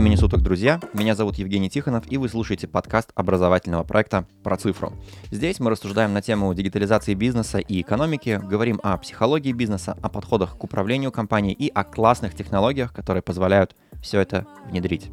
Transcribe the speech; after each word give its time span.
времени 0.00 0.16
суток, 0.16 0.40
друзья! 0.40 0.80
Меня 0.94 1.14
зовут 1.14 1.36
Евгений 1.36 1.68
Тихонов, 1.68 2.10
и 2.10 2.16
вы 2.16 2.30
слушаете 2.30 2.66
подкаст 2.66 3.10
образовательного 3.14 3.84
проекта 3.84 4.24
«Про 4.42 4.56
цифру». 4.56 4.94
Здесь 5.30 5.60
мы 5.60 5.68
рассуждаем 5.68 6.14
на 6.14 6.22
тему 6.22 6.54
дигитализации 6.54 7.12
бизнеса 7.12 7.58
и 7.58 7.82
экономики, 7.82 8.40
говорим 8.42 8.80
о 8.82 8.96
психологии 8.96 9.52
бизнеса, 9.52 9.98
о 10.00 10.08
подходах 10.08 10.56
к 10.56 10.64
управлению 10.64 11.12
компанией 11.12 11.52
и 11.52 11.68
о 11.68 11.84
классных 11.84 12.34
технологиях, 12.34 12.94
которые 12.94 13.20
позволяют 13.20 13.76
все 14.00 14.20
это 14.20 14.46
внедрить. 14.70 15.10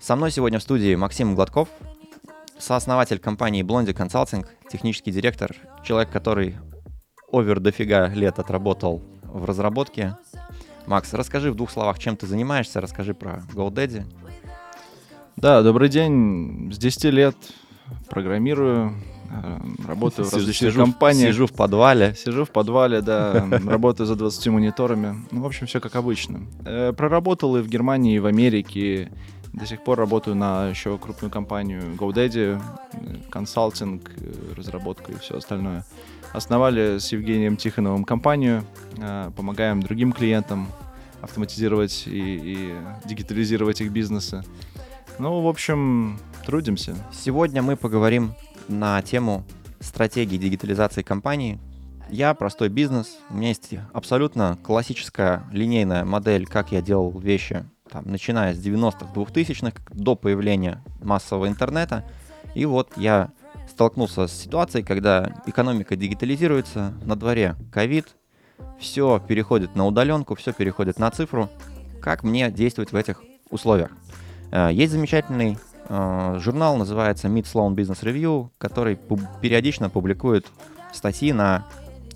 Со 0.00 0.16
мной 0.16 0.32
сегодня 0.32 0.58
в 0.58 0.62
студии 0.62 0.96
Максим 0.96 1.36
Гладков, 1.36 1.68
сооснователь 2.58 3.20
компании 3.20 3.62
Blondie 3.62 3.94
Consulting, 3.94 4.44
технический 4.68 5.12
директор, 5.12 5.54
человек, 5.84 6.10
который 6.10 6.56
овер 7.30 7.60
дофига 7.60 8.08
лет 8.08 8.40
отработал 8.40 9.04
в 9.22 9.44
разработке 9.44 10.16
Макс, 10.88 11.12
расскажи 11.12 11.52
в 11.52 11.54
двух 11.54 11.70
словах, 11.70 11.98
чем 11.98 12.16
ты 12.16 12.26
занимаешься, 12.26 12.80
расскажи 12.80 13.12
про 13.12 13.42
GoDaddy. 13.52 14.04
Да, 15.36 15.62
добрый 15.62 15.90
день. 15.90 16.72
С 16.72 16.78
10 16.78 17.04
лет 17.12 17.36
программирую, 18.08 18.94
э, 19.30 19.58
работаю 19.86 20.26
в 20.26 20.32
различных 20.32 20.72
сижу, 20.72 20.80
компаниях. 20.80 21.28
Сижу 21.28 21.46
в 21.46 21.52
подвале. 21.52 22.14
Сижу 22.14 22.46
в 22.46 22.50
подвале, 22.50 23.02
да, 23.02 23.46
работаю 23.66 24.06
за 24.06 24.16
20 24.16 24.46
мониторами. 24.46 25.26
Ну, 25.30 25.42
в 25.42 25.46
общем, 25.46 25.66
все 25.66 25.78
как 25.78 25.94
обычно. 25.94 26.40
Э, 26.64 26.94
проработал 26.94 27.54
и 27.58 27.60
в 27.60 27.68
Германии, 27.68 28.16
и 28.16 28.18
в 28.18 28.24
Америке. 28.24 29.12
До 29.52 29.66
сих 29.66 29.84
пор 29.84 29.98
работаю 29.98 30.36
на 30.36 30.68
еще 30.68 30.96
крупную 30.96 31.30
компанию 31.30 31.82
GoDaddy, 31.96 32.62
э, 32.92 33.16
консалтинг, 33.28 34.10
разработка 34.56 35.12
и 35.12 35.18
все 35.18 35.36
остальное. 35.36 35.84
Основали 36.32 36.98
с 36.98 37.10
Евгением 37.12 37.56
Тихоновым 37.56 38.04
компанию, 38.04 38.64
помогаем 39.36 39.82
другим 39.82 40.12
клиентам 40.12 40.68
автоматизировать 41.20 42.04
и, 42.06 42.10
и 42.10 42.74
дигитализировать 43.04 43.80
их 43.80 43.90
бизнесы. 43.90 44.42
Ну, 45.18 45.40
в 45.40 45.48
общем, 45.48 46.18
трудимся. 46.46 46.94
Сегодня 47.12 47.60
мы 47.62 47.76
поговорим 47.76 48.34
на 48.68 49.02
тему 49.02 49.44
стратегии 49.80 50.36
дигитализации 50.36 51.02
компании. 51.02 51.58
Я 52.10 52.34
простой 52.34 52.68
бизнес, 52.68 53.18
у 53.30 53.34
меня 53.34 53.48
есть 53.48 53.74
абсолютно 53.92 54.58
классическая 54.62 55.42
линейная 55.50 56.04
модель, 56.04 56.46
как 56.46 56.72
я 56.72 56.80
делал 56.80 57.18
вещи, 57.18 57.64
там, 57.90 58.04
начиная 58.06 58.54
с 58.54 58.58
90-х, 58.58 59.12
2000-х, 59.14 59.82
до 59.92 60.14
появления 60.14 60.84
массового 61.02 61.48
интернета. 61.48 62.04
И 62.54 62.64
вот 62.64 62.92
я 62.96 63.30
столкнулся 63.78 64.26
с 64.26 64.32
ситуацией, 64.32 64.82
когда 64.82 65.40
экономика 65.46 65.94
дигитализируется, 65.94 66.94
на 67.04 67.14
дворе 67.14 67.54
ковид, 67.72 68.08
все 68.80 69.20
переходит 69.20 69.76
на 69.76 69.86
удаленку, 69.86 70.34
все 70.34 70.52
переходит 70.52 70.98
на 70.98 71.08
цифру. 71.12 71.48
Как 72.02 72.24
мне 72.24 72.50
действовать 72.50 72.90
в 72.90 72.96
этих 72.96 73.22
условиях? 73.50 73.92
Э, 74.50 74.70
есть 74.72 74.92
замечательный 74.92 75.58
э, 75.88 76.38
журнал, 76.40 76.76
называется 76.76 77.28
Mid 77.28 77.44
Sloan 77.44 77.76
Business 77.76 78.02
Review, 78.02 78.48
который 78.58 78.98
периодично 79.40 79.90
публикует 79.90 80.48
статьи 80.92 81.32
на 81.32 81.64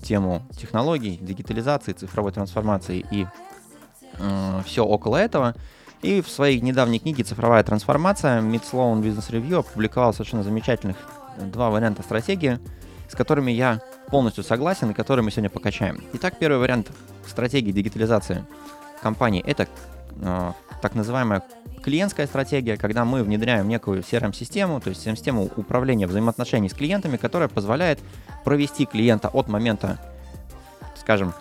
тему 0.01 0.41
технологий, 0.51 1.15
дигитализации, 1.15 1.93
цифровой 1.93 2.33
трансформации 2.33 3.05
и 3.09 3.25
э, 4.19 4.61
все 4.65 4.83
около 4.83 5.15
этого. 5.15 5.55
И 6.01 6.19
в 6.19 6.27
своей 6.27 6.59
недавней 6.59 6.99
книге 6.99 7.23
«Цифровая 7.23 7.63
трансформация» 7.63 8.41
Mid 8.41 8.63
Sloan 8.69 9.01
Business 9.01 9.31
Review 9.31 9.59
опубликовал 9.59 10.11
совершенно 10.11 10.43
замечательных 10.43 10.97
два 11.37 11.69
варианта 11.69 12.03
стратегии, 12.03 12.59
с 13.09 13.15
которыми 13.15 13.51
я 13.51 13.81
полностью 14.07 14.43
согласен 14.43 14.91
и 14.91 14.93
которые 14.93 15.23
мы 15.23 15.31
сегодня 15.31 15.49
покачаем. 15.49 16.03
Итак, 16.13 16.35
первый 16.39 16.59
вариант 16.59 16.91
стратегии 17.27 17.71
дигитализации 17.71 18.45
компании— 19.01 19.43
это 19.45 19.67
э, 20.21 20.51
так 20.81 20.95
называемая 20.95 21.43
клиентская 21.83 22.25
стратегия, 22.27 22.77
когда 22.77 23.05
мы 23.05 23.23
внедряем 23.23 23.67
некую 23.67 24.01
CRM-систему, 24.01 24.79
то 24.79 24.89
есть 24.89 25.01
систему 25.01 25.49
управления 25.55 26.07
взаимоотношений 26.07 26.69
с 26.69 26.73
клиентами, 26.73 27.17
которая 27.17 27.49
позволяет 27.49 27.99
провести 28.43 28.85
клиента 28.85 29.27
от 29.27 29.47
момента, 29.49 29.99
скажем, 30.95 31.33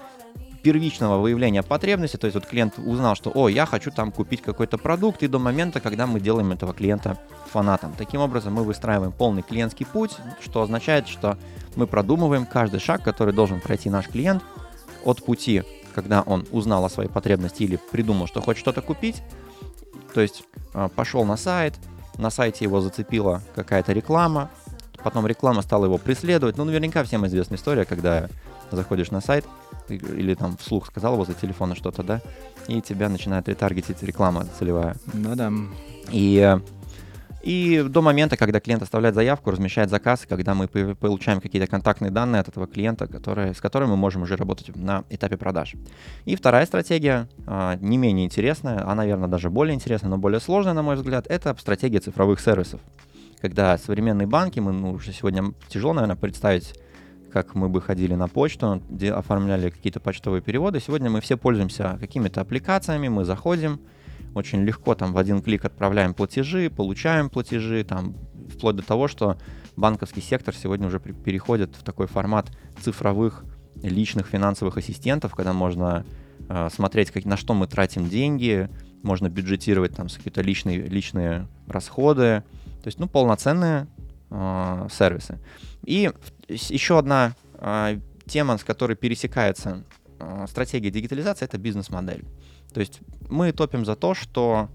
первичного 0.63 1.21
выявления 1.21 1.63
потребности, 1.63 2.17
то 2.17 2.27
есть 2.27 2.35
вот 2.35 2.47
клиент 2.47 2.79
узнал, 2.79 3.17
что, 3.17 3.31
о, 3.35 3.49
я 3.49 3.67
хочу 3.67 3.91
там 3.91 4.13
купить 4.13 4.43
какой-то 4.43 4.79
продукт, 4.79 5.23
и 5.23 5.29
до 5.29 5.39
момента, 5.39 5.81
когда 5.81 6.07
мы 6.07 6.21
делаем 6.21 6.53
этого 6.53 6.73
клиента 6.73 7.19
фанатом. 7.51 7.95
Таким 7.99 8.21
образом, 8.21 8.55
мы 8.55 8.65
выстраиваем 8.65 9.13
полный 9.13 9.43
клиентский 9.43 9.87
путь, 9.87 10.13
что 10.41 10.63
означает, 10.63 11.09
что 11.09 11.37
мы 11.75 11.87
продумываем 11.87 12.47
каждый 12.47 12.81
шаг, 12.81 13.03
который 13.03 13.35
должен 13.35 13.61
пройти 13.61 13.91
наш 13.91 14.09
клиент 14.09 14.43
от 15.05 15.25
пути, 15.25 15.65
когда 15.95 16.23
он 16.23 16.47
узнал 16.53 16.85
о 16.85 16.91
своей 16.91 17.11
потребности 17.11 17.65
или 17.65 17.79
придумал, 17.91 18.27
что 18.27 18.41
хочет 18.41 18.61
что-то 18.61 18.83
купить, 18.83 19.23
то 20.15 20.21
есть 20.21 20.45
а, 20.75 20.89
пошел 20.89 21.25
на 21.25 21.37
сайт, 21.37 21.75
на 22.19 22.31
сайте 22.31 22.65
его 22.65 22.81
зацепила 22.81 23.43
какая-то 23.55 23.93
реклама, 23.93 24.51
потом 25.03 25.27
реклама 25.27 25.63
стала 25.63 25.87
его 25.87 25.99
преследовать. 25.99 26.57
Ну, 26.57 26.65
наверняка 26.65 27.03
всем 27.05 27.27
известна 27.27 27.57
история, 27.57 27.85
когда 27.85 28.29
заходишь 28.77 29.11
на 29.11 29.21
сайт, 29.21 29.45
или 29.89 30.35
там 30.35 30.57
вслух 30.57 30.87
сказал 30.87 31.17
возле 31.17 31.35
телефона 31.35 31.75
что-то, 31.75 32.03
да, 32.03 32.21
и 32.69 32.81
тебя 32.81 33.09
начинает 33.09 33.49
ретаргетить 33.49 34.03
реклама 34.03 34.47
целевая. 34.59 34.97
Ну 35.13 35.35
да. 35.35 35.53
И, 36.11 36.59
и 37.43 37.85
до 37.89 38.03
момента, 38.03 38.37
когда 38.37 38.61
клиент 38.61 38.83
оставляет 38.83 39.15
заявку, 39.15 39.51
размещает 39.51 39.91
заказ, 39.91 40.27
когда 40.29 40.55
мы 40.55 40.69
получаем 40.69 41.41
какие-то 41.41 41.69
контактные 41.69 42.11
данные 42.11 42.41
от 42.41 42.49
этого 42.49 42.67
клиента, 42.67 43.07
которые, 43.07 43.55
с 43.55 43.61
которыми 43.61 43.91
мы 43.91 43.97
можем 43.97 44.23
уже 44.23 44.37
работать 44.37 44.75
на 44.77 45.05
этапе 45.11 45.37
продаж. 45.37 45.75
И 46.25 46.37
вторая 46.37 46.67
стратегия, 46.67 47.29
а, 47.47 47.77
не 47.81 47.99
менее 47.99 48.27
интересная, 48.27 48.89
а, 48.89 48.95
наверное, 48.95 49.29
даже 49.29 49.51
более 49.51 49.75
интересная, 49.75 50.11
но 50.11 50.19
более 50.19 50.41
сложная, 50.41 50.75
на 50.75 50.83
мой 50.83 50.97
взгляд, 50.97 51.27
это 51.29 51.57
стратегия 51.59 51.99
цифровых 51.99 52.41
сервисов. 52.41 52.81
Когда 53.41 53.77
современные 53.77 54.29
банки, 54.29 54.61
мы 54.61 54.73
ну, 54.73 54.93
уже 54.93 55.13
сегодня 55.13 55.53
тяжело, 55.69 55.93
наверное, 55.95 56.15
представить 56.15 56.75
как 57.33 57.55
мы 57.55 57.69
бы 57.69 57.81
ходили 57.81 58.15
на 58.15 58.29
почту, 58.29 58.83
оформляли 59.15 59.71
какие-то 59.71 60.01
почтовые 60.01 60.43
переводы. 60.43 60.81
Сегодня 60.81 61.11
мы 61.11 61.21
все 61.21 61.37
пользуемся 61.37 61.97
какими-то 61.99 62.43
аппликациями, 62.43 63.09
мы 63.09 63.25
заходим, 63.25 63.81
очень 64.35 64.63
легко 64.63 64.95
там 64.95 65.13
в 65.13 65.19
один 65.19 65.43
клик 65.43 65.65
отправляем 65.65 66.15
платежи, 66.15 66.71
получаем 66.71 67.31
платежи, 67.31 67.85
там 67.85 68.15
вплоть 68.55 68.77
до 68.77 68.83
того, 68.83 69.09
что 69.09 69.39
банковский 69.77 70.21
сектор 70.21 70.55
сегодня 70.55 70.87
уже 70.87 71.01
переходит 71.01 71.75
в 71.77 71.83
такой 71.83 72.07
формат 72.07 72.51
цифровых 72.81 73.45
личных 73.83 74.27
финансовых 74.27 74.77
ассистентов, 74.77 75.35
когда 75.35 75.53
можно 75.53 76.05
э, 76.49 76.69
смотреть, 76.71 77.11
как, 77.11 77.25
на 77.25 77.37
что 77.37 77.55
мы 77.55 77.67
тратим 77.67 78.09
деньги, 78.09 78.69
можно 79.03 79.29
бюджетировать 79.29 79.97
там 79.97 80.09
какие-то 80.09 80.43
личные, 80.43 80.83
личные 80.83 81.49
расходы. 81.67 82.45
То 82.83 82.87
есть, 82.89 82.99
ну, 82.99 83.09
полноценные 83.09 83.87
э, 84.31 84.89
сервисы. 84.91 85.39
И 85.85 86.11
еще 86.53 86.99
одна 86.99 87.35
э, 87.55 87.99
тема, 88.27 88.59
с 88.59 88.65
которой 88.65 88.97
пересекается 88.97 89.85
э, 90.19 90.47
стратегия 90.49 90.91
дигитализации, 90.91 91.45
это 91.45 91.59
бизнес-модель. 91.59 92.25
То 92.73 92.81
есть 92.81 93.01
мы 93.29 93.53
топим 93.53 93.85
за 93.85 93.97
то, 93.97 94.15
что 94.15 94.69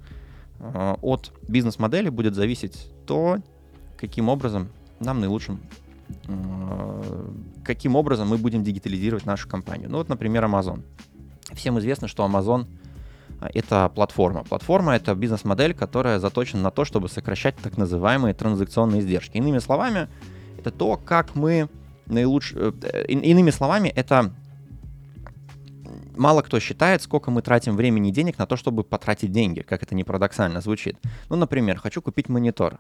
э, 0.59 0.95
от 1.01 1.31
бизнес-модели 1.47 2.09
будет 2.09 2.35
зависеть 2.35 2.91
то, 3.05 3.38
каким 3.97 4.29
образом 4.29 4.69
нам 4.99 5.19
наилучшим, 5.19 5.59
каким 7.63 7.95
образом 7.95 8.29
мы 8.29 8.38
будем 8.38 8.63
дигитализировать 8.63 9.25
нашу 9.25 9.49
компанию. 9.49 9.89
Ну 9.89 9.97
вот, 9.97 10.09
например, 10.09 10.44
Amazon. 10.45 10.83
Всем 11.53 11.77
известно, 11.79 12.07
что 12.07 12.25
Amazon 12.25 12.67
это 13.41 13.89
платформа. 13.94 14.44
Платформа— 14.44 14.95
это 14.95 15.13
бизнес-модель, 15.15 15.73
которая 15.73 16.19
заточена 16.19 16.61
на 16.63 16.71
то, 16.71 16.85
чтобы 16.85 17.09
сокращать 17.09 17.55
так 17.57 17.77
называемые 17.77 18.33
транзакционные 18.33 19.01
издержки. 19.01 19.38
Иными 19.38 19.59
словами, 19.59 20.07
это 20.67 20.77
то, 20.77 20.97
как 20.97 21.35
мы 21.35 21.69
наилучше... 22.05 22.73
Э, 22.81 23.05
иными 23.07 23.51
словами, 23.51 23.89
это 23.89 24.33
мало 26.15 26.41
кто 26.41 26.59
считает, 26.59 27.01
сколько 27.01 27.31
мы 27.31 27.41
тратим 27.41 27.75
времени 27.75 28.09
и 28.09 28.11
денег 28.11 28.37
на 28.37 28.45
то, 28.45 28.55
чтобы 28.55 28.83
потратить 28.83 29.31
деньги, 29.31 29.61
как 29.61 29.83
это 29.83 29.95
не 29.95 30.03
парадоксально 30.03 30.61
звучит. 30.61 30.97
Ну, 31.29 31.35
например, 31.35 31.77
хочу 31.77 32.01
купить 32.01 32.29
монитор. 32.29 32.79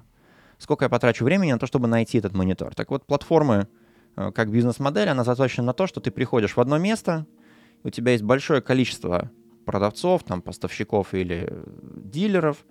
Сколько 0.57 0.85
я 0.85 0.89
потрачу 0.89 1.23
времени 1.23 1.51
на 1.51 1.59
то, 1.59 1.67
чтобы 1.67 1.87
найти 1.87 2.17
этот 2.17 2.33
монитор? 2.33 2.73
Так 2.73 2.89
вот, 2.89 3.05
платформы, 3.05 3.67
э, 4.15 4.31
как 4.31 4.51
бизнес-модель, 4.51 5.09
она 5.09 5.23
заточена 5.23 5.67
на 5.67 5.73
то, 5.73 5.87
что 5.87 5.99
ты 6.01 6.11
приходишь 6.11 6.55
в 6.55 6.59
одно 6.59 6.77
место, 6.77 7.25
у 7.83 7.89
тебя 7.89 8.13
есть 8.13 8.23
большое 8.23 8.61
количество 8.61 9.29
продавцов, 9.65 10.23
там, 10.23 10.41
поставщиков 10.41 11.13
или 11.13 11.53
дилеров, 11.95 12.65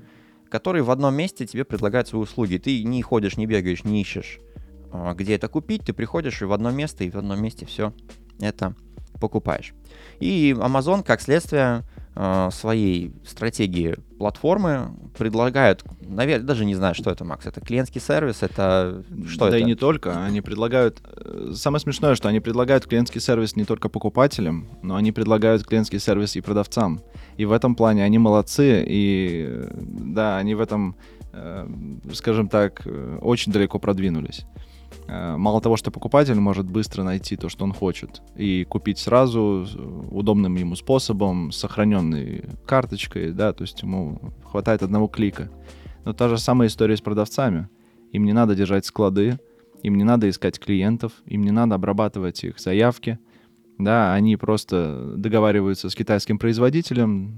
которые 0.48 0.82
в 0.82 0.90
одном 0.90 1.14
месте 1.14 1.46
тебе 1.46 1.64
предлагают 1.64 2.08
свои 2.08 2.22
услуги. 2.22 2.56
Ты 2.58 2.82
не 2.82 3.02
ходишь, 3.02 3.36
не 3.36 3.46
бегаешь, 3.46 3.84
не 3.84 4.00
ищешь, 4.00 4.40
где 5.17 5.35
это 5.35 5.49
купить. 5.49 5.83
Ты 5.85 5.93
приходишь 5.93 6.43
и 6.43 6.44
в 6.44 6.53
одно 6.53 6.71
место, 6.71 7.05
и 7.05 7.11
в 7.11 7.17
одном 7.17 7.41
месте 7.43 7.67
все 7.67 7.93
это 8.41 8.75
покупаешь. 9.21 9.75
И 10.21 10.55
Amazon, 10.59 11.03
как 11.03 11.21
следствие 11.21 11.85
э, 12.15 12.50
своей 12.53 13.12
стратегии 13.27 13.97
платформы, 14.19 14.91
предлагают, 15.17 15.85
наверное, 16.00 16.47
даже 16.47 16.65
не 16.67 16.75
знаю, 16.75 16.94
что 16.94 17.11
это, 17.11 17.25
Макс, 17.25 17.47
это 17.47 17.61
клиентский 17.62 18.00
сервис, 18.00 18.43
это 18.43 19.03
что 19.27 19.49
да 19.50 19.56
это? 19.56 19.59
и 19.59 19.65
не 19.65 19.75
только, 19.75 20.23
они 20.23 20.43
предлагают... 20.43 21.00
э, 21.03 21.53
Самое 21.55 21.81
смешное, 21.81 22.15
что 22.15 22.29
они 22.29 22.41
предлагают 22.41 22.87
клиентский 22.87 23.21
сервис 23.21 23.56
не 23.56 23.65
только 23.65 23.88
покупателям, 23.88 24.69
но 24.83 24.97
они 24.97 25.12
предлагают 25.12 25.65
клиентский 25.65 25.99
сервис 25.99 26.37
и 26.37 26.43
продавцам. 26.43 27.00
И 27.38 27.47
в 27.47 27.53
этом 27.53 27.75
плане 27.75 28.05
они 28.05 28.19
молодцы, 28.19 28.85
и 28.87 29.47
э, 29.49 29.71
да, 29.79 30.37
они 30.37 30.55
в 30.55 30.61
этом, 30.61 30.97
э, 31.33 31.67
скажем 32.12 32.49
так, 32.49 32.83
очень 33.23 33.50
далеко 33.53 33.79
продвинулись. 33.79 34.44
Э, 35.08 35.37
Мало 35.37 35.61
того, 35.61 35.76
что 35.76 35.91
покупатель 35.91 36.38
может 36.38 36.67
быстро 36.67 37.03
найти 37.03 37.37
то, 37.37 37.49
что 37.49 37.64
он 37.64 37.73
хочет, 37.73 38.23
и 38.37 38.64
купить 38.64 38.99
сразу 38.99 39.67
удобным 40.11 40.56
ему 40.56 40.76
способом, 40.76 41.53
сохраненной 41.53 42.44
карточкой, 42.67 43.32
да, 43.32 43.53
то 43.53 43.62
есть 43.62 43.82
ему 43.82 44.32
хватает 44.44 44.82
одного 44.82 45.08
клика. 45.08 45.50
Но 46.05 46.12
та 46.12 46.29
же 46.29 46.38
самая 46.38 46.69
история 46.69 46.97
с 46.97 47.00
продавцами. 47.00 47.69
Им 48.12 48.25
не 48.25 48.32
надо 48.32 48.55
держать 48.55 48.87
склады, 48.87 49.38
им 49.82 49.97
не 49.97 50.05
надо 50.05 50.29
искать 50.29 50.58
клиентов, 50.58 51.12
им 51.26 51.43
не 51.43 51.50
надо 51.50 51.75
обрабатывать 51.75 52.44
их 52.44 52.59
заявки. 52.59 53.19
Да, 53.79 54.14
они 54.14 54.37
просто 54.37 55.14
договариваются 55.17 55.91
с 55.91 55.94
китайским 55.94 56.38
производителем, 56.38 57.35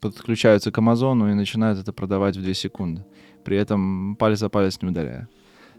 подключаются 0.00 0.72
к 0.72 0.78
Амазону 0.78 1.30
и 1.30 1.34
начинают 1.34 1.78
это 1.78 1.92
продавать 1.92 2.36
в 2.36 2.42
2 2.42 2.54
секунды. 2.54 3.04
При 3.44 3.56
этом 3.56 4.16
палец 4.16 4.40
за 4.40 4.48
палец 4.48 4.80
не 4.82 4.88
ударяя. 4.88 5.28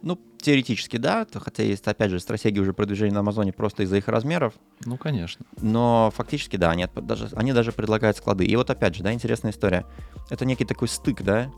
Ну, 0.03 0.19
теоретически, 0.41 0.97
да, 0.97 1.25
хотя 1.33 1.63
есть, 1.63 1.88
опять 1.88 2.11
же, 2.11 2.19
стратегия 2.19 2.59
уже 2.59 2.73
продвижения 2.73 3.13
на 3.13 3.21
Амазоне 3.21 3.53
просто 3.53 3.83
из-за 3.83 3.97
их 3.97 4.09
размеров, 4.09 4.53
Ну, 4.85 4.97
конечно. 4.97 5.45
но 5.61 6.11
фактически, 6.13 6.57
да, 6.57 6.71
они, 6.71 6.88
даже, 6.94 7.29
они 7.35 7.53
даже 7.53 7.71
предлагают 7.71 8.17
склады. 8.17 8.44
И 8.45 8.53
вот 8.57 8.69
опять 8.69 8.95
же, 8.95 9.03
да, 9.03 9.13
интересная 9.13 9.51
история. 9.53 9.85
Это 10.29 10.44
некий 10.45 10.65
такой 10.65 10.89
стык, 10.89 11.21
да, 11.21 11.50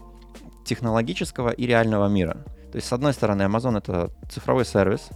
технологического 0.63 1.49
и 1.49 1.65
реального 1.65 2.07
мира. 2.07 2.45
То 2.71 2.75
есть, 2.75 2.87
с 2.87 2.93
одной 2.93 3.13
стороны, 3.13 3.41
Amazon— 3.41 3.77
это 3.79 4.11
цифровой 4.29 4.65
сервис, 4.65 5.09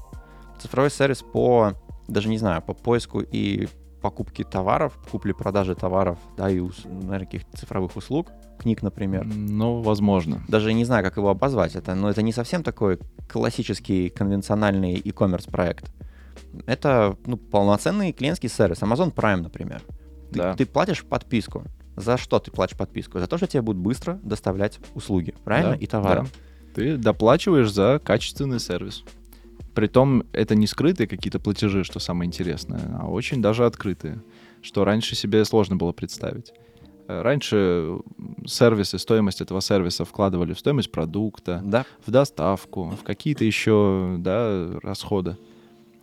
цифровой 0.59 0.89
сервис 0.89 1.21
по, 1.21 1.73
даже 2.07 2.29
не 2.29 2.39
знаю, 2.39 2.63
по 2.63 2.73
поиску 2.73 3.21
и 3.21 3.67
покупке 3.99 4.43
товаров, 4.43 4.97
купле-продаже 5.11 5.75
товаров, 5.75 6.17
да, 6.37 6.49
и, 6.49 6.59
наверное, 6.85 7.25
каких-то 7.25 7.57
цифровых 7.57 7.95
услуг, 7.95 8.31
книг, 8.59 8.81
например. 8.81 9.25
Ну, 9.25 9.81
возможно. 9.81 10.43
Даже 10.47 10.73
не 10.73 10.85
знаю, 10.85 11.03
как 11.03 11.17
его 11.17 11.29
обозвать. 11.29 11.75
Это, 11.75 11.95
но 11.95 12.09
это 12.09 12.21
не 12.21 12.31
совсем 12.33 12.63
такой 12.63 12.99
классический 13.31 14.09
конвенциональный 14.09 14.93
e-commerce 14.95 15.49
проект. 15.49 15.91
Это 16.65 17.15
ну, 17.25 17.37
полноценный 17.37 18.11
клиентский 18.11 18.49
сервис. 18.49 18.81
Amazon 18.81 19.13
Prime, 19.13 19.41
например. 19.41 19.81
Ты, 20.31 20.39
Да. 20.39 20.53
ты 20.55 20.65
платишь 20.65 21.03
подписку. 21.05 21.63
За 21.95 22.17
что 22.17 22.39
ты 22.39 22.51
платишь 22.51 22.77
подписку? 22.77 23.19
За 23.19 23.27
то, 23.27 23.37
что 23.37 23.47
тебе 23.47 23.61
будут 23.61 23.81
быстро 23.81 24.19
доставлять 24.23 24.79
услуги, 24.95 25.33
правильно? 25.43 25.71
Да, 25.71 25.77
И 25.77 25.85
товары. 25.85 26.21
да. 26.23 26.27
Ты 26.75 26.97
доплачиваешь 26.97 27.71
за 27.71 27.99
качественный 28.03 28.59
сервис. 28.59 29.03
Притом 29.73 30.23
это 30.33 30.55
не 30.55 30.67
скрытые 30.67 31.07
какие-то 31.07 31.39
платежи, 31.39 31.83
что 31.83 31.99
самое 31.99 32.27
интересное, 32.27 32.97
а 32.99 33.07
очень 33.07 33.41
даже 33.41 33.65
открытые, 33.65 34.21
что 34.61 34.83
раньше 34.83 35.15
себе 35.15 35.45
сложно 35.45 35.75
было 35.75 35.91
представить. 35.91 36.51
Э, 37.07 37.21
Раньше 37.21 37.99
сервисы, 38.45 38.99
стоимость 38.99 39.41
этого 39.41 39.61
сервиса 39.61 40.05
вкладывали 40.05 40.53
в 40.53 40.59
стоимость 40.59 40.91
продукта, 40.91 41.61
Да. 41.63 41.85
в 42.05 42.11
доставку, 42.11 42.89
в 42.99 43.03
какие-то 43.03 43.45
еще 43.45 44.15
да, 44.19 44.71
расходы. 44.83 45.37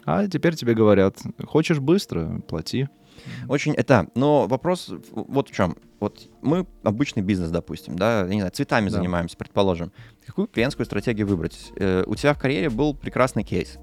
А 0.05 0.27
теперь 0.29 0.55
тебе 0.55 0.75
говорят, 0.75 1.19
хочешь 1.47 1.81
быстро, 1.81 2.41
плати. 2.49 2.89
Очень 3.49 3.75
это, 3.75 4.09
но 4.15 4.47
вопрос 4.47 4.91
вот 5.13 5.49
в 5.49 5.53
чем. 5.53 5.77
Вот 6.01 6.29
мы 6.43 6.67
обычный 6.83 7.23
бизнес, 7.23 7.51
допустим, 7.51 7.97
да, 7.97 8.21
я 8.23 8.29
не 8.35 8.41
знаю, 8.41 8.53
цветами 8.53 8.89
Да. 8.91 8.97
занимаемся, 8.99 9.37
предположим. 9.37 9.93
Какую 10.27 10.47
клиентскую 10.49 10.85
стратегию 10.87 11.27
выбрать? 11.27 11.73
Э, 11.77 12.05
у 12.07 12.15
тебя 12.15 12.35
в 12.35 12.39
карьере 12.39 12.69
был 12.71 12.95
прекрасный 12.95 13.45
кейс, 13.45 13.79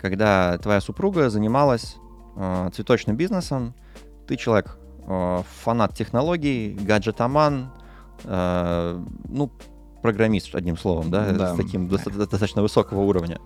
когда 0.00 0.58
твоя 0.58 0.80
супруга 0.80 1.30
занималась 1.30 1.96
э, 2.36 2.70
цветочным 2.74 3.16
бизнесом, 3.16 3.74
ты 4.28 4.36
человек, 4.36 4.78
э, 5.08 5.42
фанат 5.64 5.94
технологий, 5.96 6.74
гаджетоман, 6.80 7.72
э, 8.24 9.04
ну, 9.28 9.50
программист, 10.02 10.54
одним 10.54 10.76
словом, 10.76 11.10
да, 11.10 11.32
Да. 11.32 11.54
с 11.54 11.56
таким 11.56 11.88
доста- 11.88 12.10
достаточно 12.16 12.62
высокого 12.62 13.00
уровня. 13.00 13.40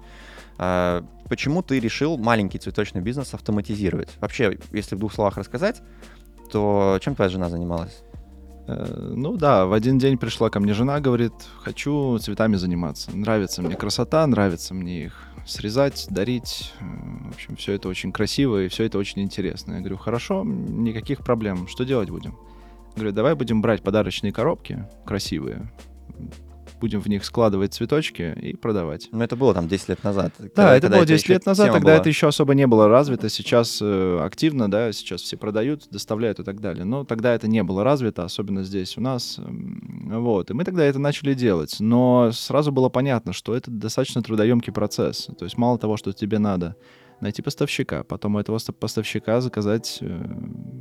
А, 0.65 1.05
Почему 1.29 1.63
ты 1.63 1.81
решил 1.81 2.19
маленький 2.19 2.59
цветочный 2.59 3.01
бизнес 3.01 3.35
автоматизировать? 3.35 4.11
Вообще, 4.21 4.59
если 4.71 4.95
в 4.95 4.99
двух 5.01 5.13
словах 5.13 5.37
рассказать, 5.37 5.83
то 6.53 6.99
чем 7.01 7.17
твоя 7.17 7.31
жена 7.31 7.49
занималась? 7.49 8.03
Э, 8.69 9.13
Ну 9.17 9.37
да, 9.37 9.67
в 9.67 9.73
один 9.73 9.99
день 9.99 10.19
пришла 10.19 10.51
ко 10.51 10.61
мне 10.61 10.73
жена, 10.73 11.01
говорит, 11.01 11.33
хочу 11.59 12.17
цветами 12.19 12.55
заниматься. 12.57 13.11
Нравится 13.17 13.61
мне 13.61 13.75
красота, 13.75 14.25
нравится 14.27 14.73
мне 14.73 15.07
их 15.07 15.25
срезать, 15.47 16.07
дарить. 16.11 16.73
Э, 16.81 16.85
В 17.31 17.35
общем, 17.35 17.57
все 17.57 17.73
это 17.73 17.89
очень 17.89 18.13
красиво 18.13 18.63
и 18.63 18.69
все 18.69 18.85
это 18.85 18.99
очень 18.99 19.23
интересно. 19.23 19.73
Я 19.73 19.79
говорю, 19.81 19.97
хорошо, 19.97 20.45
никаких 20.45 21.25
проблем. 21.25 21.67
Что 21.67 21.85
делать 21.85 22.11
будем? 22.11 22.39
Говорю, 22.95 23.11
давай 23.13 23.35
будем 23.35 23.63
брать 23.63 23.83
подарочные 23.83 24.33
коробки 24.33 24.87
красивые, 25.07 25.73
будем 26.83 27.01
в 27.01 27.07
них 27.07 27.25
складывать 27.25 27.73
цветочки 27.73 28.37
и 28.43 28.55
продавать. 28.57 29.09
Ну, 29.13 29.23
это 29.23 29.37
было 29.37 29.55
там 29.55 29.69
10 29.69 29.89
лет 29.89 30.05
назад. 30.05 30.33
Да, 30.39 30.45
когда- 30.49 30.77
это 30.77 30.81
когда 30.89 30.97
было 30.99 31.07
10 31.07 31.23
еще 31.25 31.33
лет 31.35 31.47
назад, 31.47 31.67
тогда 31.73 31.81
была. 31.93 31.95
это 31.97 32.09
еще 32.09 32.27
особо 32.29 32.55
не 32.55 32.67
было 32.67 32.89
развито, 32.89 33.29
сейчас 33.31 33.79
э, 33.81 34.19
активно, 34.21 34.71
да, 34.71 34.93
сейчас 34.93 35.23
все 35.23 35.37
продают, 35.37 35.89
доставляют 35.91 36.41
и 36.41 36.45
так 36.45 36.61
далее. 36.61 36.85
Но 36.85 37.05
тогда 37.05 37.35
это 37.35 37.49
не 37.49 37.63
было 37.63 37.85
развито, 37.85 38.25
особенно 38.25 38.65
здесь 38.65 38.99
у 38.99 39.01
нас. 39.01 39.39
М, 39.39 40.11
Вот, 40.23 40.51
и 40.51 40.55
мы 40.55 40.65
тогда 40.65 40.85
это 40.85 40.99
начали 40.99 41.33
делать. 41.35 41.77
Но 41.81 42.31
сразу 42.33 42.71
было 42.73 42.89
понятно, 42.91 43.33
что 43.33 43.55
это 43.55 43.71
достаточно 43.71 44.21
трудоемкий 44.23 44.73
процесс. 44.73 45.29
То 45.39 45.45
есть 45.47 45.57
мало 45.57 45.79
того, 45.79 45.97
что 45.97 46.13
тебе 46.13 46.39
надо 46.39 46.75
найти 47.21 47.41
поставщика, 47.41 48.03
потом 48.03 48.35
у 48.35 48.39
этого 48.41 48.59
ста- 48.59 48.73
поставщика 48.73 49.41
заказать 49.41 49.99
э, 50.01 50.25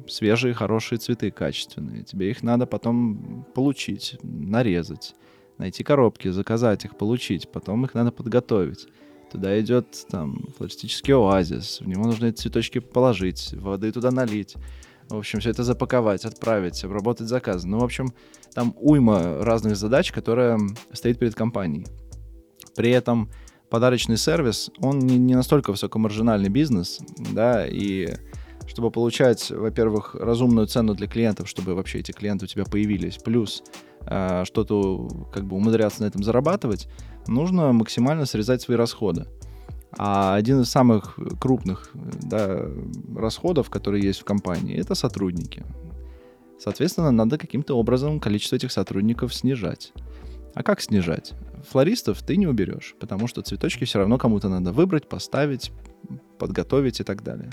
свежие, 0.07 0.53
хорошие 0.55 0.97
цветы, 0.99 1.29
качественные. 1.31 2.03
Тебе 2.03 2.31
их 2.31 2.41
надо 2.43 2.65
потом 2.65 3.45
получить, 3.53 4.17
нарезать, 4.23 5.13
найти 5.61 5.83
коробки, 5.83 6.27
заказать 6.29 6.85
их, 6.85 6.97
получить, 6.97 7.49
потом 7.49 7.85
их 7.85 7.93
надо 7.93 8.11
подготовить. 8.11 8.87
Туда 9.31 9.57
идет 9.61 9.85
там 10.09 10.47
флористический 10.57 11.13
оазис, 11.13 11.79
в 11.79 11.87
него 11.87 12.03
нужно 12.03 12.25
эти 12.25 12.41
цветочки 12.41 12.79
положить, 12.79 13.53
воды 13.53 13.91
туда 13.91 14.11
налить. 14.11 14.55
В 15.07 15.17
общем, 15.17 15.39
все 15.39 15.51
это 15.51 15.63
запаковать, 15.63 16.25
отправить, 16.25 16.83
обработать 16.83 17.27
заказы. 17.27 17.67
Ну, 17.67 17.79
в 17.79 17.83
общем, 17.83 18.13
там 18.53 18.73
уйма 18.79 19.43
разных 19.43 19.75
задач, 19.75 20.11
которая 20.11 20.59
стоит 20.93 21.19
перед 21.19 21.35
компанией. 21.35 21.85
При 22.75 22.91
этом 22.91 23.29
подарочный 23.69 24.17
сервис, 24.17 24.71
он 24.79 24.99
не, 24.99 25.17
не 25.17 25.35
настолько 25.35 25.71
высокомаржинальный 25.71 26.49
бизнес, 26.49 26.99
да, 27.33 27.67
и 27.67 28.09
чтобы 28.67 28.89
получать, 28.89 29.51
во-первых, 29.51 30.15
разумную 30.15 30.67
цену 30.67 30.95
для 30.95 31.07
клиентов, 31.07 31.47
чтобы 31.47 31.75
вообще 31.75 31.99
эти 31.99 32.11
клиенты 32.11 32.45
у 32.45 32.47
тебя 32.47 32.63
появились, 32.65 33.17
плюс 33.17 33.63
э, 34.05 34.43
что-то 34.45 35.07
как 35.33 35.45
бы 35.45 35.55
умудряться 35.55 36.03
на 36.03 36.07
этом 36.07 36.23
зарабатывать, 36.23 36.87
нужно 37.27 37.71
максимально 37.71 38.25
срезать 38.25 38.61
свои 38.61 38.77
расходы. 38.77 39.25
А 39.97 40.35
один 40.35 40.61
из 40.61 40.69
самых 40.69 41.19
крупных 41.39 41.91
да, 41.93 42.65
расходов, 43.15 43.69
которые 43.69 44.03
есть 44.03 44.21
в 44.21 44.25
компании, 44.25 44.77
это 44.77 44.95
сотрудники. 44.95 45.65
Соответственно, 46.59 47.11
надо 47.11 47.37
каким-то 47.37 47.77
образом 47.77 48.19
количество 48.19 48.55
этих 48.55 48.71
сотрудников 48.71 49.33
снижать. 49.33 49.91
А 50.53 50.63
как 50.63 50.81
снижать? 50.81 51.33
Флористов 51.69 52.21
ты 52.21 52.37
не 52.37 52.47
уберешь, 52.47 52.95
потому 52.99 53.27
что 53.27 53.41
цветочки 53.41 53.85
все 53.85 53.99
равно 53.99 54.17
кому-то 54.17 54.47
надо 54.49 54.71
выбрать, 54.71 55.09
поставить, 55.09 55.71
подготовить 56.37 56.99
и 56.99 57.03
так 57.03 57.23
далее. 57.23 57.51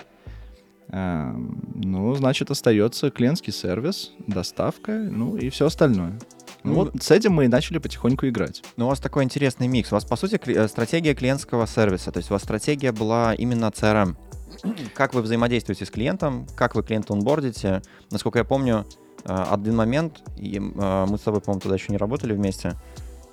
Эм, 0.88 1.62
Ну, 1.74 2.14
значит, 2.14 2.50
остается 2.50 3.10
клиентский 3.10 3.52
сервис, 3.52 4.12
доставка, 4.26 4.92
ну 4.92 5.36
и 5.36 5.48
все 5.48 5.66
остальное. 5.66 6.18
Ну, 6.64 6.74
вот 6.74 7.02
с 7.02 7.10
этим 7.10 7.32
мы 7.32 7.44
и 7.44 7.48
начали 7.48 7.78
потихоньку 7.78 8.26
играть. 8.28 8.62
Ну, 8.76 8.86
у 8.86 8.88
вас 8.88 8.98
такой 9.00 9.24
интересный 9.24 9.68
микс. 9.68 9.92
У 9.92 9.94
вас, 9.94 10.04
по 10.04 10.16
сути, 10.16 10.40
э, 10.50 10.68
стратегия 10.68 11.14
клиентского 11.14 11.66
сервиса. 11.66 12.10
То 12.12 12.18
есть 12.18 12.30
у 12.30 12.34
вас 12.34 12.42
стратегия 12.42 12.92
была 12.92 13.34
именно 13.34 13.66
CRM. 13.66 14.16
Как 14.94 15.14
вы 15.14 15.22
взаимодействуете 15.22 15.84
с 15.86 15.90
клиентом, 15.90 16.46
как 16.56 16.74
вы 16.74 16.82
клиента 16.82 17.12
онбордите. 17.12 17.82
Насколько 18.10 18.40
я 18.40 18.44
помню, 18.44 18.86
э, 19.24 19.44
один 19.50 19.76
момент, 19.76 20.20
и, 20.36 20.56
э, 20.58 21.06
мы 21.08 21.16
с 21.16 21.20
тобой, 21.20 21.40
по-моему, 21.40 21.60
тогда 21.60 21.76
еще 21.76 21.86
не 21.92 21.96
работали 21.98 22.32
вместе. 22.32 22.74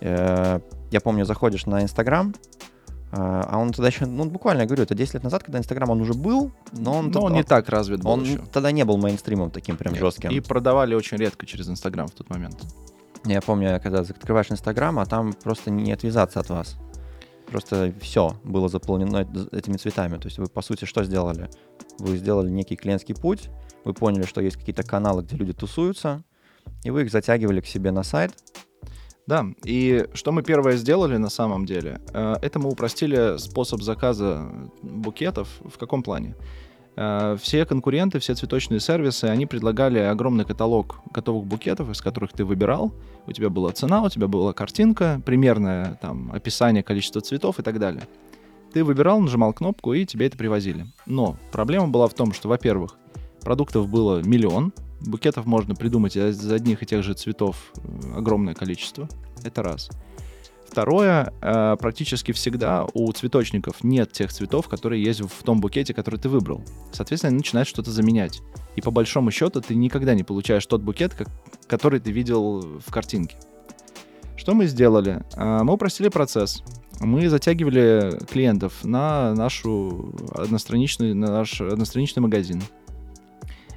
Я 0.02 1.02
помню, 1.04 1.26
заходишь 1.26 1.66
на 1.66 1.82
Инстаграм, 1.82 2.36
а 3.12 3.58
он 3.58 3.72
тогда 3.72 3.88
еще, 3.88 4.06
ну, 4.06 4.26
буквально, 4.26 4.62
я 4.62 4.66
говорю, 4.68 4.84
это 4.84 4.94
10 4.94 5.16
лет 5.16 5.24
назад, 5.24 5.42
когда 5.44 5.58
Инстаграм, 5.58 5.90
он 5.90 6.02
уже 6.02 6.14
был, 6.14 6.52
но 6.74 6.98
он, 7.00 7.08
Но 7.08 7.12
тот- 7.14 7.24
он 7.24 7.34
не 7.34 7.44
так 7.44 7.70
развит 7.70 8.04
был 8.04 8.12
он 8.12 8.24
еще. 8.24 8.44
тогда 8.52 8.72
не 8.72 8.84
был 8.84 8.98
мейнстримом 8.98 9.52
таким 9.52 9.78
прям 9.78 9.96
жестким. 9.96 10.32
И 10.32 10.42
продавали 10.42 10.94
очень 10.96 11.18
редко 11.18 11.46
через 11.46 11.70
Инстаграм 11.70 12.08
в 12.08 12.12
тот 12.12 12.30
момент. 12.30 12.58
Я 13.26 13.42
помню, 13.42 13.80
когда 13.82 14.00
открываешь 14.00 14.52
Инстаграм, 14.52 15.00
а 15.00 15.06
там 15.06 15.34
просто 15.34 15.72
не 15.72 15.92
отвязаться 15.92 16.40
от 16.40 16.50
вас. 16.50 16.78
Просто 17.48 17.94
все 18.00 18.40
было 18.44 18.70
заполнено 18.70 19.28
этими 19.52 19.78
цветами. 19.78 20.18
То 20.18 20.28
есть 20.28 20.38
вы, 20.38 20.46
по 20.46 20.62
сути, 20.62 20.86
что 20.86 21.04
сделали? 21.04 21.50
Вы 22.00 22.18
сделали 22.18 22.50
некий 22.50 22.76
клиентский 22.76 23.16
путь, 23.16 23.50
вы 23.84 23.94
поняли, 23.94 24.26
что 24.26 24.42
есть 24.42 24.58
какие-то 24.58 24.84
каналы, 24.84 25.24
где 25.24 25.38
люди 25.38 25.54
тусуются, 25.54 26.24
и 26.84 26.92
вы 26.92 27.04
их 27.04 27.12
затягивали 27.12 27.62
к 27.62 27.68
себе 27.68 27.92
на 27.92 28.04
сайт. 28.04 28.34
Да, 29.28 29.44
и 29.64 30.08
что 30.14 30.32
мы 30.32 30.44
первое 30.44 30.78
сделали 30.78 31.18
на 31.18 31.30
самом 31.30 31.66
деле, 31.66 32.00
э, 32.14 32.36
это 32.44 32.60
мы 32.60 32.70
упростили 32.70 33.38
способ 33.40 33.82
заказа 33.82 34.48
букетов. 34.84 35.50
В 35.66 35.80
каком 35.80 36.04
плане? 36.04 36.36
Э, 36.96 37.38
все 37.40 37.66
конкуренты, 37.66 38.20
все 38.20 38.36
цветочные 38.36 38.80
сервисы, 38.80 39.26
они 39.26 39.46
предлагали 39.46 40.00
огромный 40.00 40.46
каталог 40.46 41.00
готовых 41.12 41.46
букетов, 41.46 41.90
из 41.90 42.02
которых 42.02 42.32
ты 42.34 42.46
выбирал. 42.46 42.94
У 43.28 43.32
тебя 43.32 43.50
была 43.50 43.72
цена, 43.72 44.02
у 44.04 44.10
тебя 44.10 44.28
была 44.28 44.54
картинка, 44.54 45.22
примерное 45.26 45.98
там 46.02 46.32
описание 46.32 46.84
количества 46.84 47.22
цветов 47.22 47.60
и 47.60 47.64
так 47.64 47.80
далее. 47.80 48.08
Ты 48.74 48.84
выбирал, 48.84 49.20
нажимал 49.20 49.54
кнопку, 49.54 49.94
и 49.94 50.06
тебе 50.06 50.28
это 50.28 50.38
привозили. 50.38 50.86
Но 51.06 51.38
проблема 51.52 51.88
была 51.88 52.08
в 52.08 52.14
том, 52.14 52.34
что, 52.34 52.50
во-первых, 52.50 52.98
продуктов 53.42 53.88
было 53.88 54.22
миллион, 54.22 54.74
букетов 55.02 55.46
можно 55.46 55.76
придумать 55.76 56.16
из 56.16 56.52
одних 56.52 56.84
и 56.84 56.86
тех 56.86 57.04
же 57.04 57.14
цветов 57.14 57.72
э, 57.78 58.18
огромное 58.18 58.54
количество. 58.54 59.08
Это 59.44 59.64
раз. 59.64 59.90
Второе, 60.76 61.32
э, 61.42 61.78
практически 61.80 62.34
всегда 62.34 62.86
у 62.94 63.10
цветочников 63.14 63.82
нет 63.82 64.12
тех 64.12 64.34
цветов, 64.34 64.68
которые 64.68 65.02
есть 65.02 65.22
в 65.22 65.44
том 65.44 65.62
букете, 65.62 65.94
который 65.94 66.20
ты 66.20 66.28
выбрал. 66.28 66.66
Соответственно, 66.92 67.30
они 67.30 67.38
начинают 67.38 67.70
что-то 67.70 67.92
заменять. 67.92 68.42
И 68.76 68.82
по 68.82 68.92
большому 68.92 69.32
счету 69.32 69.62
ты 69.62 69.74
никогда 69.74 70.14
не 70.16 70.26
получаешь 70.26 70.66
тот 70.66 70.82
букет, 70.82 71.16
который 71.68 72.02
ты 72.02 72.12
видел 72.12 72.60
в 72.86 72.92
картинке. 72.92 73.38
Что 74.36 74.54
мы 74.54 74.66
сделали? 74.66 75.24
Э, 75.38 75.64
мы 75.64 75.76
упростили 75.76 76.10
процесс. 76.10 76.62
Мы 77.00 77.30
затягивали 77.30 78.20
клиентов 78.30 78.84
на 78.84 79.34
нашу 79.34 80.14
одностраничный, 80.34 81.14
на 81.14 81.28
наш 81.28 81.62
одностраничный 81.62 82.22
магазин 82.22 82.62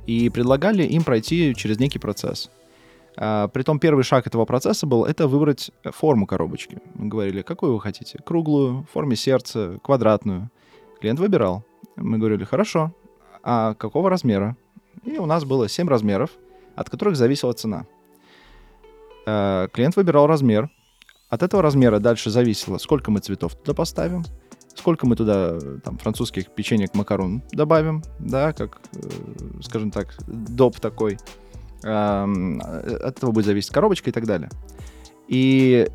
и 0.05 0.31
предлагали 0.31 0.83
им 0.83 1.05
пройти 1.05 1.55
через 1.57 1.79
некий 1.79 2.01
процесс. 2.01 2.51
А, 3.21 3.49
притом 3.49 3.81
первый 3.81 4.05
шаг 4.05 4.29
этого 4.29 4.45
процесса 4.45 4.87
был 4.87 5.05
это 5.05 5.27
выбрать 5.27 5.73
форму 5.85 6.27
коробочки. 6.27 6.79
Мы 6.95 7.09
говорили, 7.09 7.43
какую 7.43 7.73
вы 7.73 7.81
хотите? 7.81 8.19
Круглую, 8.25 8.83
в 8.85 8.93
форме 8.93 9.17
сердца, 9.17 9.81
квадратную. 9.83 10.51
Клиент 11.01 11.19
выбирал. 11.19 11.65
Мы 11.97 12.19
говорили, 12.19 12.45
хорошо, 12.45 12.93
а 13.43 13.75
какого 13.75 14.09
размера? 14.09 14.57
И 15.05 15.19
у 15.19 15.27
нас 15.27 15.45
было 15.45 15.69
7 15.69 15.89
размеров, 15.89 16.31
от 16.77 16.91
которых 16.91 17.17
зависела 17.17 17.53
цена. 17.55 17.87
А, 19.27 19.67
клиент 19.69 19.97
выбирал 19.97 20.29
размер. 20.29 20.71
От 21.29 21.43
этого 21.43 21.61
размера 21.61 21.99
дальше 21.99 22.31
зависело, 22.31 22.79
сколько 22.79 23.11
мы 23.11 23.19
цветов 23.19 23.57
туда 23.57 23.75
поставим, 23.75 24.25
сколько 24.77 25.07
мы 25.07 25.17
туда 25.17 25.59
там 25.85 25.99
французских 25.99 26.51
печенек 26.51 26.95
макарон 26.95 27.43
добавим, 27.51 28.03
да, 28.19 28.53
как, 28.53 28.81
э, 28.95 28.99
скажем 29.61 29.91
так, 29.91 30.15
доп 30.27 30.81
такой. 30.81 31.19
От 31.83 33.17
этого 33.19 33.33
будет 33.33 33.47
зависеть 33.47 33.71
коробочка 33.71 34.11
и 34.11 34.13
так 34.13 34.27
далее. 34.27 34.51
И 35.29 35.87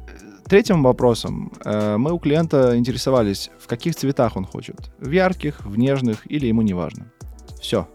третьим 0.48 0.84
вопросом 0.84 1.52
э, 1.66 1.98
мы 1.98 2.12
у 2.12 2.20
клиента 2.20 2.78
интересовались, 2.78 3.50
в 3.60 3.68
каких 3.68 3.96
цветах 3.96 4.38
он 4.38 4.46
хочет. 4.46 4.92
В 5.00 5.10
ярких, 5.10 5.66
в 5.66 5.78
нежных 5.78 6.30
или 6.32 6.48
ему 6.48 6.62
не 6.62 6.74
важно. 6.74 7.12
Все. 7.60 7.88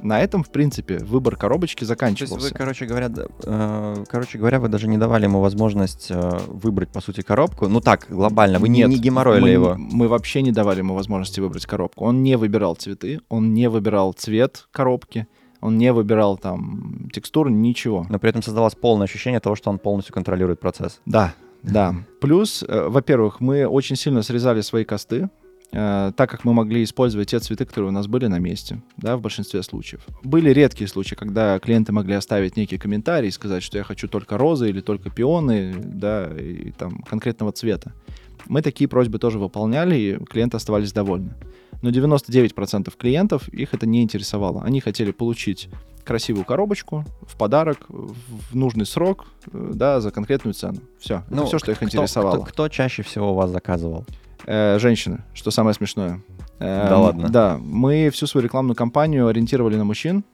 На 0.00 0.20
этом, 0.20 0.44
в 0.44 0.50
принципе, 0.50 0.98
выбор 0.98 1.36
коробочки 1.36 1.84
заканчивался. 1.84 2.36
То 2.36 2.40
есть 2.42 2.52
вы, 2.52 2.58
короче 2.58 2.86
говоря, 2.86 3.10
э, 3.44 4.04
короче 4.08 4.38
говоря, 4.38 4.60
вы 4.60 4.68
даже 4.68 4.86
не 4.86 4.98
давали 4.98 5.24
ему 5.24 5.40
возможность 5.40 6.08
э, 6.10 6.38
выбрать, 6.46 6.90
по 6.90 7.00
сути, 7.00 7.22
коробку. 7.22 7.68
Ну 7.68 7.80
так, 7.80 8.06
глобально, 8.08 8.58
вы 8.58 8.68
Нет, 8.68 8.88
не, 8.88 8.96
не 8.96 9.00
геморроили 9.00 9.42
мы, 9.42 9.48
его. 9.48 9.74
Мы 9.78 10.08
вообще 10.08 10.42
не 10.42 10.52
давали 10.52 10.78
ему 10.78 10.94
возможности 10.94 11.40
выбрать 11.40 11.66
коробку. 11.66 12.04
Он 12.04 12.22
не 12.22 12.36
выбирал 12.36 12.74
цветы, 12.74 13.20
он 13.28 13.54
не 13.54 13.68
выбирал 13.68 14.12
цвет 14.12 14.68
коробки 14.72 15.26
он 15.64 15.78
не 15.78 15.94
выбирал 15.94 16.36
там 16.36 17.08
текстуру, 17.10 17.48
ничего. 17.48 18.06
Но 18.10 18.18
при 18.18 18.28
этом 18.28 18.42
создавалось 18.42 18.74
полное 18.74 19.06
ощущение 19.06 19.40
того, 19.40 19.56
что 19.56 19.70
он 19.70 19.78
полностью 19.78 20.12
контролирует 20.12 20.60
процесс. 20.60 21.00
Да, 21.06 21.34
да. 21.62 21.94
Плюс, 22.20 22.62
э, 22.68 22.88
во-первых, 22.88 23.40
мы 23.40 23.66
очень 23.66 23.96
сильно 23.96 24.22
срезали 24.22 24.60
свои 24.60 24.84
косты, 24.84 25.30
э, 25.72 26.12
так 26.14 26.28
как 26.28 26.44
мы 26.44 26.52
могли 26.52 26.84
использовать 26.84 27.30
те 27.30 27.38
цветы, 27.38 27.64
которые 27.64 27.88
у 27.88 27.92
нас 27.92 28.06
были 28.06 28.26
на 28.26 28.38
месте, 28.38 28.82
да, 28.98 29.16
в 29.16 29.22
большинстве 29.22 29.62
случаев. 29.62 30.02
Были 30.22 30.50
редкие 30.50 30.86
случаи, 30.86 31.14
когда 31.14 31.58
клиенты 31.58 31.92
могли 31.92 32.14
оставить 32.14 32.58
некий 32.58 32.76
комментарий 32.76 33.28
и 33.28 33.32
сказать, 33.32 33.62
что 33.62 33.78
я 33.78 33.84
хочу 33.84 34.06
только 34.06 34.36
розы 34.36 34.68
или 34.68 34.82
только 34.82 35.08
пионы, 35.08 35.72
да, 35.82 36.28
и 36.38 36.72
там 36.72 36.98
конкретного 37.08 37.52
цвета. 37.52 37.94
Мы 38.48 38.60
такие 38.60 38.86
просьбы 38.86 39.18
тоже 39.18 39.38
выполняли, 39.38 39.96
и 39.96 40.24
клиенты 40.26 40.58
оставались 40.58 40.92
довольны 40.92 41.34
но 41.84 41.90
99% 41.90 42.90
клиентов 42.96 43.46
их 43.50 43.74
это 43.74 43.86
не 43.86 44.02
интересовало. 44.02 44.62
Они 44.62 44.80
хотели 44.80 45.12
получить 45.12 45.68
красивую 46.02 46.46
коробочку 46.46 47.04
в 47.20 47.36
подарок 47.36 47.84
в 47.88 48.56
нужный 48.56 48.86
срок, 48.86 49.26
э, 49.52 49.72
да, 49.74 50.00
за 50.00 50.10
конкретную 50.10 50.54
цену. 50.54 50.78
Все. 50.98 51.24
Ну, 51.28 51.42
это 51.42 51.46
все, 51.46 51.58
что 51.58 51.72
их 51.72 51.76
кто, 51.76 51.86
интересовало. 51.86 52.36
Кто, 52.36 52.44
кто 52.44 52.68
чаще 52.70 53.02
всего 53.02 53.32
у 53.32 53.34
вас 53.34 53.50
заказывал? 53.50 54.06
Э, 54.46 54.78
женщины, 54.78 55.24
что 55.34 55.50
самое 55.50 55.74
смешное. 55.74 56.22
Э, 56.58 56.88
да 56.88 56.98
ладно. 56.98 57.28
Да, 57.28 57.58
мы 57.62 58.08
всю 58.08 58.26
свою 58.26 58.44
рекламную 58.44 58.76
кампанию 58.76 59.26
ориентировали 59.26 59.76
на 59.76 59.84
мужчин. 59.84 60.24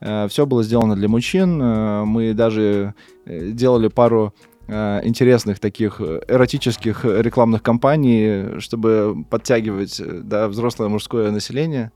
Э, 0.00 0.28
все 0.28 0.44
было 0.44 0.62
сделано 0.62 0.96
для 0.96 1.08
мужчин. 1.08 1.62
Э, 1.62 2.04
мы 2.04 2.34
даже 2.34 2.92
делали 3.24 3.88
пару 3.88 4.34
интересных 4.68 5.60
таких 5.60 6.00
э, 6.00 6.20
эротических 6.26 7.04
рекламных 7.04 7.62
кампаний, 7.62 8.60
чтобы 8.60 9.24
подтягивать 9.28 10.00
э, 10.00 10.20
да, 10.22 10.48
взрослое 10.48 10.88
мужское 10.88 11.30
население 11.30 11.92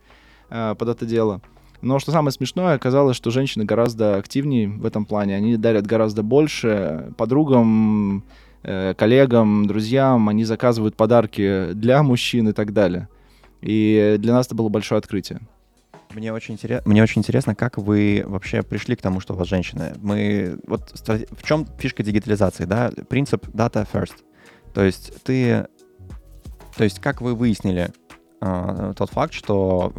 под 0.51 0.89
это 0.89 1.05
дело. 1.05 1.43
Но 1.83 1.99
что 1.99 2.11
самое 2.11 2.33
смешное, 2.33 2.75
оказалось, 2.75 3.17
что 3.17 3.31
женщины 3.31 3.67
гораздо 3.67 4.17
активнее 4.17 4.69
в 4.69 4.87
этом 4.87 5.05
плане. 5.05 5.37
Они 5.37 5.57
дарят 5.59 5.87
гораздо 5.87 6.23
больше 6.23 7.13
подругам, 7.19 8.25
коллегам, 8.63 9.67
друзьям. 9.67 10.31
Они 10.31 10.45
заказывают 10.45 10.97
подарки 10.97 11.73
для 11.75 12.03
мужчин 12.03 12.49
и 12.49 12.53
так 12.53 12.73
далее. 12.73 13.09
И 13.61 14.17
для 14.19 14.33
нас 14.33 14.47
это 14.47 14.55
было 14.55 14.71
большое 14.71 14.99
открытие. 14.99 15.41
Мне 16.15 16.33
очень, 16.33 16.55
интерес... 16.55 16.85
Мне 16.85 17.03
очень 17.03 17.21
интересно, 17.21 17.55
как 17.55 17.79
вы 17.79 18.25
вообще 18.27 18.62
пришли 18.62 18.97
к 18.97 19.03
тому, 19.03 19.21
что 19.21 19.35
у 19.35 19.37
вас 19.37 19.49
женщины. 19.49 19.95
Мы... 19.99 20.59
Вот 20.67 20.93
в 20.95 21.43
чем 21.43 21.67
фишка 21.79 22.03
дигитализации, 22.03 22.65
да? 22.65 22.91
Принцип 23.09 23.47
data 23.49 23.87
first. 23.91 24.15
То 24.73 24.83
есть 24.83 25.23
ты... 25.23 25.67
То 26.77 26.85
есть 26.85 27.00
как 27.00 27.21
вы 27.21 27.35
выяснили 27.35 27.91
э, 28.41 28.93
тот 28.97 29.11
факт, 29.11 29.33
что 29.33 29.93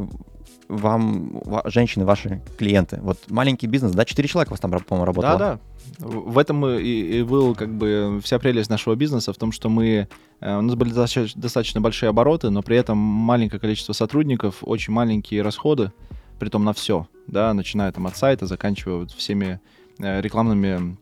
вам 0.70 1.42
женщины 1.66 2.06
ваши 2.06 2.42
клиенты? 2.58 3.00
Вот 3.02 3.18
маленький 3.30 3.68
бизнес, 3.68 3.92
да? 3.92 4.06
Четыре 4.06 4.28
человека 4.28 4.52
у 4.52 4.54
вас 4.54 4.60
там, 4.60 4.72
по-моему, 4.72 5.06
работало? 5.06 5.38
Да, 5.38 5.60
да. 5.98 6.08
В 6.08 6.38
этом 6.38 6.66
и, 6.66 6.84
и 6.84 7.24
был 7.24 7.56
как 7.56 7.74
бы 7.74 8.22
вся 8.24 8.40
прелесть 8.40 8.70
нашего 8.70 8.96
бизнеса 8.96 9.34
в 9.34 9.38
том, 9.38 9.52
что 9.52 9.68
мы 9.68 10.08
э, 10.40 10.58
у 10.58 10.62
нас 10.62 10.76
были 10.76 10.92
достаточно, 10.92 11.82
большие 11.82 12.10
обороты, 12.10 12.52
но 12.52 12.62
при 12.62 12.78
этом 12.78 12.98
маленькое 12.98 13.60
количество 13.60 13.94
сотрудников, 13.94 14.58
очень 14.62 14.94
маленькие 14.94 15.42
расходы, 15.42 15.92
при 16.38 16.50
том 16.50 16.64
на 16.64 16.74
все, 16.74 17.08
да, 17.28 17.54
начиная 17.54 17.92
там 17.92 18.08
от 18.08 18.16
сайта, 18.16 18.46
заканчивая 18.46 19.00
вот 19.00 19.12
всеми 19.12 19.60
э, 19.98 20.22
рекламными 20.22 20.98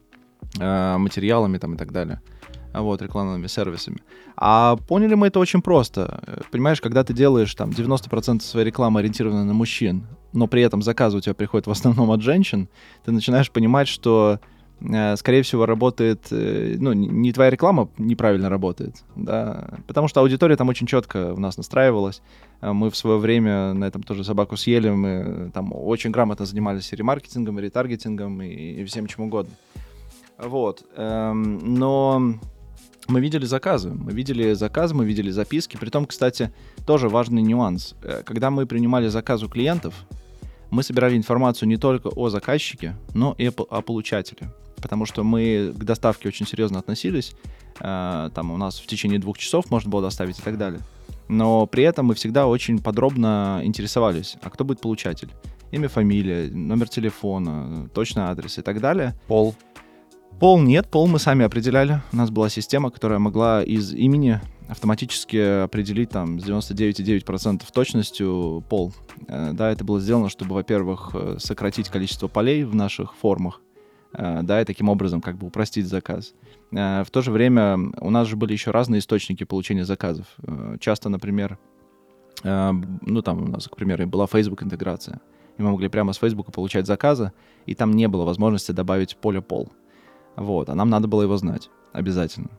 э, 0.59 0.97
материалами 0.97 1.57
там 1.57 1.75
и 1.75 1.77
так 1.77 1.91
далее 1.91 2.21
вот, 2.81 3.01
рекламными 3.01 3.47
сервисами. 3.47 3.97
А 4.35 4.75
поняли 4.87 5.15
мы 5.15 5.27
это 5.27 5.39
очень 5.39 5.61
просто. 5.61 6.45
Понимаешь, 6.51 6.81
когда 6.81 7.03
ты 7.03 7.13
делаешь 7.13 7.53
там 7.55 7.69
90% 7.69 8.41
своей 8.41 8.65
рекламы 8.65 8.99
ориентированы 8.99 9.43
на 9.43 9.53
мужчин, 9.53 10.07
но 10.33 10.47
при 10.47 10.61
этом 10.61 10.81
заказы 10.81 11.17
у 11.17 11.21
тебя 11.21 11.33
приходят 11.33 11.67
в 11.67 11.71
основном 11.71 12.11
от 12.11 12.21
женщин, 12.21 12.69
ты 13.05 13.11
начинаешь 13.11 13.51
понимать, 13.51 13.87
что 13.87 14.39
Э, 14.79 15.15
скорее 15.15 15.41
всего, 15.41 15.65
работает, 15.65 16.27
э, 16.31 16.75
ну, 16.79 16.93
не 16.93 17.33
твоя 17.33 17.49
реклама 17.49 17.89
неправильно 17.97 18.49
работает, 18.49 19.03
да, 19.15 19.69
потому 19.87 20.07
что 20.07 20.21
аудитория 20.21 20.55
там 20.55 20.69
очень 20.69 20.85
четко 20.85 21.33
у 21.33 21.39
нас 21.39 21.57
настраивалась. 21.57 22.21
Э, 22.61 22.73
мы 22.73 22.91
в 22.91 22.95
свое 22.95 23.17
время 23.17 23.73
на 23.73 23.85
этом 23.85 24.03
тоже 24.03 24.23
собаку 24.23 24.55
съели, 24.55 24.89
мы 24.89 25.49
там 25.53 25.73
очень 25.73 26.11
грамотно 26.11 26.45
занимались 26.45 26.93
и 26.93 26.95
ремаркетингом, 26.95 27.59
и 27.59 27.63
ретаргетингом, 27.63 28.41
и, 28.41 28.81
и 28.81 28.85
всем 28.85 29.07
чем 29.07 29.25
угодно. 29.25 29.53
Вот. 30.37 30.83
Эм, 30.95 31.57
но 31.79 32.35
мы 33.07 33.21
видели 33.21 33.45
заказы, 33.45 33.89
мы 33.89 34.11
видели 34.11 34.53
заказы, 34.53 34.93
мы 34.93 35.05
видели 35.05 35.31
записки. 35.31 35.77
Притом, 35.77 36.05
кстати, 36.05 36.51
тоже 36.85 37.09
важный 37.09 37.41
нюанс. 37.41 37.95
Когда 38.25 38.49
мы 38.49 38.65
принимали 38.65 39.07
заказ 39.07 39.43
у 39.43 39.49
клиентов, 39.49 39.93
мы 40.69 40.83
собирали 40.83 41.15
информацию 41.15 41.69
не 41.69 41.77
только 41.77 42.07
о 42.07 42.29
заказчике, 42.29 42.95
но 43.13 43.35
и 43.37 43.47
о 43.47 43.81
получателе 43.81 44.51
потому 44.81 45.05
что 45.05 45.23
мы 45.23 45.73
к 45.75 45.83
доставке 45.83 46.27
очень 46.27 46.47
серьезно 46.47 46.79
относились. 46.79 47.33
Э, 47.79 48.29
там 48.33 48.51
у 48.51 48.57
нас 48.57 48.79
в 48.79 48.87
течение 48.87 49.19
двух 49.19 49.37
часов 49.37 49.69
можно 49.69 49.89
было 49.89 50.01
доставить 50.01 50.39
и 50.39 50.41
так 50.41 50.57
далее. 50.57 50.81
Но 51.27 51.65
при 51.65 51.83
этом 51.83 52.05
мы 52.05 52.15
всегда 52.15 52.47
очень 52.47 52.79
подробно 52.79 53.61
интересовались, 53.63 54.37
а 54.41 54.49
кто 54.49 54.63
будет 54.63 54.79
получатель. 54.79 55.29
Имя, 55.71 55.89
фамилия, 55.89 56.49
номер 56.49 56.87
телефона, 56.87 57.89
точный 57.93 58.23
адрес 58.23 58.57
и 58.57 58.61
так 58.61 58.79
далее. 58.79 59.13
Пол. 59.27 59.55
Пол 60.39 60.59
нет, 60.59 60.87
пол 60.87 61.07
мы 61.07 61.17
сами 61.17 61.43
определяли. 61.45 61.99
У 62.13 62.15
нас 62.15 62.29
была 62.29 62.49
система, 62.49 62.91
которая 62.91 63.17
могла 63.17 63.63
из 63.63 63.91
имени 63.95 64.39
автоматически 64.67 65.63
определить 65.63 66.11
там 66.11 66.39
с 66.39 66.47
99,9% 66.47 67.63
точностью 67.73 68.63
пол. 68.69 68.93
Э, 69.27 69.51
да, 69.53 69.71
это 69.71 69.83
было 69.83 69.99
сделано, 69.99 70.29
чтобы, 70.29 70.53
во-первых, 70.53 71.09
э, 71.15 71.37
сократить 71.39 71.89
количество 71.89 72.27
полей 72.27 72.65
в 72.65 72.75
наших 72.75 73.15
формах, 73.15 73.61
э, 74.13 74.41
да, 74.43 74.61
и 74.61 74.65
таким 74.65 74.89
образом 74.89 75.21
как 75.21 75.37
бы 75.37 75.47
упростить 75.47 75.87
заказ. 75.87 76.35
В 76.69 77.07
то 77.11 77.21
же 77.21 77.31
время 77.31 77.79
у 77.99 78.11
нас 78.11 78.27
же 78.27 78.35
были 78.35 78.51
еще 78.53 78.69
разные 78.71 78.99
источники 78.99 79.45
получения 79.45 79.85
заказов. 79.85 80.27
Часто, 80.81 81.07
например, 81.07 81.57
ну 82.43 83.21
там 83.23 83.43
у 83.43 83.47
нас, 83.47 83.69
к 83.69 83.75
примеру, 83.77 84.05
была 84.05 84.27
Facebook 84.27 84.63
интеграция, 84.63 85.21
и 85.57 85.61
мы 85.61 85.71
могли 85.71 85.87
прямо 85.87 86.11
с 86.11 86.17
Facebook 86.17 86.51
получать 86.51 86.85
заказы, 86.85 87.31
и 87.65 87.73
там 87.73 87.93
не 87.93 88.09
было 88.09 88.25
возможности 88.25 88.73
добавить 88.73 89.15
поле 89.15 89.41
пол. 89.41 89.71
Вот, 90.37 90.69
а 90.69 90.75
нам 90.75 90.89
надо 90.89 91.07
было 91.07 91.23
его 91.23 91.35
знать 91.35 91.69
обязательно. 91.91 92.49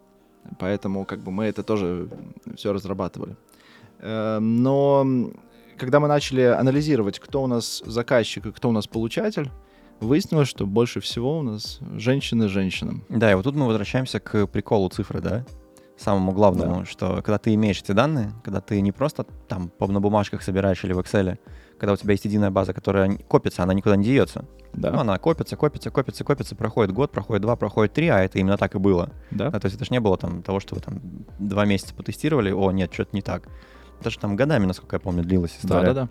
Поэтому 0.58 1.04
как 1.04 1.20
бы 1.20 1.30
мы 1.30 1.44
это 1.44 1.62
тоже 1.62 2.08
все 2.56 2.73
разрабатывали. 2.73 3.37
Эм, 4.00 4.62
но 4.62 5.06
когда 5.78 6.00
мы 6.00 6.08
начали 6.08 6.42
анализировать, 6.42 7.18
кто 7.18 7.42
у 7.42 7.47
нас 7.47 7.82
заказчик 7.87 8.47
и 8.47 8.52
кто 8.52 8.68
у 8.68 8.73
нас 8.73 8.87
получатель, 8.87 9.50
выяснилось, 10.00 10.49
что 10.49 10.66
больше 10.66 11.00
всего 11.00 11.38
у 11.38 11.42
нас 11.42 11.78
женщины 11.97 12.49
женщинам. 12.49 13.04
Да, 13.08 13.30
и 13.30 13.35
вот 13.35 13.44
тут 13.44 13.54
мы 13.54 13.66
возвращаемся 13.66 14.20
к 14.20 14.47
приколу 14.47 14.88
цифры, 14.88 15.20
да? 15.20 15.44
Самому 15.97 16.32
главному, 16.32 16.80
да. 16.80 16.85
что 16.85 17.23
когда 17.23 17.38
ты 17.38 17.54
имеешь 17.54 17.80
эти 17.80 17.90
данные, 17.92 18.32
когда 18.44 18.61
ты 18.61 18.80
не 18.80 18.92
просто 18.92 19.25
там 19.49 19.73
на 19.80 20.00
бумажках 20.00 20.42
собираешь 20.42 20.85
или 20.85 20.92
в 20.92 21.00
Excel, 21.00 21.38
когда 21.78 21.92
у 21.92 21.97
тебя 21.97 22.12
есть 22.12 22.25
единая 22.25 22.50
база, 22.50 22.73
которая 22.73 23.16
копится, 23.28 23.62
она 23.62 23.73
никуда 23.73 23.97
не 23.97 24.04
деется. 24.04 24.44
Да. 24.73 24.90
Ну, 24.90 25.00
она 25.00 25.16
копится, 25.18 25.56
копится, 25.56 25.90
копится, 25.90 26.25
копится, 26.25 26.56
проходит 26.56 26.92
год, 26.92 27.11
проходит 27.12 27.42
два, 27.42 27.56
проходит 27.56 27.92
три, 27.92 28.08
а 28.08 28.20
это 28.20 28.38
именно 28.38 28.56
так 28.56 28.75
и 28.75 28.78
было. 28.78 29.11
Да. 29.30 29.50
да 29.50 29.61
то 29.61 29.66
есть 29.66 29.76
это 29.76 29.85
же 29.85 29.92
не 29.92 30.00
было 30.00 30.18
там 30.18 30.42
того, 30.42 30.61
что 30.61 30.75
вы 30.75 30.80
там 30.80 31.00
два 31.38 31.64
месяца 31.64 31.94
потестировали, 31.94 32.50
о, 32.50 32.70
нет, 32.73 32.92
что-то 32.92 33.11
не 33.14 33.23
так. 33.23 33.49
Это 34.00 34.11
же 34.11 34.18
там 34.18 34.37
годами, 34.37 34.66
насколько 34.66 34.97
я 34.97 35.00
помню, 35.00 35.23
длилась 35.23 35.56
история. 35.58 35.87
Да, 35.87 35.94
да, 35.94 36.02
да. 36.02 36.08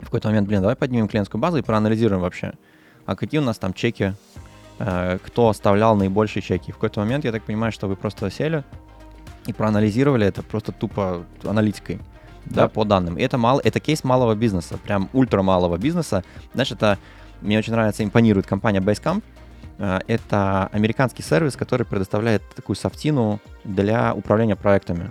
В 0.00 0.06
какой-то 0.06 0.28
момент, 0.28 0.48
блин, 0.48 0.60
давай 0.60 0.76
поднимем 0.76 1.06
клиентскую 1.06 1.40
базу 1.40 1.58
и 1.58 1.62
проанализируем 1.62 2.20
вообще, 2.20 2.54
а 3.06 3.14
какие 3.14 3.40
у 3.40 3.44
нас 3.44 3.58
там 3.58 3.74
чеки, 3.74 4.14
э, 4.78 5.18
кто 5.24 5.48
оставлял 5.48 5.96
наибольшие 5.96 6.42
чеки. 6.42 6.72
В 6.72 6.76
какой-то 6.76 7.00
момент, 7.00 7.24
я 7.24 7.32
так 7.32 7.44
понимаю, 7.44 7.72
что 7.72 7.86
вы 7.86 7.96
просто 7.96 8.30
сели 8.30 8.64
и 9.46 9.52
проанализировали 9.52 10.26
это 10.26 10.42
просто 10.42 10.72
тупо 10.72 11.24
аналитикой 11.44 12.00
да. 12.46 12.62
да, 12.62 12.68
по 12.68 12.84
данным. 12.84 13.18
И 13.18 13.22
это, 13.22 13.38
мало, 13.38 13.60
это 13.62 13.80
кейс 13.80 14.04
малого 14.04 14.34
бизнеса, 14.34 14.78
прям 14.78 15.08
ультра 15.12 15.42
малого 15.42 15.76
бизнеса. 15.78 16.24
Знаешь, 16.52 16.72
это 16.72 16.98
мне 17.40 17.58
очень 17.58 17.72
нравится, 17.72 18.04
импонирует 18.04 18.46
компания 18.46 18.80
Basecamp. 18.80 19.22
Э, 19.78 20.00
это 20.06 20.68
американский 20.72 21.22
сервис, 21.22 21.56
который 21.56 21.86
предоставляет 21.86 22.42
такую 22.54 22.76
софтину 22.76 23.40
для 23.64 24.14
управления 24.14 24.56
проектами. 24.56 25.10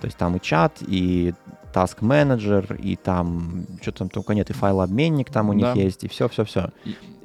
То 0.00 0.06
есть 0.06 0.16
там 0.16 0.36
и 0.36 0.40
чат, 0.40 0.78
и 0.80 1.34
task 1.72 1.98
менеджер 2.00 2.74
и 2.74 2.96
там 2.96 3.66
что 3.80 3.92
там 3.92 4.08
только 4.08 4.34
нет, 4.34 4.50
и 4.50 4.52
файлообменник 4.52 5.30
там 5.30 5.50
у 5.50 5.52
них 5.52 5.66
да. 5.66 5.72
есть, 5.74 6.04
и 6.04 6.08
все-все-все. 6.08 6.70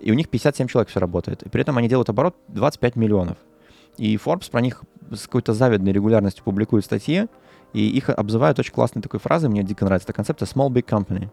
И 0.01 0.11
у 0.11 0.13
них 0.13 0.29
57 0.29 0.67
человек 0.67 0.89
все 0.89 0.99
работает. 0.99 1.43
И 1.43 1.49
при 1.49 1.61
этом 1.61 1.77
они 1.77 1.89
делают 1.89 2.09
оборот 2.09 2.35
25 2.49 2.95
миллионов. 2.95 3.37
И 3.97 4.15
Forbes 4.17 4.51
про 4.51 4.61
них 4.61 4.83
с 5.11 5.21
какой-то 5.21 5.53
завидной 5.53 5.93
регулярностью 5.93 6.43
публикует 6.43 6.85
статьи, 6.85 7.27
и 7.75 7.89
их 7.89 8.09
обзывают 8.09 8.57
очень 8.57 8.71
классной 8.71 9.01
такой 9.01 9.19
фразой, 9.19 9.49
мне 9.49 9.61
дико 9.61 9.83
нравится 9.83 10.05
эта 10.05 10.13
концепция 10.13 10.45
small 10.45 10.69
big 10.69 10.85
company. 10.85 11.29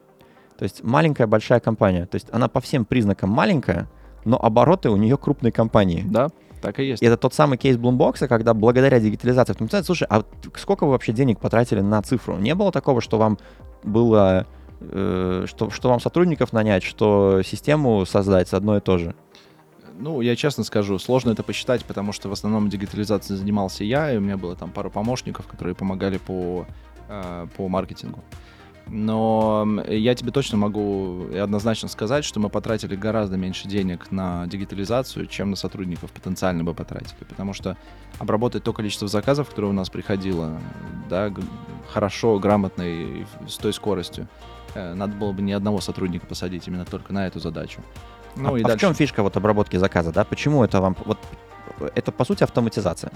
То 0.59 0.65
есть 0.65 0.83
маленькая 0.83 1.29
большая 1.29 1.61
компания. 1.61 2.07
То 2.07 2.17
есть 2.17 2.27
она 2.33 2.49
по 2.49 2.61
всем 2.61 2.85
признакам 2.85 3.31
маленькая, 3.31 3.89
но 4.25 4.43
обороты 4.43 4.91
у 4.91 4.97
нее 4.97 5.17
крупные 5.17 5.53
компании. 5.53 6.05
Да, 6.05 6.31
так 6.61 6.81
и 6.81 6.85
есть. 6.85 7.01
И 7.01 7.07
это 7.07 7.17
тот 7.17 7.33
самый 7.33 7.59
кейс 7.59 7.77
Bloombox, 7.77 8.27
когда 8.27 8.55
благодаря 8.55 8.99
дигитализации 8.99 9.53
автоматизации, 9.53 9.87
слушай, 9.87 10.07
а 10.11 10.25
сколько 10.57 10.85
вы 10.85 10.91
вообще 10.91 11.13
денег 11.13 11.39
потратили 11.39 11.81
на 11.81 12.03
цифру? 12.03 12.37
Не 12.39 12.57
было 12.57 12.73
такого, 12.73 13.01
что 13.01 13.19
вам 13.19 13.39
было, 13.85 14.49
э, 14.81 15.45
что, 15.47 15.71
что 15.71 15.91
вам 15.91 16.01
сотрудников 16.01 16.53
нанять, 16.53 16.83
что 16.83 17.43
систему 17.45 18.05
создать 18.05 18.49
с 18.49 18.55
одно 18.55 18.77
и 18.77 18.81
то 18.81 18.99
же? 18.99 19.15
Ну, 20.03 20.21
я 20.21 20.35
честно 20.35 20.65
скажу, 20.65 20.99
сложно 20.99 21.31
это 21.31 21.45
посчитать, 21.45 21.85
потому 21.85 22.11
что 22.11 22.29
в 22.29 22.33
основном 22.33 22.69
дигитализацией 22.69 23.39
занимался 23.39 23.85
я, 23.85 24.13
и 24.13 24.17
у 24.17 24.21
меня 24.21 24.37
было 24.37 24.57
там 24.57 24.73
пару 24.73 24.91
помощников, 24.91 25.47
которые 25.47 25.77
помогали 25.77 26.19
по, 26.19 26.67
э, 27.09 27.47
по 27.57 27.69
маркетингу. 27.69 28.19
Но 28.89 29.65
я 29.87 30.17
тебе 30.17 30.33
точно 30.33 30.59
могу 30.59 31.29
однозначно 31.41 31.89
сказать, 31.89 32.25
что 32.25 32.41
мы 32.41 32.49
потратили 32.49 32.97
гораздо 32.97 33.37
меньше 33.37 33.69
денег 33.69 34.11
на 34.11 34.45
дигитализацию, 34.49 35.27
чем 35.27 35.51
на 35.51 35.57
сотрудников 35.57 36.11
потенциально 36.11 36.65
бы 36.65 36.75
потратили. 36.75 37.23
Потому 37.29 37.53
что 37.53 37.77
обработать 38.19 38.65
то 38.65 38.73
количество 38.73 39.07
заказов, 39.07 39.51
которое 39.51 39.69
у 39.69 39.73
нас 39.73 39.89
приходило, 39.89 40.61
да, 41.09 41.33
хорошо, 41.89 42.41
грамотно 42.41 42.83
и 42.83 43.25
с 43.47 43.57
той 43.57 43.73
скоростью, 43.73 44.27
э, 44.75 44.95
надо 44.95 45.15
было 45.15 45.31
бы 45.31 45.43
ни 45.43 45.53
одного 45.53 45.81
сотрудника 45.81 46.27
посадить 46.27 46.67
именно 46.67 46.85
только 46.85 47.13
на 47.13 47.29
эту 47.29 47.39
задачу. 47.39 47.83
Ну, 48.37 48.55
а, 48.55 48.59
и 48.59 48.63
а 48.63 48.67
дальше... 48.67 48.79
в 48.79 48.81
чем 48.81 48.95
фишка 48.95 49.23
вот 49.23 49.37
обработки 49.37 49.77
заказа, 49.77 50.13
да? 50.13 50.25
Почему 50.25 50.65
это 50.65 50.81
вам... 50.81 50.97
Вот, 51.05 51.19
это, 51.95 52.13
по 52.13 52.25
сути, 52.25 52.43
автоматизация. 52.45 53.13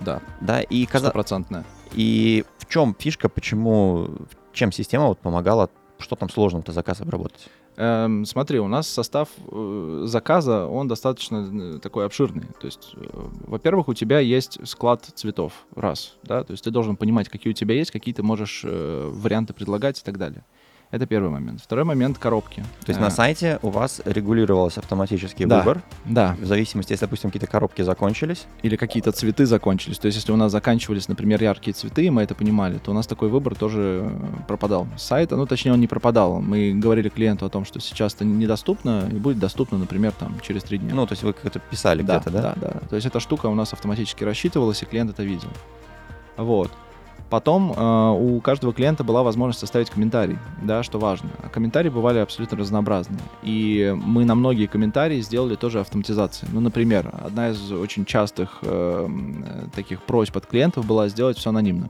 Да. 0.00 0.20
Да, 0.40 0.60
и. 0.60 0.86
Стопроцентная. 0.86 1.64
И 1.92 2.44
в 2.58 2.66
чем 2.66 2.94
фишка, 2.98 3.28
почему... 3.28 4.08
Чем 4.52 4.72
система 4.72 5.06
вот 5.06 5.18
помогала... 5.18 5.70
Что 5.98 6.16
там 6.16 6.28
сложно-то 6.28 6.72
заказ 6.72 7.00
обработать? 7.00 7.48
Эм, 7.76 8.24
смотри, 8.24 8.60
у 8.60 8.68
нас 8.68 8.88
состав 8.88 9.28
э, 9.50 10.02
заказа, 10.06 10.66
он 10.66 10.86
достаточно 10.86 11.76
э, 11.76 11.78
такой 11.80 12.06
обширный. 12.06 12.46
То 12.60 12.66
есть, 12.66 12.94
э, 12.94 13.06
во-первых, 13.46 13.88
у 13.88 13.94
тебя 13.94 14.20
есть 14.20 14.58
склад 14.66 15.04
цветов, 15.14 15.52
раз, 15.74 16.16
да, 16.22 16.44
то 16.44 16.52
есть 16.52 16.62
ты 16.62 16.70
должен 16.70 16.96
понимать, 16.96 17.28
какие 17.28 17.52
у 17.52 17.54
тебя 17.54 17.74
есть, 17.74 17.90
какие 17.90 18.14
ты 18.14 18.22
можешь 18.22 18.62
э, 18.64 19.10
варианты 19.12 19.54
предлагать 19.54 20.00
и 20.00 20.04
так 20.04 20.18
далее. 20.18 20.44
Это 20.90 21.06
первый 21.06 21.30
момент. 21.30 21.60
Второй 21.60 21.84
момент— 21.84 22.18
коробки. 22.20 22.60
То 22.84 22.90
есть 22.90 23.00
а. 23.00 23.02
на 23.02 23.10
сайте 23.10 23.58
у 23.62 23.70
вас 23.70 24.00
регулировался 24.04 24.80
автоматический 24.80 25.44
да, 25.44 25.58
выбор? 25.58 25.82
Да. 26.04 26.36
В 26.40 26.46
зависимости, 26.46 26.92
если, 26.92 27.06
допустим, 27.06 27.30
какие-то 27.30 27.48
коробки 27.48 27.82
закончились? 27.82 28.46
Или 28.62 28.76
какие-то 28.76 29.10
цветы 29.10 29.46
закончились. 29.46 29.98
То 29.98 30.06
есть 30.06 30.18
если 30.18 30.30
у 30.30 30.36
нас 30.36 30.52
заканчивались, 30.52 31.08
например, 31.08 31.42
яркие 31.42 31.74
цветы, 31.74 32.06
и 32.06 32.10
мы 32.10 32.22
это 32.22 32.34
понимали, 32.34 32.78
то 32.78 32.92
у 32.92 32.94
нас 32.94 33.06
такой 33.06 33.28
выбор 33.28 33.54
тоже 33.56 34.08
пропадал. 34.46 34.86
С 34.96 35.02
сайта, 35.02 35.36
ну, 35.36 35.46
точнее, 35.46 35.72
он 35.72 35.80
не 35.80 35.88
пропадал. 35.88 36.40
Мы 36.40 36.74
говорили 36.74 37.08
клиенту 37.08 37.46
о 37.46 37.48
том, 37.48 37.64
что 37.64 37.80
сейчас 37.80 38.14
это 38.14 38.24
недоступно, 38.24 39.08
и 39.10 39.16
будет 39.16 39.38
доступно, 39.38 39.78
например, 39.78 40.12
там, 40.12 40.38
через 40.40 40.62
три 40.62 40.78
дня. 40.78 40.94
Ну, 40.94 41.06
то 41.06 41.12
есть 41.12 41.24
вы 41.24 41.32
как-то 41.32 41.58
писали 41.58 42.02
да, 42.02 42.18
где-то, 42.18 42.30
да? 42.30 42.42
Да, 42.42 42.54
да. 42.60 42.88
То 42.88 42.94
есть 42.94 43.06
эта 43.06 43.18
штука 43.18 43.46
у 43.46 43.54
нас 43.54 43.72
автоматически 43.72 44.22
рассчитывалась, 44.22 44.82
и 44.82 44.86
клиент 44.86 45.10
это 45.10 45.24
видел. 45.24 45.48
Вот. 46.36 46.70
Потом 47.30 47.72
э, 47.72 48.10
у 48.10 48.40
каждого 48.40 48.72
клиента 48.72 49.02
была 49.02 49.22
возможность 49.22 49.62
оставить 49.62 49.90
комментарий, 49.90 50.38
да, 50.62 50.82
что 50.82 50.98
важно. 50.98 51.30
А 51.42 51.48
комментарии 51.48 51.88
бывали 51.88 52.18
абсолютно 52.18 52.58
разнообразные. 52.58 53.20
И 53.42 53.94
мы 54.04 54.24
на 54.24 54.34
многие 54.34 54.66
комментарии 54.66 55.20
сделали 55.20 55.56
тоже 55.56 55.80
автоматизацию. 55.80 56.48
Ну, 56.52 56.60
например, 56.60 57.10
одна 57.24 57.50
из 57.50 57.72
очень 57.72 58.04
частых 58.04 58.58
э, 58.62 59.08
таких 59.74 60.02
просьб 60.02 60.36
от 60.36 60.46
клиентов 60.46 60.86
была 60.86 61.08
сделать 61.08 61.38
все 61.38 61.50
анонимно. 61.50 61.88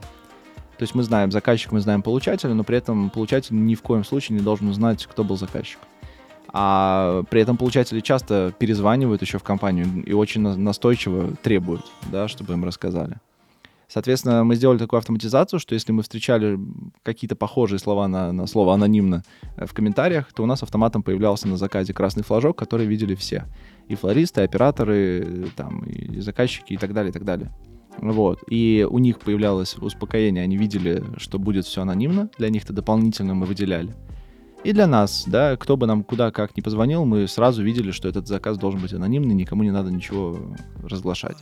То 0.77 0.81
есть 0.81 0.95
мы 0.95 1.03
знаем 1.03 1.31
заказчика, 1.31 1.73
мы 1.73 1.79
знаем 1.79 2.01
получателя, 2.01 2.53
но 2.53 2.63
при 2.63 2.77
этом 2.77 3.09
получатель 3.09 3.55
ни 3.55 3.75
в 3.75 3.81
коем 3.81 4.03
случае 4.03 4.37
не 4.37 4.43
должен 4.43 4.73
знать, 4.73 5.05
кто 5.05 5.23
был 5.23 5.37
заказчик. 5.37 5.79
А 6.57 7.23
при 7.29 7.41
этом 7.41 7.57
получатели 7.57 7.99
часто 7.99 8.53
перезванивают 8.57 9.21
еще 9.21 9.37
в 9.37 9.43
компанию 9.43 10.03
и 10.05 10.13
очень 10.13 10.41
настойчиво 10.41 11.35
требуют, 11.41 11.85
да, 12.11 12.27
чтобы 12.27 12.53
им 12.53 12.63
рассказали. 12.63 13.17
Соответственно, 13.87 14.43
мы 14.43 14.55
сделали 14.55 14.77
такую 14.77 14.97
автоматизацию, 14.97 15.59
что 15.59 15.73
если 15.73 15.91
мы 15.91 16.03
встречали 16.03 16.59
какие-то 17.03 17.35
похожие 17.35 17.79
слова 17.79 18.07
на, 18.07 18.31
на 18.31 18.47
слово 18.47 18.73
анонимно 18.73 19.23
э, 19.55 19.65
в 19.65 19.73
комментариях, 19.73 20.31
то 20.33 20.43
у 20.43 20.45
нас 20.45 20.63
автоматом 20.63 21.03
появлялся 21.03 21.47
на 21.47 21.57
заказе 21.57 21.93
красный 21.93 22.23
флажок, 22.23 22.57
который 22.57 22.85
видели 22.85 23.15
все. 23.15 23.45
И 23.87 23.95
флористы, 23.95 24.41
и 24.41 24.43
операторы, 24.43 25.47
там, 25.55 25.81
и 25.83 26.19
заказчики, 26.19 26.73
и 26.73 26.77
так 26.77 26.93
далее, 26.93 27.11
и 27.11 27.13
так 27.13 27.23
далее. 27.23 27.51
Вот. 27.97 28.39
И 28.49 28.85
у 28.89 28.97
них 28.99 29.19
появлялось 29.19 29.75
успокоение, 29.77 30.43
они 30.43 30.57
видели, 30.57 31.03
что 31.17 31.39
будет 31.39 31.65
все 31.65 31.81
анонимно, 31.81 32.29
для 32.37 32.49
них 32.49 32.63
это 32.63 32.73
дополнительно 32.73 33.35
мы 33.35 33.45
выделяли. 33.45 33.93
И 34.63 34.73
для 34.73 34.87
нас, 34.87 35.25
да, 35.27 35.55
кто 35.57 35.77
бы 35.77 35.85
нам 35.85 36.03
куда 36.03 36.31
как 36.31 36.57
ни 36.57 36.61
позвонил, 36.61 37.05
мы 37.05 37.27
сразу 37.27 37.63
видели, 37.63 37.91
что 37.91 38.09
этот 38.09 38.27
заказ 38.27 38.57
должен 38.57 38.81
быть 38.81 38.93
анонимный, 38.93 39.35
никому 39.35 39.63
не 39.63 39.69
надо 39.69 39.91
ничего 39.91 40.39
разглашать. 40.83 41.37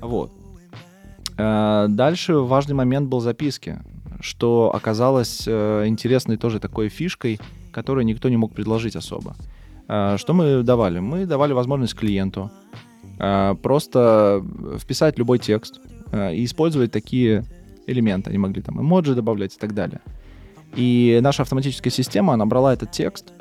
Вот. 0.00 0.32
Э, 1.38 1.86
дальше 1.88 2.34
важный 2.34 2.74
момент 2.74 3.08
был 3.08 3.20
записки, 3.20 3.78
что 4.20 4.72
оказалось 4.74 5.44
э, 5.46 5.84
интересной 5.86 6.36
тоже 6.36 6.60
такой 6.60 6.88
фишкой, 6.88 7.40
которую 7.72 8.04
никто 8.04 8.28
не 8.28 8.36
мог 8.36 8.52
предложить 8.52 8.96
особо. 8.96 9.34
Э, 9.88 10.16
что 10.18 10.34
мы 10.34 10.62
давали? 10.62 11.00
Мы 11.00 11.26
давали 11.26 11.52
возможность 11.52 11.94
клиенту 11.94 12.50
просто 13.62 14.42
вписать 14.78 15.16
любой 15.16 15.38
текст 15.38 15.80
и 16.12 16.44
использовать 16.44 16.90
такие 16.90 17.44
элементы. 17.86 18.30
Они 18.30 18.38
могли 18.38 18.62
там 18.62 18.80
эмоджи 18.80 19.14
добавлять 19.14 19.54
и 19.54 19.58
так 19.58 19.74
далее. 19.74 20.00
И 20.74 21.20
наша 21.22 21.42
автоматическая 21.42 21.92
система, 21.92 22.34
она 22.34 22.46
брала 22.46 22.72
этот 22.72 22.90
текст 22.90 23.32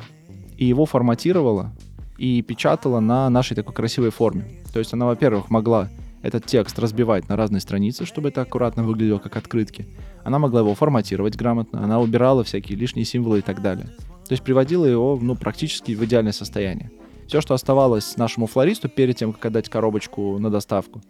и 0.58 0.66
его 0.66 0.86
форматировала 0.86 1.72
и 2.18 2.44
печатала 2.44 3.00
на 3.00 3.28
нашей 3.32 3.56
такой 3.56 3.74
красивой 3.74 4.12
форме. 4.12 4.46
То 4.72 4.78
есть 4.78 4.94
она, 4.94 5.08
во-первых, 5.08 5.50
могла 5.50 5.90
этот 6.22 6.46
текст 6.46 6.78
разбивать 6.80 7.30
на 7.30 7.36
разные 7.36 7.62
страницы, 7.62 8.06
чтобы 8.06 8.30
это 8.30 8.42
аккуратно 8.42 8.84
выглядело 8.84 9.20
как 9.20 9.36
открытки. 9.38 9.88
Она 10.24 10.40
могла 10.40 10.62
его 10.62 10.76
форматировать 10.76 11.36
грамотно, 11.36 11.84
она 11.84 12.00
убирала 12.00 12.44
всякие 12.44 12.78
лишние 12.78 13.06
символы 13.06 13.40
и 13.40 13.42
так 13.42 13.62
далее. 13.62 13.88
То 14.28 14.34
есть 14.34 14.44
приводила 14.44 14.86
его 14.86 15.20
ну, 15.22 15.36
практически 15.36 15.94
в 15.94 16.04
идеальное 16.06 16.32
состояние. 16.32 16.92
Все, 17.28 17.42
что 17.42 17.54
оставалось 17.54 18.18
нашему 18.18 18.46
флористу 18.48 18.90
перед 18.90 19.16
тем, 19.16 19.34
как 19.34 19.46
отдать 19.46 19.70
коробочку 19.70 20.38
на 20.38 20.50
доставку, 20.50 21.02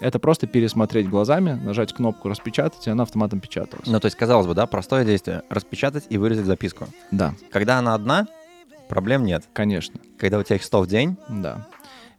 это 0.00 0.18
просто 0.18 0.46
пересмотреть 0.46 1.08
глазами, 1.08 1.52
нажать 1.52 1.92
кнопку 1.92 2.28
«Распечатать», 2.28 2.86
и 2.86 2.90
она 2.90 3.02
автоматом 3.02 3.38
печаталась. 3.38 3.86
Ну, 3.86 4.00
то 4.00 4.06
есть, 4.06 4.16
казалось 4.16 4.46
бы, 4.46 4.54
да, 4.54 4.66
простое 4.66 5.04
действие. 5.04 5.42
Распечатать 5.50 6.06
и 6.08 6.16
вырезать 6.16 6.46
записку. 6.46 6.86
Да, 7.10 7.34
Когда 7.50 7.78
она 7.78 7.94
одна, 7.94 8.26
проблем 8.88 9.24
нет. 9.24 9.44
конечно, 9.52 10.00
Когда 10.18 10.38
у 10.38 10.42
тебя 10.42 10.56
их 10.56 10.64
100 10.64 10.80
в 10.80 10.86
день, 10.86 11.16
да. 11.28 11.68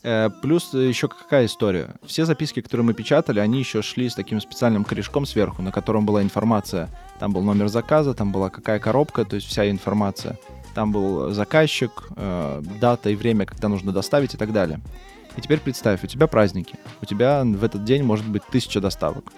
Э, 0.03 0.29
Плюс 0.41 0.73
еще 0.73 1.07
какая 1.07 1.45
история. 1.45 1.95
Все 2.05 2.25
записки, 2.25 2.61
которые 2.61 2.85
мы 2.85 2.93
печатали, 2.93 3.39
они 3.39 3.59
еще 3.59 3.81
шли 3.81 4.09
с 4.09 4.15
таким 4.15 4.41
специальным 4.41 4.83
корешком 4.83 5.25
сверху, 5.25 5.61
на 5.61 5.71
котором 5.71 6.05
была 6.05 6.23
информация. 6.23 6.89
Там 7.19 7.33
был 7.33 7.43
номер 7.43 7.67
заказа, 7.67 8.13
там 8.13 8.31
была 8.31 8.49
какая 8.49 8.79
коробка, 8.79 9.25
то 9.25 9.35
есть 9.35 9.47
вся 9.47 9.69
информация. 9.69 10.37
Там 10.73 10.91
был 10.91 11.31
заказчик, 11.31 11.91
э, 12.15 12.61
дата 12.79 13.09
и 13.09 13.15
время, 13.15 13.45
когда 13.45 13.67
нужно 13.67 13.91
доставить 13.91 14.33
и 14.33 14.37
так 14.37 14.53
далее. 14.53 14.79
И 15.37 15.41
теперь 15.41 15.59
представь, 15.59 16.03
у 16.03 16.07
тебя 16.07 16.27
праздники. 16.27 16.75
У 17.01 17.05
тебя 17.05 17.43
в 17.43 17.63
этот 17.63 17.83
день 17.83 18.03
может 18.03 18.27
быть 18.27 18.43
тысяча 18.51 18.81
доставок. 18.81 19.31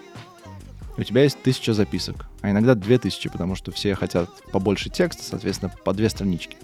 У 0.96 1.02
тебя 1.02 1.24
есть 1.24 1.42
тысяча 1.42 1.74
записок, 1.74 2.26
а 2.40 2.50
иногда 2.50 2.74
две 2.74 2.98
тысячи, 2.98 3.28
потому 3.28 3.56
что 3.56 3.72
все 3.72 3.96
хотят 3.96 4.30
побольше 4.52 4.90
текста, 4.90 5.24
соответственно, 5.24 5.72
по 5.84 5.92
две 5.92 6.08
странички. 6.08 6.56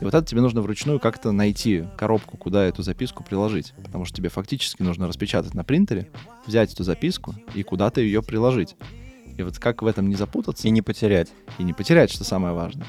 И 0.00 0.04
вот 0.04 0.14
это 0.14 0.26
тебе 0.26 0.40
нужно 0.40 0.62
вручную 0.62 0.98
как-то 0.98 1.30
найти 1.30 1.84
коробку, 1.96 2.36
куда 2.36 2.64
эту 2.64 2.82
записку 2.82 3.22
приложить. 3.22 3.74
Потому 3.84 4.06
что 4.06 4.16
тебе 4.16 4.30
фактически 4.30 4.82
нужно 4.82 5.06
распечатать 5.06 5.54
на 5.54 5.62
принтере, 5.62 6.08
взять 6.46 6.72
эту 6.72 6.84
записку 6.84 7.34
и 7.54 7.62
куда-то 7.62 8.00
ее 8.00 8.22
приложить. 8.22 8.76
И 9.36 9.42
вот 9.42 9.58
как 9.58 9.82
в 9.82 9.86
этом 9.86 10.08
не 10.08 10.16
запутаться 10.16 10.68
и 10.68 10.70
не 10.70 10.82
потерять. 10.82 11.28
и 11.58 11.62
не 11.62 11.72
потерять, 11.72 12.10
что 12.10 12.24
самое 12.24 12.54
важное. 12.54 12.86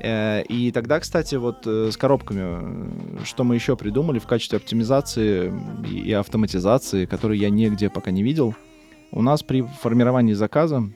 Э, 0.00 0.42
И 0.42 0.70
тогда, 0.72 1.00
кстати, 1.00 1.36
вот 1.36 1.66
э, 1.66 1.90
с 1.90 1.96
коробками, 1.96 3.20
э, 3.20 3.24
что 3.24 3.44
мы 3.44 3.54
еще 3.54 3.76
придумали 3.76 4.18
в 4.18 4.26
качестве 4.26 4.58
оптимизации 4.58 5.52
и 5.90 6.12
автоматизации, 6.12 7.06
которые 7.06 7.40
я 7.40 7.50
нигде 7.50 7.88
пока 7.88 8.10
не 8.10 8.22
видел, 8.22 8.54
у 9.10 9.22
нас 9.22 9.42
при 9.42 9.62
формировании 9.62 10.34
заказа 10.34 10.90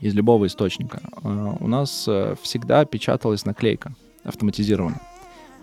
из 0.00 0.14
любого 0.14 0.46
источника 0.46 1.00
у 1.22 1.68
нас 1.68 2.08
всегда 2.42 2.84
печаталась 2.84 3.44
наклейка 3.44 3.94
автоматизированно. 4.24 5.00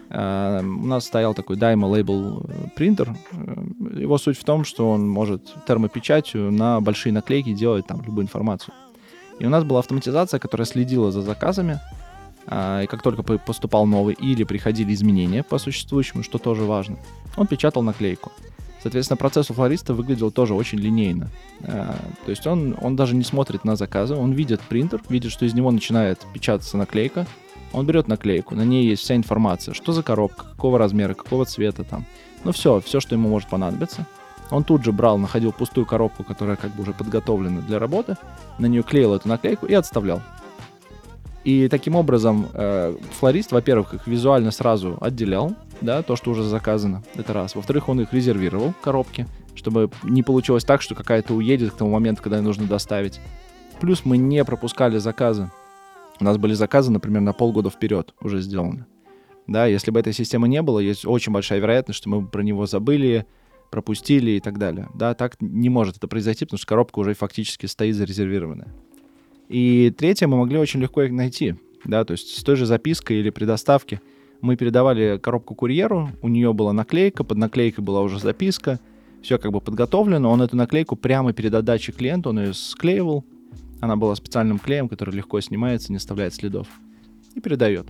Э, 0.10 0.62
У 0.64 0.86
нас 0.86 1.06
стоял 1.06 1.34
такой 1.34 1.56
Dymo 1.58 1.90
Label 1.92 2.46
э, 2.48 2.68
принтер. 2.76 3.16
Э, 3.32 4.00
Его 4.02 4.18
суть 4.18 4.38
в 4.38 4.44
том, 4.44 4.64
что 4.66 4.90
он 4.90 5.08
может 5.10 5.54
термопечатью 5.68 6.52
на 6.52 6.82
большие 6.82 7.14
наклейки 7.14 7.54
делать 7.54 7.88
там 7.88 8.02
любую 8.06 8.24
информацию. 8.24 8.74
И 9.40 9.46
у 9.46 9.50
нас 9.50 9.64
была 9.64 9.80
автоматизация, 9.80 10.40
которая 10.40 10.66
следила 10.66 11.12
за 11.12 11.22
заказами, 11.22 11.80
а, 12.48 12.82
и 12.84 12.88
как 12.88 13.02
только 13.02 13.24
по- 13.24 13.38
поступал 13.38 13.86
новый 13.88 14.14
или 14.14 14.44
приходили 14.44 14.94
изменения 14.94 15.44
по 15.44 15.58
существующему, 15.58 16.24
что 16.24 16.38
тоже 16.38 16.64
важно, 16.64 16.98
он 17.38 17.48
печатал 17.48 17.82
наклейку. 17.82 18.32
Соответственно, 18.84 19.18
процесс 19.18 19.50
у 19.52 19.54
флориста 19.54 19.94
выглядел 19.94 20.32
тоже 20.32 20.54
очень 20.56 20.80
линейно. 20.80 21.30
А, 21.64 21.96
То 22.26 22.32
есть 22.32 22.46
он, 22.48 22.76
он 22.82 22.96
даже 22.96 23.16
не 23.16 23.24
смотрит 23.24 23.64
на 23.64 23.76
заказы, 23.76 24.16
он 24.16 24.34
видит 24.34 24.60
принтер, 24.62 25.02
видит, 25.10 25.32
что 25.32 25.46
из 25.46 25.54
него 25.54 25.72
начинает 25.72 26.20
печататься 26.34 26.78
наклейка, 26.78 27.26
он 27.74 27.86
берет 27.86 28.08
наклейку, 28.08 28.56
на 28.56 28.64
ней 28.64 28.86
есть 28.86 29.04
вся 29.04 29.16
информация, 29.16 29.74
что 29.74 29.92
за 29.94 30.04
коробка, 30.04 30.46
какого 30.46 30.78
размера, 30.78 31.14
какого 31.14 31.46
цвета 31.46 31.84
там. 31.84 32.06
Ну 32.44 32.52
все, 32.52 32.80
все, 32.80 33.00
что 33.00 33.16
ему 33.16 33.30
может 33.30 33.50
понадобиться. 33.50 34.06
Он 34.50 34.64
тут 34.64 34.84
же 34.84 34.92
брал, 34.92 35.18
находил 35.18 35.54
пустую 35.54 35.86
коробку, 35.86 36.24
которая 36.24 36.58
как 36.58 36.76
бы 36.76 36.84
уже 36.84 36.92
подготовлена 36.92 37.62
для 37.62 37.80
работы, 37.80 38.18
на 38.60 38.66
нее 38.66 38.84
клеил 38.84 39.14
эту 39.14 39.30
наклейку 39.30 39.66
и 39.66 39.74
отставлял. 39.74 40.22
И 41.44 41.70
таким 41.70 41.96
образом 41.96 42.48
э, 42.54 42.96
флорист, 43.20 43.52
во-первых, 43.52 43.94
их 43.96 44.08
визуально 44.08 44.52
сразу 44.52 44.98
отделял, 45.02 45.56
да, 45.80 46.04
то, 46.04 46.16
что 46.16 46.32
уже 46.32 46.44
заказано, 46.44 47.02
это 47.16 47.34
раз. 47.34 47.56
Во-вторых, 47.56 47.90
он 47.90 48.02
их 48.02 48.14
резервировал, 48.14 48.74
коробки, 48.82 49.26
чтобы 49.56 49.90
не 50.04 50.22
получилось 50.22 50.64
так, 50.64 50.82
что 50.82 50.94
какая-то 50.94 51.34
уедет 51.34 51.72
к 51.72 51.78
тому 51.78 51.92
моменту, 51.92 52.22
когда 52.22 52.38
ее 52.38 52.44
нужно 52.44 52.66
доставить. 52.68 53.20
Плюс 53.80 54.06
мы 54.06 54.18
не 54.18 54.44
пропускали 54.46 55.00
заказы. 55.00 55.50
У 56.22 56.24
нас 56.24 56.38
были 56.38 56.54
заказы, 56.54 56.92
например, 56.92 57.22
на 57.22 57.34
полгода 57.34 57.72
вперед 57.72 58.14
уже 58.22 58.42
сделаны. 58.42 58.86
Да, 59.48 59.66
если 59.66 59.90
бы 59.90 60.00
этой 60.00 60.14
системы 60.14 60.48
не 60.48 60.62
было, 60.62 60.78
есть 60.78 61.04
очень 61.04 61.34
большая 61.34 61.60
вероятность, 61.60 61.98
что 61.98 62.10
мы 62.10 62.22
бы 62.22 62.28
про 62.28 62.44
него 62.44 62.68
забыли, 62.68 63.26
пропустили 63.72 64.32
и 64.32 64.40
так 64.40 64.60
далее. 64.60 64.88
Да, 64.94 65.16
так 65.16 65.38
не 65.42 65.70
может 65.70 65.98
это 65.98 66.08
произойти, 66.08 66.46
потому 66.46 66.60
что 66.60 66.68
коробка 66.68 67.00
уже 67.00 67.16
фактически 67.16 67.66
стоит 67.66 67.96
зарезервированная. 67.96 68.68
И 69.50 69.92
третье, 69.98 70.28
мы 70.28 70.38
могли 70.38 70.60
очень 70.60 70.80
легко 70.80 71.02
их 71.02 71.12
найти. 71.12 71.56
Да, 71.86 72.06
то 72.06 72.12
есть 72.12 72.38
с 72.38 72.44
той 72.44 72.56
же 72.56 72.68
запиской 72.68 73.18
или 73.18 73.32
при 73.32 73.46
доставке 73.46 74.00
мы 74.42 74.58
передавали 74.58 75.18
коробку 75.18 75.56
курьеру, 75.56 76.12
у 76.22 76.28
нее 76.28 76.54
была 76.54 76.72
наклейка, 76.72 77.24
под 77.24 77.40
наклейкой 77.40 77.84
была 77.84 78.02
уже 78.02 78.20
записка, 78.20 78.80
все 79.24 79.40
как 79.40 79.52
бы 79.52 79.60
подготовлено, 79.60 80.30
он 80.32 80.44
эту 80.44 80.56
наклейку 80.56 80.96
прямо 80.96 81.34
перед 81.34 81.56
отдачей 81.56 81.96
клиенту, 81.96 82.30
он 82.30 82.42
ее 82.42 82.54
склеивал, 82.54 83.26
она 83.82 83.96
была 83.98 84.16
специальным 84.16 84.60
клеем, 84.60 84.88
который 84.88 85.14
легко 85.14 85.42
снимается, 85.42 85.92
не 85.92 85.98
оставляет 85.98 86.34
следов, 86.34 86.68
и 87.36 87.42
передает. 87.42 87.88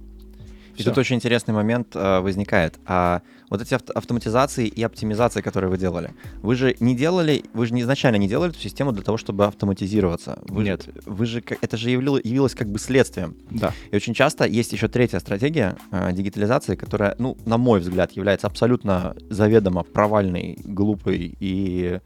И 0.78 0.84
тут 0.84 0.98
очень 0.98 1.18
интересный 1.18 1.54
момент 1.54 1.96
э, 1.96 2.20
возникает. 2.22 2.80
А 2.86 3.22
вот 3.50 3.62
эти 3.62 3.74
авто- 3.74 3.92
автоматизации 3.94 4.68
и 4.68 4.82
оптимизации, 4.82 5.42
которые 5.42 5.70
вы 5.70 5.78
делали, 5.78 6.12
вы 6.42 6.56
же 6.56 6.76
не 6.80 6.96
делали, 6.96 7.44
вы 7.54 7.66
же 7.68 7.78
изначально 7.80 8.16
не 8.16 8.28
делали 8.30 8.52
эту 8.52 8.60
систему 8.60 8.94
для 8.94 9.04
того, 9.04 9.18
чтобы 9.18 9.46
автоматизироваться. 9.46 10.40
Вы 10.48 10.64
Нет. 10.64 10.88
Вы 11.06 11.26
же, 11.26 11.44
это 11.62 11.76
же 11.78 11.90
явило- 11.90 12.22
явилось 12.24 12.56
как 12.56 12.70
бы 12.70 12.80
следствием. 12.80 13.36
Да. 13.50 13.74
И 13.92 13.96
очень 13.96 14.14
часто 14.14 14.46
есть 14.46 14.72
еще 14.72 14.88
третья 14.88 15.20
стратегия 15.20 15.76
э, 15.92 16.14
дигитализации, 16.14 16.76
которая, 16.76 17.16
ну, 17.20 17.38
на 17.46 17.58
мой 17.58 17.82
взгляд, 17.82 18.14
является 18.14 18.48
абсолютно 18.48 19.14
заведомо 19.30 19.84
провальной, 19.84 20.58
глупой 20.64 21.36
и 21.40 22.00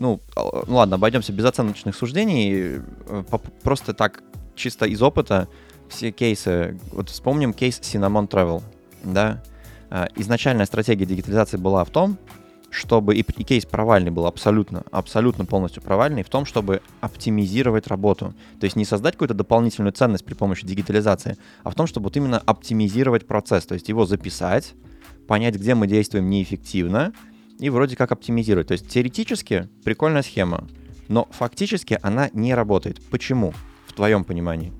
ну, 0.00 0.20
а, 0.34 0.64
ну 0.66 0.76
ладно, 0.76 0.96
обойдемся 0.96 1.32
без 1.32 1.44
оценочных 1.44 1.94
суждений, 1.94 2.80
э, 3.06 3.22
просто 3.62 3.92
так, 3.94 4.22
чисто 4.56 4.86
из 4.86 5.02
опыта, 5.02 5.46
все 5.88 6.10
кейсы, 6.10 6.78
вот 6.92 7.10
вспомним 7.10 7.52
кейс 7.52 7.78
Cinnamon 7.80 8.28
Travel, 8.28 8.62
да, 9.04 9.42
А, 9.92 10.06
изначальная 10.16 10.66
стратегия 10.66 11.04
дигитализации 11.04 11.56
была 11.56 11.84
в 11.84 11.90
том, 11.90 12.16
чтобы, 12.70 13.16
и, 13.16 13.20
и 13.20 13.44
кейс 13.44 13.66
провальный 13.66 14.12
был 14.12 14.26
абсолютно, 14.26 14.84
абсолютно 14.92 15.44
полностью 15.44 15.82
провальный, 15.82 16.22
в 16.22 16.28
том, 16.28 16.46
чтобы 16.46 16.80
оптимизировать 17.00 17.88
работу. 17.88 18.32
То 18.60 18.66
есть 18.66 18.76
не 18.76 18.84
создать 18.84 19.14
какую-то 19.14 19.34
дополнительную 19.34 19.92
ценность 19.92 20.24
при 20.24 20.34
помощи 20.34 20.64
дигитализации, 20.64 21.36
а 21.64 21.70
в 21.70 21.74
том, 21.74 21.88
чтобы 21.88 22.04
вот 22.04 22.16
именно 22.16 22.38
оптимизировать 22.38 23.26
процесс, 23.26 23.66
то 23.66 23.74
есть 23.74 23.88
его 23.88 24.06
записать, 24.06 24.74
понять, 25.26 25.56
где 25.56 25.74
мы 25.74 25.88
действуем 25.88 26.30
неэффективно, 26.30 27.12
и 27.60 27.70
вроде 27.70 27.94
как 27.96 28.10
оптимизировать. 28.12 28.68
То 28.68 28.72
есть 28.72 28.88
теоретически 28.88 29.68
прикольная 29.84 30.22
схема, 30.22 30.66
но 31.08 31.28
фактически 31.30 31.98
она 32.02 32.30
не 32.32 32.54
работает. 32.54 33.00
Почему, 33.10 33.52
в 33.86 33.92
твоем 33.92 34.24
понимании? 34.24 34.72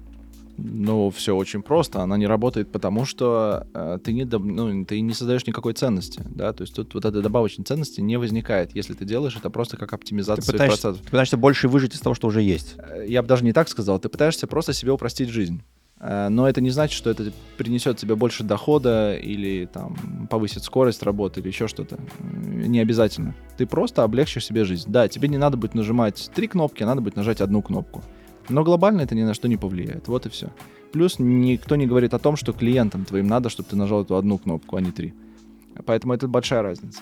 Ну, 0.63 1.09
все 1.09 1.35
очень 1.35 1.63
просто. 1.63 2.03
Она 2.03 2.19
не 2.19 2.27
работает, 2.27 2.71
потому 2.71 3.07
что 3.07 3.67
э, 3.73 3.99
ты, 4.05 4.13
не, 4.13 4.25
ну, 4.25 4.85
ты 4.85 5.01
не 5.01 5.15
создаешь 5.15 5.47
никакой 5.47 5.73
ценности. 5.73 6.23
Да? 6.27 6.53
То 6.53 6.63
есть 6.63 6.75
тут 6.75 6.93
вот 6.93 7.05
этой 7.07 7.23
добавочной 7.23 7.65
ценности 7.65 8.03
не 8.03 8.19
возникает. 8.19 8.75
Если 8.77 8.93
ты 8.93 9.07
делаешь 9.07 9.37
это 9.37 9.49
просто 9.49 9.79
как 9.79 9.89
Ты 9.91 9.95
оптимизация 9.97 10.43
своих 10.43 10.57
пытаешься, 10.61 10.83
процессов. 10.83 11.05
ты 11.07 11.11
пытаешься 11.11 11.37
больше 11.39 11.69
выжить 11.69 11.95
из 11.95 12.01
того, 12.01 12.15
что 12.15 12.29
уже 12.29 12.43
есть. 12.43 12.75
Э, 12.77 13.07
Я 13.09 13.23
бы 13.23 13.29
даже 13.29 13.43
не 13.45 13.55
так 13.55 13.71
сказал. 13.71 13.99
Ты 14.01 14.11
пытаешься 14.11 14.47
просто 14.47 14.75
себе 14.75 14.93
упростить 14.93 15.31
жизнь. 15.31 15.63
Э, 15.99 16.29
Но 16.29 16.47
это 16.47 16.61
не 16.61 16.69
значит, 16.71 16.95
что 16.95 17.09
это 17.09 17.33
принесет 17.57 17.97
тебе 17.97 18.15
больше 18.15 18.45
дохода 18.45 19.15
или 19.17 19.65
там 19.65 20.27
повысит 20.29 20.63
скорость 20.63 21.03
работы 21.03 21.41
или 21.41 21.49
еще 21.49 21.69
что-то. 21.69 21.99
Не 22.67 22.81
обязательно. 22.81 23.35
Ты 23.57 23.67
просто 23.67 24.03
облегчишь 24.03 24.47
себе 24.47 24.65
жизнь. 24.65 24.91
Да, 24.91 25.09
тебе 25.09 25.29
не 25.29 25.39
надо 25.39 25.57
будет 25.57 25.75
нажимать 25.75 26.31
три 26.35 26.47
кнопки, 26.49 26.83
а 26.83 26.87
надо 26.87 27.01
будет 27.01 27.17
нажать 27.17 27.41
одну 27.41 27.63
кнопку. 27.63 28.03
Но 28.49 28.65
глобально 28.65 29.03
это 29.03 29.15
ни 29.15 29.23
на 29.23 29.35
что 29.35 29.49
не 29.49 29.57
повлияет. 29.57 30.09
Вот 30.09 30.27
и 30.27 30.29
все. 30.29 30.49
Плюс 30.93 31.19
никто 31.19 31.77
не 31.77 31.87
говорит 31.87 32.15
о 32.15 32.19
том, 32.19 32.37
что 32.37 32.53
клиентам 32.53 33.05
твоим 33.05 33.27
надо, 33.27 33.49
чтобы 33.49 33.69
ты 33.69 33.77
нажал 33.77 34.03
эту 34.03 34.17
одну 34.17 34.39
кнопку, 34.39 34.77
а 34.77 34.81
не 34.81 34.91
три. 34.91 35.15
Поэтому 35.87 36.15
это 36.15 36.27
большая 36.27 36.63
разница. 36.63 37.01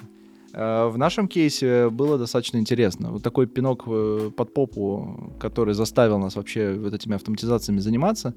Э, 0.53 0.89
В 0.89 0.99
нашем 0.99 1.29
кейсе 1.29 1.89
было 1.91 2.19
достаточно 2.19 2.59
интересно. 2.59 3.11
Вот 3.11 3.23
такой 3.23 3.47
пинок 3.47 3.85
э, 3.87 4.31
под 4.37 4.55
попу, 4.55 5.33
который 5.41 5.75
заставил 5.75 6.19
нас 6.19 6.37
вообще 6.37 6.75
вот 6.75 6.95
этими 6.95 7.15
автоматизациями 7.15 7.81
заниматься, 7.81 8.35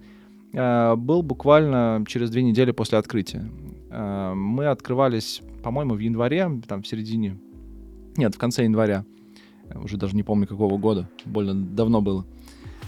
э, 0.54 0.96
был 0.96 1.22
буквально 1.22 2.04
через 2.08 2.30
две 2.30 2.44
недели 2.44 2.72
после 2.72 2.98
открытия. 2.98 3.50
Мы 3.94 4.68
открывались, 4.68 5.42
по-моему, 5.64 5.96
в 5.96 6.00
январе, 6.00 6.50
там 6.68 6.82
в 6.82 6.88
середине, 6.88 7.38
нет, 8.18 8.36
в 8.36 8.38
конце 8.38 8.64
января, 8.64 9.06
уже 9.76 9.98
даже 9.98 10.16
не 10.16 10.24
помню 10.24 10.48
какого 10.48 10.78
года, 10.78 11.10
больно 11.26 11.54
давно 11.54 12.02
было. 12.02 12.26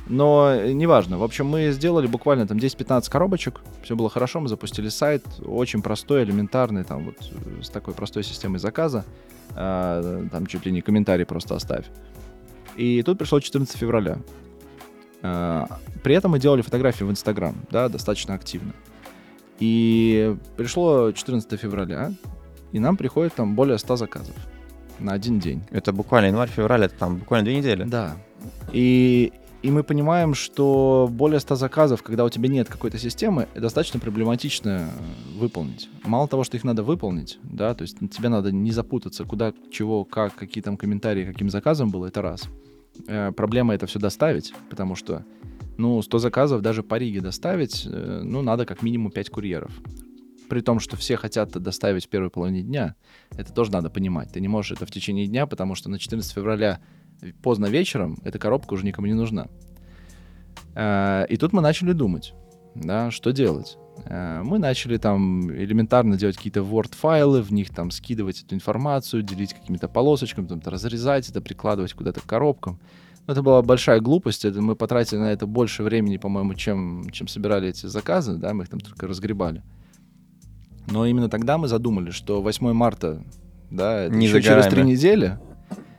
Но 0.08 0.54
э, 0.54 0.74
неважно. 0.74 1.18
В 1.18 1.24
общем, 1.24 1.48
мы 1.48 1.72
сделали 1.72 2.08
буквально 2.08 2.46
там 2.46 2.58
10-15 2.58 3.10
коробочек. 3.10 3.62
Все 3.84 3.96
было 3.96 4.10
хорошо, 4.10 4.42
мы 4.42 4.50
запустили 4.50 4.90
сайт. 4.90 5.24
Очень 5.46 5.82
простой, 5.82 6.24
элементарный, 6.24 6.84
там 6.84 7.06
вот 7.06 7.16
э, 7.22 7.64
с 7.64 7.70
такой 7.70 7.94
простой 7.94 8.24
системой 8.24 8.60
заказа. 8.60 9.06
А, 9.56 10.28
там 10.32 10.46
чуть 10.46 10.66
ли 10.66 10.72
не 10.72 10.82
комментарий 10.82 11.26
просто 11.26 11.56
оставь. 11.56 11.86
И 12.76 13.02
тут 13.04 13.18
пришло 13.18 13.40
14 13.40 13.78
февраля. 13.78 14.18
А, 15.22 15.80
при 16.04 16.16
этом 16.16 16.32
мы 16.32 16.40
делали 16.40 16.62
фотографии 16.62 17.06
в 17.06 17.12
Инстаграм, 17.12 17.56
да, 17.72 17.88
достаточно 17.88 18.34
активно. 18.34 18.74
И 19.60 20.36
пришло 20.58 21.12
14 21.12 21.60
февраля, 21.60 22.12
и 22.74 22.80
нам 22.80 22.98
приходит 22.98 23.34
там 23.36 23.56
более 23.56 23.78
100 23.78 23.96
заказов 23.96 24.36
на 25.00 25.14
один 25.14 25.40
день. 25.40 25.62
Это 25.72 25.94
буквально 25.94 26.28
январь-февраль, 26.28 26.86
это 26.86 26.96
там 26.96 27.18
буквально 27.18 27.46
две 27.46 27.58
недели. 27.58 27.84
Да. 27.84 28.18
И, 28.72 29.32
и 29.62 29.72
мы 29.72 29.84
понимаем, 29.84 30.34
что 30.34 31.08
более 31.10 31.40
100 31.40 31.56
заказов, 31.56 32.02
когда 32.02 32.26
у 32.26 32.30
тебя 32.30 32.50
нет 32.50 32.68
какой-то 32.68 32.98
системы, 32.98 33.48
достаточно 33.56 34.00
проблематично 34.00 34.90
выполнить. 35.38 35.88
Мало 36.04 36.28
того, 36.28 36.44
что 36.44 36.58
их 36.58 36.64
надо 36.64 36.84
выполнить, 36.84 37.38
да, 37.44 37.74
то 37.76 37.84
есть 37.84 38.00
тебе 38.12 38.30
надо 38.30 38.52
не 38.52 38.72
запутаться, 38.72 39.24
куда, 39.24 39.54
чего, 39.72 40.04
как, 40.04 40.36
какие 40.36 40.64
там 40.64 40.76
комментарии, 40.76 41.26
каким 41.26 41.50
заказом 41.50 41.92
было, 41.92 42.08
это 42.08 42.22
раз. 42.22 42.50
Э, 43.08 43.32
проблема 43.32 43.76
это 43.76 43.86
все 43.86 44.00
доставить, 44.00 44.54
потому 44.70 44.96
что, 44.96 45.24
ну, 45.78 46.02
100 46.02 46.18
заказов 46.18 46.62
даже 46.62 46.82
по 46.82 46.96
Риге 46.96 47.22
доставить, 47.22 47.86
э, 47.86 48.22
ну, 48.24 48.42
надо 48.42 48.66
как 48.66 48.82
минимум 48.82 49.12
5 49.12 49.30
курьеров 49.30 49.72
при 50.50 50.62
том, 50.62 50.80
что 50.80 50.98
все 50.98 51.18
хотят 51.18 51.52
доставить 51.52 52.06
в 52.06 52.10
первой 52.10 52.30
половине 52.30 52.62
дня, 52.62 52.96
это 53.32 53.54
тоже 53.54 53.72
надо 53.72 53.90
понимать. 53.90 54.32
Ты 54.32 54.40
не 54.40 54.48
можешь 54.48 54.72
это 54.72 54.86
в 54.86 54.92
течение 54.92 55.28
дня, 55.28 55.46
потому 55.48 55.76
что 55.76 55.90
на 55.90 56.00
14 56.00 56.32
февраля 56.32 56.80
поздно 57.42 57.68
вечером 57.68 58.18
эта 58.24 58.40
коробка 58.40 58.74
уже 58.74 58.86
никому 58.86 59.08
не 59.08 59.14
нужна. 59.14 59.48
Э, 60.76 61.26
и 61.30 61.38
тут 61.38 61.54
мы 61.54 61.62
начали 61.62 61.94
думать, 61.94 62.34
да, 62.76 63.12
что 63.12 63.32
делать. 63.32 63.78
Э, 64.06 64.42
мы 64.44 64.60
начали 64.60 64.98
там 64.98 65.52
элементарно 65.52 66.18
делать 66.18 66.38
какие-то 66.38 66.62
Word-файлы, 66.62 67.42
в 67.42 67.52
них 67.52 67.70
там 67.70 67.92
скидывать 67.92 68.44
эту 68.44 68.56
информацию, 68.56 69.24
делить 69.24 69.54
какими-то 69.54 69.88
полосочками, 69.88 70.48
там 70.48 70.62
разрезать 70.66 71.30
это, 71.30 71.42
прикладывать 71.42 71.94
куда-то 71.94 72.22
к 72.22 72.26
коробкам. 72.26 72.80
Это 73.26 73.42
была 73.42 73.62
большая 73.62 74.02
глупость, 74.02 74.44
это 74.44 74.62
мы 74.62 74.76
потратили 74.76 75.20
на 75.20 75.32
это 75.32 75.48
больше 75.48 75.84
времени, 75.84 76.18
по-моему, 76.18 76.56
чем, 76.56 77.10
чем 77.12 77.30
собирали 77.30 77.70
эти 77.70 77.86
заказы, 77.86 78.36
да, 78.36 78.54
мы 78.54 78.64
их 78.64 78.70
там 78.70 78.82
только 78.82 79.08
разгребали. 79.08 79.64
Но 80.88 81.06
именно 81.06 81.30
тогда 81.30 81.58
мы 81.58 81.68
задумали, 81.68 82.12
что 82.12 82.42
8 82.42 82.74
марта, 82.74 83.24
да, 83.70 84.08
Не 84.08 84.28
еще 84.28 84.42
через 84.42 84.68
три 84.68 84.84
недели, 84.84 85.40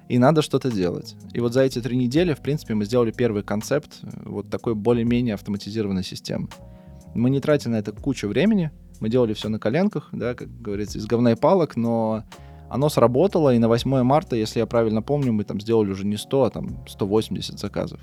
и 0.09 0.19
надо 0.19 0.43
что-то 0.43 0.71
делать. 0.71 1.17
И 1.33 1.41
вот 1.41 1.53
за 1.53 1.63
эти 1.63 1.81
три 1.81 1.97
недели, 1.97 2.35
в 2.35 2.41
принципе, 2.41 2.75
мы 2.75 2.85
сделали 2.85 3.11
первый 3.11 3.43
концепт 3.43 4.01
э, 4.03 4.07
вот 4.25 4.51
такой 4.51 4.75
более-менее 4.75 5.35
автоматизированной 5.35 6.05
системы. 6.05 6.49
Мы 7.15 7.31
не 7.31 7.41
тратили 7.41 7.73
на 7.73 7.77
это 7.77 7.93
кучу 7.93 8.29
времени, 8.29 8.71
мы 9.01 9.09
делали 9.09 9.33
все 9.35 9.49
на 9.49 9.59
коленках, 9.59 10.09
да, 10.13 10.35
как 10.35 10.49
говорится, 10.61 10.99
из 10.99 11.07
говна 11.07 11.33
и 11.33 11.37
палок, 11.37 11.77
но 11.77 12.25
оно 12.69 12.89
сработало, 12.89 13.55
и 13.55 13.59
на 13.59 13.69
8 13.69 14.03
марта, 14.03 14.37
если 14.37 14.59
я 14.59 14.67
правильно 14.67 15.03
помню, 15.03 15.33
мы 15.33 15.45
там 15.45 15.61
сделали 15.61 15.91
уже 15.91 16.07
не 16.07 16.17
100, 16.17 16.45
а 16.45 16.51
там 16.51 16.85
180 16.87 17.59
заказов. 17.59 18.01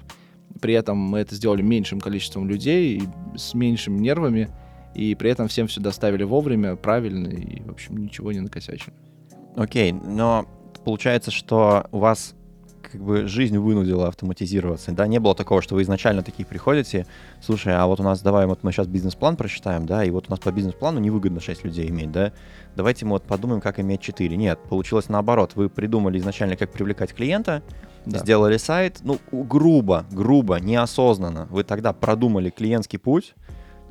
При 0.60 0.74
этом 0.74 0.98
мы 0.98 1.20
это 1.20 1.36
сделали 1.36 1.62
меньшим 1.62 2.00
количеством 2.00 2.48
людей 2.48 2.98
и 2.98 3.38
с 3.38 3.54
меньшими 3.54 4.00
нервами, 4.00 4.50
и 4.96 5.16
при 5.16 5.30
этом 5.30 5.48
всем 5.48 5.68
все 5.68 5.82
доставили 5.82 6.24
вовремя, 6.24 6.76
правильно, 6.76 7.28
и, 7.28 7.62
в 7.62 7.72
общем, 7.72 7.98
ничего 7.98 8.32
не 8.32 8.40
накосячили. 8.40 8.94
Окей, 9.56 9.92
но 9.92 10.46
получается, 10.86 11.32
что 11.32 11.88
у 11.92 12.00
вас 12.00 12.36
как 12.82 13.02
бы 13.02 13.26
жизнь 13.28 13.58
вынудила 13.58 14.10
автоматизироваться, 14.10 14.92
да, 14.92 15.08
не 15.08 15.20
было 15.20 15.34
такого, 15.34 15.62
что 15.62 15.76
вы 15.76 15.84
изначально 15.84 16.24
такие 16.24 16.46
приходите, 16.46 17.06
слушай, 17.42 17.74
а 17.74 17.86
вот 17.86 18.02
у 18.02 18.04
нас, 18.04 18.22
давай, 18.22 18.46
вот 18.48 18.64
мы 18.64 18.72
сейчас 18.74 18.88
бизнес-план 18.88 19.38
прочитаем, 19.38 19.86
да, 19.86 20.04
и 20.04 20.10
вот 20.10 20.26
у 20.28 20.32
нас 20.32 20.40
по 20.40 20.52
бизнес-плану 20.52 21.00
невыгодно 21.00 21.40
6 21.40 21.64
людей 21.64 21.88
иметь, 21.90 22.12
да, 22.12 22.34
давайте 22.76 23.06
мы 23.06 23.12
вот 23.14 23.24
подумаем, 23.24 23.62
как 23.62 23.80
иметь 23.80 24.02
4. 24.02 24.36
Нет, 24.36 24.60
получилось 24.68 25.08
наоборот, 25.08 25.54
вы 25.56 25.70
придумали 25.70 26.18
изначально, 26.20 26.58
как 26.58 26.72
привлекать 26.74 27.14
клиента, 27.14 27.62
Да. 28.06 28.18
сделали 28.18 28.58
сайт, 28.58 29.00
ну, 29.04 29.20
грубо, 29.32 30.06
грубо, 30.12 30.60
неосознанно, 30.60 31.48
вы 31.50 31.64
тогда 31.64 31.94
продумали 31.94 32.50
клиентский 32.50 33.00
путь, 33.00 33.36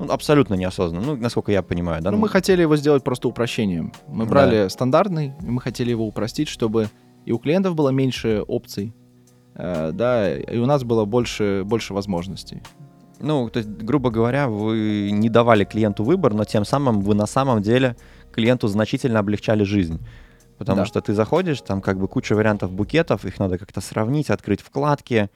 ну, 0.05 0.11
абсолютно 0.13 0.55
неосознанно, 0.55 1.05
ну, 1.05 1.15
насколько 1.15 1.51
я 1.51 1.61
понимаю, 1.61 2.01
да, 2.01 2.11
Ну, 2.11 2.17
мы 2.17 2.29
хотели 2.29 2.61
его 2.61 2.75
сделать 2.75 3.03
просто 3.03 3.27
упрощением. 3.27 3.91
Мы 4.07 4.25
Да. 4.25 4.29
брали 4.31 4.67
стандартный, 4.69 5.33
и 5.41 5.45
мы 5.49 5.61
хотели 5.61 5.89
его 5.91 6.05
упростить, 6.07 6.47
чтобы 6.47 6.87
и 7.25 7.31
у 7.31 7.37
клиентов 7.37 7.75
было 7.75 7.89
меньше 7.89 8.41
опций, 8.47 8.93
э, 9.55 9.91
да, 9.93 10.35
и 10.37 10.57
у 10.57 10.65
нас 10.65 10.83
было 10.83 11.05
больше, 11.05 11.63
больше 11.65 11.93
возможностей. 11.93 12.61
Ну, 13.19 13.49
то 13.49 13.57
есть, 13.59 13.69
грубо 13.69 14.09
говоря, 14.09 14.47
вы 14.47 15.09
не 15.11 15.29
давали 15.29 15.63
клиенту 15.63 16.03
выбор, 16.03 16.33
но 16.33 16.43
тем 16.43 16.65
самым 16.65 17.01
вы 17.01 17.13
на 17.13 17.27
самом 17.27 17.61
деле 17.61 17.95
клиенту 18.33 18.67
значительно 18.67 19.19
облегчали 19.19 19.63
жизнь. 19.63 19.99
Потому 20.57 20.81
Да. 20.81 20.85
что 20.85 21.01
ты 21.01 21.13
заходишь, 21.13 21.61
там 21.61 21.81
как 21.81 21.99
бы 21.99 22.07
куча 22.07 22.33
вариантов 22.35 22.71
букетов, 22.71 23.25
их 23.25 23.39
надо 23.39 23.57
как-то 23.57 23.81
сравнить, 23.81 24.29
открыть 24.29 24.61
вкладки. 24.61 25.29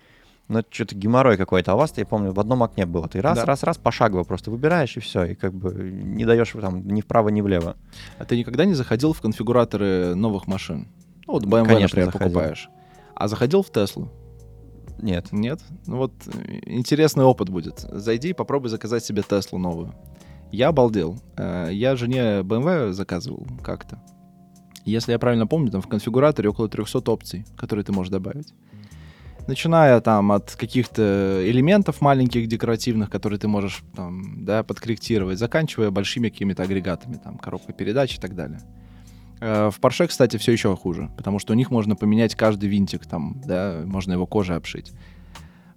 Ну, 0.48 0.60
это 0.60 0.68
что-то 0.72 0.96
геморрой 0.96 1.38
какой-то. 1.38 1.72
А 1.72 1.76
у 1.76 1.78
вас, 1.80 1.94
я 1.98 2.06
помню, 2.06 2.32
в 2.32 2.40
одном 2.40 2.62
окне 2.62 2.86
было. 2.86 3.08
Ты 3.08 3.20
раз, 3.22 3.40
Да. 3.40 3.46
раз, 3.46 3.64
раз, 3.64 3.78
пошагово 3.80 4.24
просто 4.24 4.52
выбираешь, 4.52 4.96
и 4.96 5.00
все. 5.00 5.24
И 5.26 5.36
как 5.36 5.54
бы 5.56 5.74
не 5.74 6.24
даешь 6.26 6.52
там 6.62 6.88
ни 6.88 7.02
вправо, 7.02 7.30
ни 7.30 7.42
влево. 7.42 7.76
А 8.20 8.26
ты 8.26 8.38
никогда 8.38 8.66
не 8.66 8.76
заходил 8.76 9.14
в 9.14 9.22
конфигураторы 9.22 10.14
новых 10.16 10.46
машин? 10.48 10.88
Ну, 11.26 11.34
вот 11.34 11.46
BMW, 11.46 11.66
Конечно, 11.66 11.82
например, 11.84 12.06
заходил. 12.12 12.28
покупаешь. 12.36 12.70
А 13.16 13.28
заходил 13.28 13.64
в 13.64 13.72
Теслу? 13.72 14.12
Нет. 15.02 15.32
Нет? 15.32 15.62
Ну 15.88 15.98
вот 15.98 16.14
э, 16.28 16.60
интересный 16.68 17.24
опыт 17.26 17.50
будет. 17.50 17.80
Зайди 17.80 18.30
и 18.30 18.34
попробуй 18.34 18.70
заказать 18.70 19.04
себе 19.04 19.24
Теслу 19.24 19.58
новую. 19.58 19.94
Я 20.52 20.68
обалдел. 20.70 21.18
Э, 21.38 21.70
Я 21.72 21.96
жене 21.96 22.42
BMW 22.42 22.92
заказывал 22.94 23.46
как-то. 23.64 24.00
Если 24.86 25.12
я 25.12 25.18
правильно 25.20 25.48
помню, 25.48 25.72
там 25.72 25.82
в 25.82 25.88
конфигураторе 25.88 26.50
около 26.50 26.70
300 26.70 27.00
опций, 27.12 27.46
которые 27.58 27.84
ты 27.84 27.92
можешь 27.92 28.12
добавить. 28.12 28.54
Начиная 29.48 30.02
там 30.02 30.32
от 30.32 30.56
каких-то 30.56 31.42
элементов 31.48 32.02
маленьких 32.02 32.48
декоративных, 32.48 33.12
которые 33.12 33.38
ты 33.38 33.48
можешь 33.48 33.84
там, 33.96 34.44
да, 34.44 34.64
подкорректировать, 34.64 35.38
заканчивая 35.38 35.92
большими 35.92 36.30
какими-то 36.30 36.64
агрегатами, 36.64 37.20
там, 37.24 37.38
коробка 37.38 37.72
передач 37.72 38.18
и 38.18 38.20
так 38.20 38.36
далее. 38.36 38.62
Э, 39.42 39.70
В 39.70 39.80
Porsche, 39.80 40.08
кстати, 40.08 40.38
все 40.38 40.52
еще 40.52 40.76
хуже, 40.76 41.12
потому 41.16 41.38
что 41.38 41.54
у 41.54 41.56
них 41.56 41.70
можно 41.70 41.96
поменять 41.96 42.34
каждый 42.34 42.70
винтик, 42.70 43.06
там, 43.06 43.40
да, 43.46 43.84
можно 43.86 44.14
его 44.14 44.26
кожей 44.26 44.58
обшить. 44.58 44.94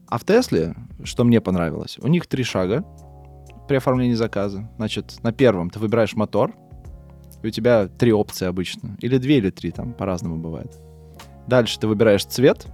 А 0.06 0.16
в 0.16 0.24
Тесле, 0.24 0.74
что 1.04 1.24
мне 1.24 1.42
понравилось, 1.42 1.98
у 2.00 2.08
них 2.08 2.26
три 2.26 2.44
шага 2.44 2.84
при 3.68 3.76
оформлении 3.76 4.14
заказа. 4.14 4.70
Значит, 4.78 5.22
на 5.22 5.32
первом 5.32 5.68
ты 5.68 5.78
выбираешь 5.78 6.14
мотор, 6.14 6.54
и 7.42 7.48
у 7.48 7.50
тебя 7.50 7.86
три 7.86 8.14
опции 8.14 8.46
обычно. 8.46 8.96
Или 9.00 9.18
две, 9.18 9.36
или 9.36 9.50
три, 9.50 9.70
там 9.72 9.92
по-разному 9.92 10.38
бывает. 10.38 10.74
Дальше 11.46 11.78
ты 11.78 11.86
выбираешь 11.86 12.24
цвет 12.24 12.66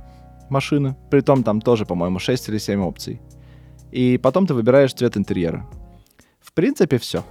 машины, 0.55 0.97
при 1.11 1.21
том 1.21 1.43
там 1.43 1.61
тоже, 1.61 1.85
по-моему, 1.85 2.19
6 2.19 2.49
или 2.49 2.59
7 2.59 2.81
опций. 2.81 3.21
И 3.93 4.19
потом 4.19 4.47
ты 4.47 4.55
выбираешь 4.55 4.95
цвет 4.95 5.17
интерьера. 5.17 5.67
В 6.41 6.53
принципе, 6.53 6.99
все. 6.99 7.23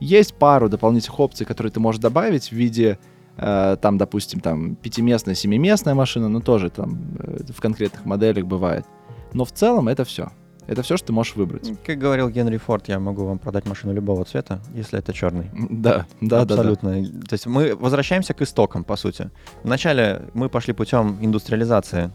Есть 0.00 0.34
пару 0.34 0.68
дополнительных 0.68 1.20
опций, 1.20 1.46
которые 1.46 1.70
ты 1.70 1.80
можешь 1.80 2.00
добавить 2.00 2.48
в 2.48 2.52
виде, 2.52 2.98
э, 3.36 3.76
там, 3.80 3.98
допустим, 3.98 4.40
там, 4.40 4.74
пятиместная, 4.74 5.34
семиместная 5.34 5.94
машина, 5.94 6.28
но 6.28 6.40
тоже 6.40 6.70
там 6.70 6.98
э, 7.18 7.52
в 7.52 7.60
конкретных 7.60 8.04
моделях 8.04 8.46
бывает. 8.46 8.84
Но 9.32 9.44
в 9.44 9.52
целом 9.52 9.88
это 9.88 10.04
все. 10.04 10.30
Это 10.66 10.82
все, 10.82 10.96
что 10.96 11.08
ты 11.08 11.12
можешь 11.12 11.36
выбрать. 11.36 11.72
Как 11.84 11.98
говорил 11.98 12.28
Генри 12.30 12.56
Форд, 12.56 12.88
я 12.88 13.00
могу 13.00 13.24
вам 13.24 13.38
продать 13.38 13.66
машину 13.66 13.92
любого 13.92 14.24
цвета, 14.24 14.60
если 14.74 14.98
это 14.98 15.12
черный. 15.12 15.50
Да, 15.70 16.06
да, 16.20 16.44
да, 16.44 16.44
да. 16.44 16.54
Абсолютно. 16.54 17.04
То 17.28 17.32
есть 17.32 17.46
мы 17.46 17.74
возвращаемся 17.74 18.32
к 18.32 18.42
истокам, 18.42 18.84
по 18.84 18.96
сути. 18.96 19.30
Вначале 19.64 20.22
мы 20.34 20.48
пошли 20.48 20.72
путем 20.72 21.18
индустриализации. 21.20 22.12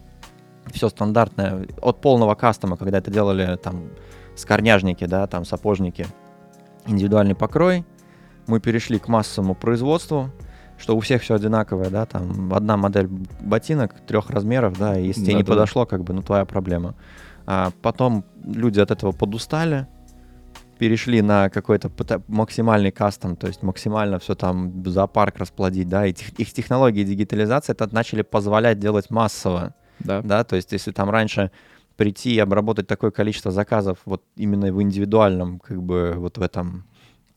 Все 0.72 0.88
стандартное. 0.88 1.66
От 1.82 2.00
полного 2.00 2.34
кастома, 2.34 2.76
когда 2.76 2.98
это 2.98 3.10
делали 3.10 3.56
там 3.56 3.90
скорняжники, 4.36 5.04
да, 5.06 5.26
там 5.26 5.44
сапожники, 5.44 6.06
индивидуальный 6.86 7.34
покрой. 7.34 7.84
Мы 8.46 8.60
перешли 8.60 8.98
к 8.98 9.08
массовому 9.08 9.54
производству, 9.54 10.30
что 10.78 10.96
у 10.96 11.00
всех 11.00 11.22
все 11.22 11.34
одинаковое, 11.34 11.90
да, 11.90 12.06
там 12.06 12.52
одна 12.54 12.76
модель 12.76 13.08
ботинок 13.40 13.94
трех 14.06 14.30
размеров, 14.30 14.78
да, 14.78 14.98
и 14.98 15.06
если 15.08 15.22
тебе 15.22 15.34
не 15.34 15.42
Да-да-да. 15.42 15.60
подошло, 15.60 15.86
как 15.86 16.04
бы, 16.04 16.14
ну, 16.14 16.22
твоя 16.22 16.44
проблема. 16.44 16.94
А 17.46 17.72
потом 17.82 18.24
люди 18.44 18.78
от 18.80 18.90
этого 18.90 19.12
подустали, 19.12 19.86
перешли 20.78 21.20
на 21.20 21.50
какой-то 21.50 21.90
максимальный 22.28 22.92
кастом, 22.92 23.34
то 23.36 23.48
есть 23.48 23.62
максимально 23.64 24.18
все 24.20 24.34
там 24.36 24.84
зоопарк 24.86 25.38
расплодить, 25.38 25.88
да, 25.88 26.06
и 26.06 26.12
тех- 26.12 26.30
их 26.38 26.52
технологии 26.52 27.02
дигитализации 27.02 27.72
это 27.72 27.92
начали 27.92 28.22
позволять 28.22 28.78
делать 28.78 29.10
массово, 29.10 29.74
Да. 30.00 30.22
да, 30.22 30.44
то 30.44 30.56
есть 30.56 30.72
если 30.72 30.92
там 30.92 31.10
раньше 31.10 31.50
прийти 31.96 32.34
и 32.34 32.38
обработать 32.38 32.86
такое 32.86 33.10
количество 33.10 33.50
заказов 33.50 33.98
вот 34.04 34.22
именно 34.36 34.72
в 34.72 34.80
индивидуальном, 34.80 35.58
как 35.58 35.82
бы 35.82 36.14
вот 36.16 36.38
в 36.38 36.42
этом 36.42 36.84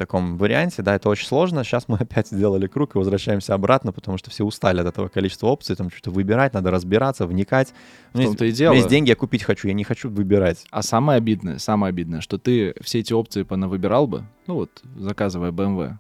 таком 0.02 0.38
варианте, 0.38 0.82
да, 0.82 0.95
это 0.95 1.10
очень 1.10 1.28
сложно. 1.28 1.63
Сейчас 1.63 1.88
мы 1.88 1.97
опять 2.00 2.30
сделали 2.30 2.67
круг 2.67 2.95
и 2.95 2.97
возвращаемся 2.97 3.54
обратно, 3.54 3.91
потому 3.91 4.17
что 4.17 4.30
все 4.30 4.43
устали 4.43 4.82
от 4.82 4.88
этого 4.88 5.10
количества 5.10 5.47
опций, 5.47 5.76
там 5.76 5.89
что-то 5.89 6.12
выбирать, 6.12 6.54
надо 6.54 6.71
разбираться, 6.71 7.28
вникать. 7.28 7.74
В 8.13 8.24
том-то 8.24 8.45
и 8.45 8.52
дело. 8.52 8.74
Есть 8.74 8.88
деньги, 8.88 9.10
я 9.10 9.15
купить 9.15 9.43
хочу, 9.43 9.67
я 9.67 9.74
не 9.74 9.84
хочу 9.84 10.10
выбирать. 10.10 10.65
А 10.71 10.82
самое 10.82 11.17
обидное, 11.17 11.60
самое 11.60 11.89
обидное, 11.89 12.21
что 12.21 12.38
ты 12.38 12.74
все 12.82 13.00
эти 13.00 13.13
опции 13.13 13.43
понавыбирал 13.43 14.08
бы, 14.08 14.24
ну 14.47 14.56
вот, 14.56 14.82
заказывая 14.95 15.52
BMW, 15.52 15.97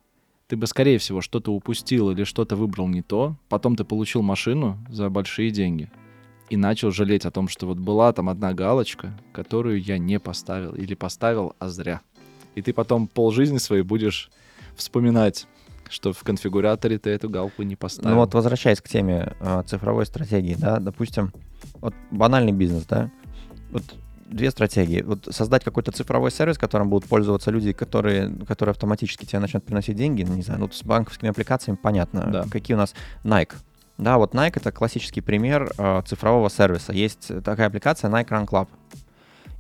ты 0.47 0.57
бы, 0.57 0.67
скорее 0.67 0.97
всего, 0.97 1.21
что-то 1.21 1.53
упустил 1.53 2.11
или 2.11 2.25
что-то 2.25 2.55
выбрал 2.55 2.87
не 2.87 3.01
то, 3.01 3.35
потом 3.49 3.75
ты 3.75 3.83
получил 3.85 4.21
машину 4.21 4.77
за 4.89 5.09
большие 5.09 5.51
деньги 5.51 5.89
и 6.51 6.57
начал 6.57 6.91
жалеть 6.91 7.25
о 7.25 7.31
том, 7.31 7.47
что 7.47 7.65
вот 7.65 7.77
была 7.77 8.11
там 8.11 8.27
одна 8.27 8.53
галочка, 8.53 9.13
которую 9.31 9.81
я 9.81 9.97
не 9.97 10.19
поставил 10.19 10.73
или 10.73 10.95
поставил, 10.95 11.55
а 11.59 11.69
зря. 11.69 12.01
И 12.55 12.61
ты 12.61 12.73
потом 12.73 13.07
полжизни 13.07 13.57
своей 13.57 13.83
будешь 13.83 14.29
вспоминать, 14.75 15.47
что 15.89 16.11
в 16.11 16.21
конфигураторе 16.23 16.97
ты 16.97 17.09
эту 17.09 17.29
галку 17.29 17.63
не 17.63 17.77
поставил. 17.77 18.09
Ну 18.09 18.15
вот 18.17 18.33
возвращаясь 18.33 18.81
к 18.81 18.89
теме 18.89 19.33
э, 19.39 19.63
цифровой 19.65 20.05
стратегии, 20.05 20.55
да, 20.55 20.79
допустим, 20.79 21.31
вот 21.79 21.93
банальный 22.11 22.51
бизнес, 22.51 22.83
да, 22.83 23.09
вот 23.71 23.83
две 24.29 24.51
стратегии. 24.51 25.03
Вот 25.03 25.29
создать 25.31 25.63
какой-то 25.63 25.93
цифровой 25.93 26.31
сервис, 26.31 26.57
которым 26.57 26.89
будут 26.89 27.07
пользоваться 27.07 27.49
люди, 27.49 27.71
которые, 27.71 28.29
которые 28.45 28.71
автоматически 28.71 29.23
тебе 29.23 29.39
начнут 29.39 29.63
приносить 29.63 29.95
деньги, 29.95 30.23
ну, 30.23 30.35
не 30.35 30.41
знаю, 30.41 30.59
ну, 30.59 30.69
с 30.69 30.83
банковскими 30.83 31.29
аппликациями 31.29 31.77
понятно. 31.81 32.29
Да. 32.29 32.45
Какие 32.51 32.75
у 32.75 32.77
нас 32.77 32.93
Nike. 33.23 33.53
Да, 33.97 34.17
вот 34.17 34.33
Nike 34.33 34.53
это 34.55 34.71
классический 34.71 35.21
пример 35.21 35.71
э, 35.77 36.01
цифрового 36.05 36.49
сервиса. 36.49 36.91
Есть 36.93 37.31
такая 37.43 37.67
аппликация 37.67 38.09
Nike 38.09 38.29
Run 38.29 38.47
Club. 38.47 38.67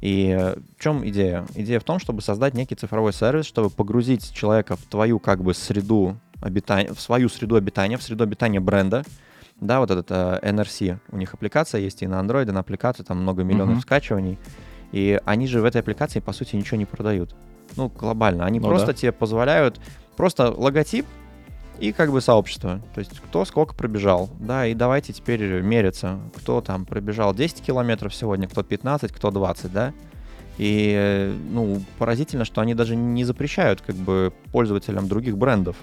И 0.01 0.35
э, 0.37 0.55
в 0.77 0.81
чем 0.81 1.07
идея? 1.07 1.45
Идея 1.53 1.79
в 1.79 1.83
том, 1.83 1.99
чтобы 1.99 2.21
создать 2.21 2.53
некий 2.55 2.75
цифровой 2.75 3.13
сервис, 3.13 3.45
чтобы 3.45 3.69
погрузить 3.69 4.33
человека 4.33 4.75
в 4.75 4.83
твою 4.85 5.19
как 5.19 5.43
бы 5.43 5.53
среду 5.53 6.17
обитания, 6.41 6.91
в 6.93 6.99
свою 6.99 7.29
среду 7.29 7.55
обитания, 7.55 7.97
в 7.97 8.03
среду 8.03 8.23
обитания 8.23 8.59
бренда. 8.59 9.03
Да, 9.59 9.79
вот 9.79 9.91
этот 9.91 10.07
э, 10.09 10.39
NRC, 10.41 10.97
у 11.11 11.17
них 11.17 11.35
аппликация 11.35 11.81
есть 11.81 12.01
и 12.01 12.07
на 12.07 12.15
Android, 12.19 12.49
и 12.49 12.51
на 12.51 12.61
аппликацию, 12.61 13.05
там 13.05 13.21
много 13.21 13.43
миллионов 13.43 13.75
Мгм. 13.75 13.81
скачиваний. 13.81 14.39
И 14.91 15.19
они 15.23 15.45
же 15.45 15.61
в 15.61 15.65
этой 15.65 15.81
аппликации, 15.81 16.19
по 16.19 16.33
сути, 16.33 16.55
ничего 16.55 16.77
не 16.77 16.85
продают. 16.85 17.35
Ну, 17.77 17.87
глобально. 17.89 18.45
Они 18.45 18.59
Ну 18.59 18.67
просто 18.67 18.87
да. 18.87 18.93
тебе 18.93 19.11
позволяют 19.11 19.79
просто 20.17 20.51
логотип 20.51 21.05
и 21.81 21.91
как 21.91 22.11
бы 22.11 22.21
сообщество. 22.21 22.79
То 22.93 22.99
есть 22.99 23.19
кто 23.19 23.43
сколько 23.43 23.73
пробежал. 23.73 24.29
Да, 24.39 24.67
и 24.67 24.75
давайте 24.75 25.13
теперь 25.13 25.61
мериться. 25.61 26.19
Кто 26.37 26.61
там 26.61 26.85
пробежал 26.85 27.33
10 27.33 27.61
километров 27.61 28.13
сегодня, 28.13 28.47
кто 28.47 28.61
15, 28.61 29.11
кто 29.11 29.31
20, 29.31 29.73
да. 29.73 29.93
И, 30.59 30.93
э, 30.95 31.33
ну, 31.49 31.81
поразительно, 31.97 32.45
что 32.45 32.61
они 32.61 32.75
даже 32.75 32.95
не 32.95 33.23
запрещают 33.23 33.81
как 33.81 33.95
бы 33.95 34.31
пользователям 34.51 35.07
других 35.07 35.37
брендов 35.37 35.75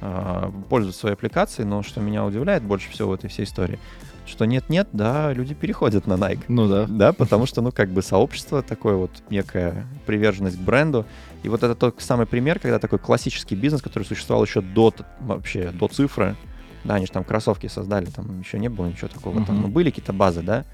а, 0.00 0.52
пользоваться 0.68 1.00
своей 1.00 1.14
аппликацией, 1.14 1.66
но 1.66 1.82
что 1.82 2.00
меня 2.00 2.24
удивляет 2.24 2.62
больше 2.62 2.90
всего 2.90 3.10
в 3.10 3.14
этой 3.14 3.28
всей 3.28 3.44
истории, 3.44 3.80
что 4.26 4.44
нет-нет, 4.44 4.88
да, 4.92 5.32
люди 5.32 5.54
переходят 5.54 6.06
на 6.06 6.14
Nike. 6.14 6.44
Ну 6.48 6.68
да. 6.68 6.86
Да, 6.88 7.12
потому 7.12 7.46
что, 7.46 7.62
ну, 7.62 7.72
как 7.72 7.88
бы 7.88 8.02
сообщество, 8.02 8.62
такое 8.62 8.94
вот 8.94 9.10
некая 9.30 9.86
приверженность 10.06 10.58
к 10.58 10.60
бренду. 10.60 11.04
И 11.42 11.48
вот 11.48 11.62
это 11.62 11.74
тот 11.74 11.96
самый 12.00 12.26
пример, 12.26 12.58
когда 12.58 12.78
такой 12.78 12.98
классический 12.98 13.56
бизнес, 13.56 13.82
который 13.82 14.04
существовал 14.04 14.44
еще 14.44 14.60
до 14.60 14.94
вообще, 15.20 15.70
до 15.70 15.88
цифры, 15.88 16.36
да, 16.84 16.94
они 16.94 17.06
же 17.06 17.12
там 17.12 17.24
кроссовки 17.24 17.66
создали, 17.66 18.06
там 18.06 18.40
еще 18.40 18.58
не 18.58 18.68
было 18.68 18.86
ничего 18.86 19.08
такого, 19.08 19.44
там, 19.44 19.56
Мгм. 19.56 19.62
ну, 19.62 19.68
были 19.68 19.90
какие-то 19.90 20.12
базы, 20.12 20.42
да, 20.42 20.64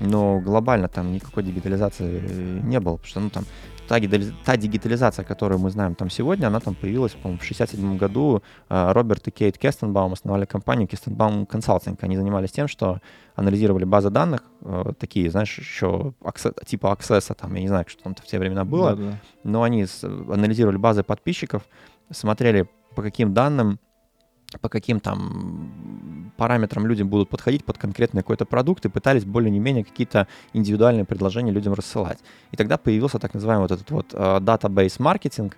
но 0.00 0.40
глобально 0.40 0.88
там 0.88 1.12
никакой 1.12 1.42
дигитализации 1.42 2.22
э, 2.22 2.60
не 2.62 2.80
было, 2.80 2.96
потому 2.96 3.08
что, 3.08 3.20
ну, 3.20 3.30
там, 3.30 3.44
та, 3.88 4.00
та 4.44 4.56
дигитализация, 4.56 5.24
которую 5.24 5.58
мы 5.60 5.70
знаем 5.70 5.94
там 5.94 6.10
сегодня, 6.10 6.46
она 6.46 6.60
там 6.60 6.74
появилась, 6.74 7.12
по-моему, 7.12 7.40
в 7.40 7.44
67 7.44 7.96
году. 7.98 8.42
А, 8.68 8.92
Роберт 8.92 9.28
и 9.28 9.30
Кейт 9.30 9.58
Кестенбаум 9.58 10.12
основали 10.12 10.44
компанию 10.44 10.88
Кестенбаум 10.88 11.44
Consulting. 11.44 11.96
Они 12.00 12.16
занимались 12.16 12.52
тем, 12.52 12.68
что 12.68 13.00
анализировали 13.34 13.84
базы 13.84 14.10
данных, 14.10 14.42
э, 14.62 14.92
такие, 14.98 15.30
знаешь, 15.30 15.58
еще 15.58 16.14
типа 16.66 16.96
Access, 16.98 17.34
там, 17.34 17.54
я 17.54 17.62
не 17.62 17.68
знаю, 17.68 17.84
что 17.88 18.02
там 18.02 18.14
в 18.14 18.24
те 18.24 18.38
времена 18.38 18.64
было, 18.64 18.94
Да-да. 18.94 19.18
но 19.42 19.62
они 19.62 19.86
анализировали 20.02 20.76
базы 20.76 21.02
подписчиков, 21.02 21.62
смотрели, 22.10 22.68
по 22.94 23.02
каким 23.02 23.34
данным, 23.34 23.78
по 24.60 24.68
каким 24.68 25.00
там 25.00 26.32
параметрам 26.36 26.86
люди 26.86 27.02
будут 27.02 27.28
подходить 27.28 27.64
под 27.64 27.78
конкретный 27.78 28.22
какой-то 28.22 28.44
продукт 28.44 28.84
и 28.84 28.88
пытались 28.88 29.24
более-не-менее 29.24 29.84
какие-то 29.84 30.26
индивидуальные 30.52 31.04
предложения 31.04 31.52
людям 31.52 31.74
рассылать. 31.74 32.18
И 32.50 32.56
тогда 32.56 32.76
появился 32.76 33.18
так 33.18 33.34
называемый 33.34 33.68
вот 33.68 33.72
этот 33.72 33.90
вот 33.90 34.06
э, 34.12 34.16
database 34.16 34.96
маркетинг, 34.98 35.56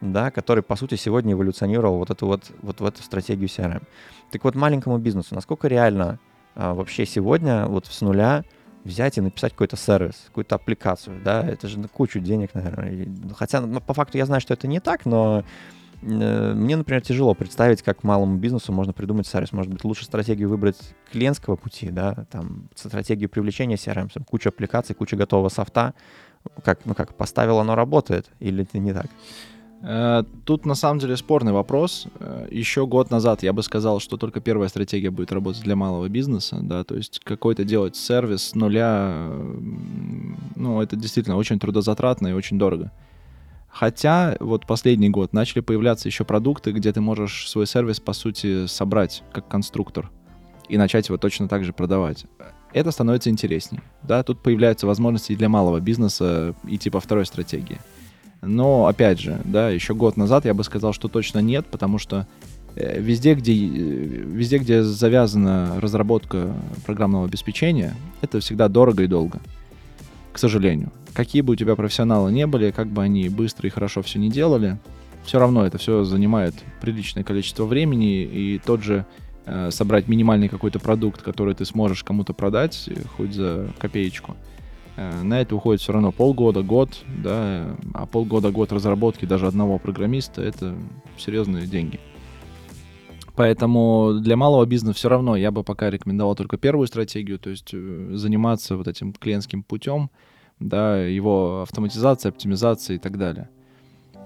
да, 0.00 0.30
который, 0.30 0.62
по 0.62 0.76
сути, 0.76 0.96
сегодня 0.96 1.32
эволюционировал 1.32 1.98
вот 1.98 2.10
эту 2.10 2.26
вот, 2.26 2.50
вот 2.62 2.80
в 2.80 2.84
эту 2.84 3.02
стратегию 3.02 3.48
CRM. 3.48 3.82
Так 4.30 4.44
вот, 4.44 4.54
маленькому 4.54 4.98
бизнесу, 4.98 5.34
насколько 5.34 5.68
реально 5.68 6.18
а, 6.54 6.74
вообще 6.74 7.06
сегодня 7.06 7.66
вот 7.66 7.86
с 7.86 8.00
нуля 8.00 8.44
взять 8.84 9.18
и 9.18 9.20
написать 9.20 9.52
какой-то 9.52 9.76
сервис, 9.76 10.24
какую-то 10.28 10.54
аппликацию, 10.54 11.20
да, 11.22 11.42
это 11.42 11.66
же 11.68 11.78
на 11.78 11.88
кучу 11.88 12.20
денег, 12.20 12.54
наверное. 12.54 13.06
Ну, 13.06 13.34
Хотя 13.34 13.60
ну, 13.60 13.80
по 13.80 13.94
факту 13.94 14.16
я 14.16 14.26
знаю, 14.26 14.40
что 14.40 14.54
это 14.54 14.68
не 14.68 14.80
так, 14.80 15.06
но 15.06 15.44
мне, 16.02 16.76
например, 16.76 17.02
тяжело 17.02 17.34
представить, 17.34 17.82
как 17.82 18.04
малому 18.04 18.36
бизнесу 18.36 18.72
можно 18.72 18.92
придумать 18.92 19.26
сервис. 19.26 19.52
Может 19.52 19.72
быть, 19.72 19.84
лучше 19.84 20.04
стратегию 20.04 20.48
выбрать 20.48 20.78
клиентского 21.10 21.56
пути, 21.56 21.90
да, 21.90 22.26
там, 22.30 22.68
стратегию 22.74 23.28
привлечения 23.28 23.76
CRM, 23.76 24.10
там, 24.12 24.24
куча 24.24 24.50
аппликаций, 24.50 24.94
куча 24.94 25.16
готового 25.16 25.48
софта. 25.48 25.94
Как, 26.62 26.86
ну 26.86 26.94
как, 26.94 27.14
поставил, 27.14 27.58
оно 27.58 27.74
работает, 27.74 28.30
или 28.38 28.62
это 28.62 28.78
не 28.78 28.92
так? 28.92 29.06
Э, 29.82 30.22
Тут 30.44 30.66
на 30.66 30.74
самом 30.74 30.98
деле 31.00 31.16
спорный 31.16 31.52
вопрос. 31.52 32.06
Э, 32.18 32.46
Еще 32.50 32.86
год 32.86 33.10
назад 33.10 33.42
я 33.42 33.52
бы 33.52 33.62
сказал, 33.62 34.00
что 34.00 34.16
только 34.16 34.40
первая 34.40 34.68
стратегия 34.68 35.10
будет 35.10 35.32
работать 35.32 35.62
для 35.62 35.76
малого 35.76 36.08
бизнеса, 36.08 36.58
да, 36.60 36.84
то 36.84 36.94
есть 36.96 37.20
какой-то 37.24 37.64
делать 37.64 37.96
сервис 37.96 38.48
с 38.48 38.54
нуля, 38.54 39.28
ну, 40.56 40.80
это 40.80 40.96
действительно 40.96 41.36
очень 41.36 41.58
трудозатратно 41.58 42.28
и 42.28 42.32
очень 42.32 42.58
дорого. 42.58 42.92
Хотя 43.78 44.38
вот 44.40 44.64
последний 44.64 45.10
год 45.10 45.34
начали 45.34 45.60
появляться 45.60 46.08
еще 46.08 46.24
продукты, 46.24 46.72
где 46.72 46.94
ты 46.94 47.02
можешь 47.02 47.46
свой 47.46 47.66
сервис, 47.66 48.00
по 48.00 48.14
сути, 48.14 48.64
собрать 48.64 49.22
как 49.34 49.48
конструктор 49.48 50.10
и 50.70 50.78
начать 50.78 51.08
его 51.08 51.18
точно 51.18 51.46
так 51.46 51.62
же 51.62 51.74
продавать. 51.74 52.24
Это 52.72 52.90
становится 52.90 53.28
интереснее. 53.28 53.82
Да, 54.02 54.22
тут 54.22 54.42
появляются 54.42 54.86
возможности 54.86 55.32
и 55.32 55.36
для 55.36 55.50
малого 55.50 55.78
бизнеса 55.78 56.54
идти 56.66 56.88
по 56.88 57.00
второй 57.00 57.26
стратегии. 57.26 57.78
Но, 58.40 58.86
опять 58.86 59.20
же, 59.20 59.42
да, 59.44 59.68
еще 59.68 59.94
год 59.94 60.16
назад 60.16 60.46
я 60.46 60.54
бы 60.54 60.64
сказал, 60.64 60.94
что 60.94 61.08
точно 61.08 61.40
нет, 61.40 61.66
потому 61.66 61.98
что 61.98 62.26
э, 62.76 62.98
везде, 62.98 63.34
где, 63.34 63.52
э, 63.52 63.56
везде, 63.58 64.56
где 64.56 64.82
завязана 64.84 65.78
разработка 65.82 66.54
программного 66.86 67.26
обеспечения, 67.26 67.94
это 68.22 68.40
всегда 68.40 68.68
дорого 68.68 69.02
и 69.02 69.06
долго. 69.06 69.38
К 70.36 70.38
сожалению. 70.38 70.92
Какие 71.14 71.40
бы 71.40 71.54
у 71.54 71.56
тебя 71.56 71.76
профессионалы 71.76 72.30
не 72.30 72.46
были, 72.46 72.70
как 72.70 72.88
бы 72.88 73.02
они 73.02 73.28
быстро 73.28 73.66
и 73.66 73.70
хорошо 73.70 74.02
все 74.02 74.18
не 74.18 74.28
делали, 74.28 74.78
все 75.24 75.38
равно 75.38 75.66
это 75.66 75.78
все 75.78 76.04
занимает 76.04 76.54
приличное 76.80 77.24
количество 77.24 77.64
времени, 77.64 78.22
и 78.22 78.60
тот 78.64 78.82
же 78.82 79.06
э, 79.46 79.70
собрать 79.70 80.08
минимальный 80.08 80.48
какой-то 80.48 80.78
продукт, 80.78 81.22
который 81.22 81.54
ты 81.54 81.64
сможешь 81.64 82.04
кому-то 82.04 82.34
продать, 82.34 82.84
э, 82.86 82.96
хоть 83.16 83.32
за 83.32 83.68
копеечку, 83.78 84.36
Э, 84.96 85.22
На 85.22 85.40
это 85.40 85.54
уходит 85.54 85.80
все 85.80 85.92
равно 85.92 86.10
полгода, 86.10 86.62
год, 86.62 87.04
да, 87.06 87.76
а 87.94 88.06
полгода-год 88.06 88.72
разработки 88.72 89.24
даже 89.24 89.46
одного 89.46 89.78
программиста— 89.78 90.42
это 90.42 90.74
серьезные 91.18 91.66
деньги. 91.66 92.00
Поэтому 93.36 94.14
для 94.20 94.36
малого 94.36 94.64
бизнеса 94.64 94.96
все 94.96 95.08
равно 95.10 95.36
я 95.36 95.50
бы 95.50 95.62
пока 95.62 95.90
рекомендовал 95.90 96.34
только 96.34 96.56
первую 96.56 96.86
стратегию, 96.86 97.38
то 97.38 97.50
есть 97.50 97.70
э, 97.74 98.10
заниматься 98.14 98.76
вот 98.76 98.88
этим 98.88 99.12
клиентским 99.12 99.62
путем, 99.62 100.10
да, 100.58 100.98
его 101.02 101.60
автоматизацией, 101.62 102.32
оптимизацией 102.32 102.96
и 102.96 103.00
так 103.00 103.18
далее. 103.18 103.50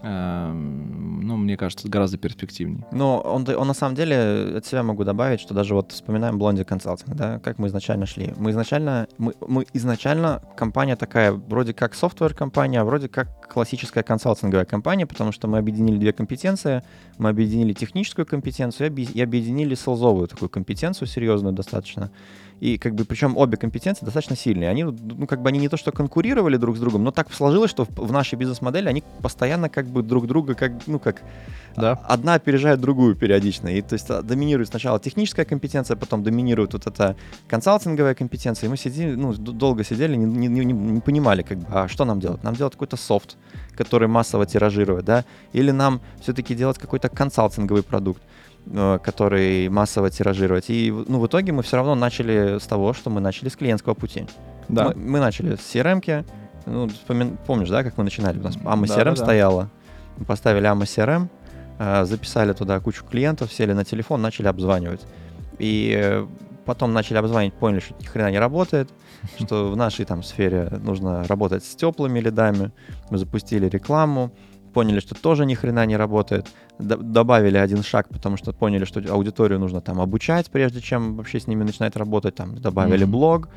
Эм, 0.03 1.21
Ну, 1.23 1.37
мне 1.37 1.57
кажется, 1.57 1.89
гораздо 1.89 2.17
перспективнее. 2.17 2.85
Но 2.93 3.21
он, 3.21 3.47
он 3.49 3.67
на 3.69 3.75
самом 3.75 3.95
деле, 3.95 4.57
от 4.57 4.67
себя 4.67 4.83
могу 4.83 5.05
добавить, 5.05 5.41
что 5.41 5.55
даже 5.55 5.75
вот 5.75 5.93
вспоминаем 5.93 6.39
Blondie 6.39 6.65
Consulting, 6.67 7.15
да, 7.15 7.39
как 7.39 7.59
мы 7.59 7.69
изначально 7.69 8.07
шли. 8.07 8.33
Мы 8.37 8.51
изначально, 8.51 9.07
мы, 9.19 9.35
мы 9.47 9.67
изначально 9.75 10.43
компания 10.57 10.97
такая, 10.97 11.33
вроде 11.33 11.73
как 11.73 11.95
софтвер-компания, 11.95 12.81
а 12.81 12.85
вроде 12.85 13.09
как 13.09 13.49
классическая 13.53 14.03
консалтинговая 14.03 14.65
компания, 14.65 15.07
потому 15.07 15.33
что 15.33 15.47
мы 15.47 15.59
объединили 15.59 15.99
две 15.99 16.13
компетенции, 16.13 16.83
мы 17.19 17.29
объединили 17.29 17.75
техническую 17.75 18.27
компетенцию 18.27 18.93
и 18.95 19.23
объединили 19.23 19.75
селзовую 19.75 20.27
такую 20.27 20.49
компетенцию 20.49 21.07
серьезную 21.07 21.53
достаточно. 21.53 22.11
И 22.61 22.77
как 22.77 22.95
бы, 22.95 23.05
причем 23.05 23.37
обе 23.39 23.57
компетенции 23.57 24.05
достаточно 24.05 24.37
сильные. 24.37 24.69
Они, 24.69 24.85
ну, 24.85 25.27
как 25.27 25.41
бы 25.41 25.49
они 25.49 25.59
не 25.59 25.69
то 25.69 25.77
что 25.79 25.93
конкурировали 25.93 26.59
друг 26.59 26.77
с 26.77 26.81
другом, 26.81 27.03
но 27.05 27.11
так 27.11 27.33
сложилось, 27.33 27.71
что 27.71 27.85
в, 27.87 27.89
в 27.97 28.13
нашей 28.13 28.35
бизнес-модели 28.37 28.87
они 28.89 29.03
постоянно 29.23 29.69
как 29.71 29.87
бы 29.87 30.03
друг 30.03 30.27
друга, 30.27 30.55
как, 30.55 30.73
ну, 30.87 30.99
как 30.99 31.23
Да. 31.77 31.93
одна 32.09 32.35
опережает 32.35 32.79
другую 32.81 33.17
периодично. 33.17 33.69
И 33.69 33.81
то 33.81 33.95
есть 33.95 34.11
а, 34.11 34.21
доминирует 34.23 34.69
сначала 34.69 35.01
техническая 35.01 35.47
компетенция, 35.47 35.97
потом 35.97 36.23
доминирует 36.23 36.75
вот 36.75 36.87
эта 36.87 37.17
консалтинговая 37.49 38.15
компетенция. 38.15 38.67
И 38.67 38.71
мы 38.71 38.77
сидели, 38.77 39.15
ну, 39.15 39.33
долго 39.33 39.83
сидели, 39.85 40.17
не, 40.17 40.27
не- 40.49 40.65
не- 40.65 40.73
не 40.75 41.01
понимали, 41.01 41.43
как 41.43 41.59
бы, 41.59 41.67
а 41.71 41.89
что 41.89 42.05
нам 42.05 42.21
делать? 42.21 42.43
Нам 42.45 42.55
делать 42.55 42.75
какой-то 42.75 42.97
софт, 42.99 43.37
который 43.75 44.09
массово 44.09 44.45
тиражировать, 44.45 45.05
да? 45.07 45.25
Или 45.55 45.71
нам 45.73 46.01
все-таки 46.21 46.55
делать 46.55 46.77
какой-то 46.79 47.09
консалтинговый 47.09 47.83
продукт? 47.83 48.23
Э, 48.67 48.99
который 49.03 49.69
массово 49.69 50.11
тиражировать. 50.11 50.67
И 50.69 50.91
ну, 51.09 51.21
в 51.21 51.27
итоге 51.27 51.53
мы 51.53 51.63
все 51.63 51.77
равно 51.77 51.95
начали 51.95 52.59
с 52.59 52.67
того, 52.67 52.93
что 52.93 53.11
мы 53.11 53.21
начали 53.21 53.49
с 53.49 53.57
клиентского 53.57 53.95
пути. 53.95 54.27
Да. 54.69 54.89
Мы, 54.89 54.95
мы 54.95 55.21
начали 55.21 55.57
с 55.57 55.75
CRM, 55.75 56.25
ну, 56.67 56.87
вспомин- 56.87 57.37
помнишь, 57.47 57.69
да, 57.69 57.83
как 57.83 57.97
мы 57.97 58.05
начинали? 58.05 58.39
У 58.39 58.43
нас 58.43 58.57
AMA 58.57 58.87
Да, 58.87 58.95
CRM 58.95 59.05
да, 59.05 59.11
да. 59.11 59.17
стояла. 59.17 59.71
Мы 60.19 60.25
поставили 60.25 60.69
AMA 60.69 60.83
CRM, 60.83 61.29
э, 61.79 62.05
записали 62.05 62.53
туда 62.53 62.81
кучу 62.81 63.05
клиентов, 63.05 63.53
сели 63.53 63.73
на 63.73 63.85
телефон, 63.85 64.23
начали 64.23 64.47
обзванивать. 64.49 65.01
И 65.59 65.95
э, 65.97 66.27
потом 66.65 66.93
начали 66.93 67.19
обзванивать, 67.19 67.55
поняли, 67.55 67.81
что 67.81 67.95
ни 68.01 68.05
хрена 68.05 68.31
не 68.31 68.39
работает, 68.39 68.89
что 69.39 69.71
в 69.71 69.77
нашей 69.77 70.05
там 70.05 70.23
сфере 70.23 70.71
нужно 70.83 71.25
работать 71.25 71.65
с 71.65 71.75
теплыми 71.75 72.21
лидами. 72.21 72.71
Мы 73.11 73.19
запустили 73.19 73.69
рекламу, 73.69 74.31
поняли, 74.73 75.01
что 75.01 75.15
тоже 75.15 75.45
ни 75.47 75.55
хрена 75.55 75.87
не 75.87 75.97
работает. 75.97 76.47
Добавили 76.79 77.57
один 77.59 77.83
шаг, 77.83 78.09
потому 78.09 78.37
что 78.37 78.53
поняли, 78.53 78.85
что 78.85 79.01
аудиторию 79.13 79.59
нужно 79.61 79.81
там 79.81 80.01
обучать, 80.01 80.51
прежде 80.51 80.81
чем 80.81 81.17
вообще 81.17 81.39
с 81.41 81.47
ними 81.47 81.65
начинать 81.65 81.97
работать. 81.97 82.35
Там 82.35 82.57
добавили 82.57 83.05
Мгм. 83.05 83.13
блог, 83.13 83.49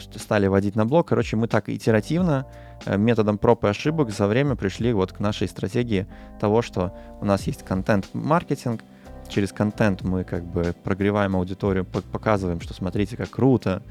ст- 0.00 0.20
стали 0.20 0.46
вводить 0.46 0.76
на 0.76 0.84
блог. 0.86 1.08
Короче, 1.08 1.36
мы 1.36 1.48
так 1.48 1.68
итеративно, 1.68 2.46
э, 2.86 2.96
методом 2.96 3.38
проб 3.38 3.64
и 3.64 3.68
ошибок 3.68 4.10
за 4.10 4.26
время 4.26 4.56
пришли 4.56 4.92
вот 4.92 5.12
к 5.12 5.20
нашей 5.20 5.48
стратегии 5.48 6.06
того, 6.40 6.62
что 6.62 6.92
у 7.20 7.24
нас 7.24 7.46
есть 7.46 7.62
контент-маркетинг, 7.64 8.80
через 9.28 9.52
контент 9.52 10.02
мы 10.02 10.24
как 10.24 10.44
бы 10.44 10.74
прогреваем 10.84 11.36
аудиторию, 11.36 11.84
пок- 11.84 12.04
показываем, 12.10 12.60
что 12.60 12.74
смотрите, 12.74 13.16
как 13.16 13.30
круто, 13.30 13.82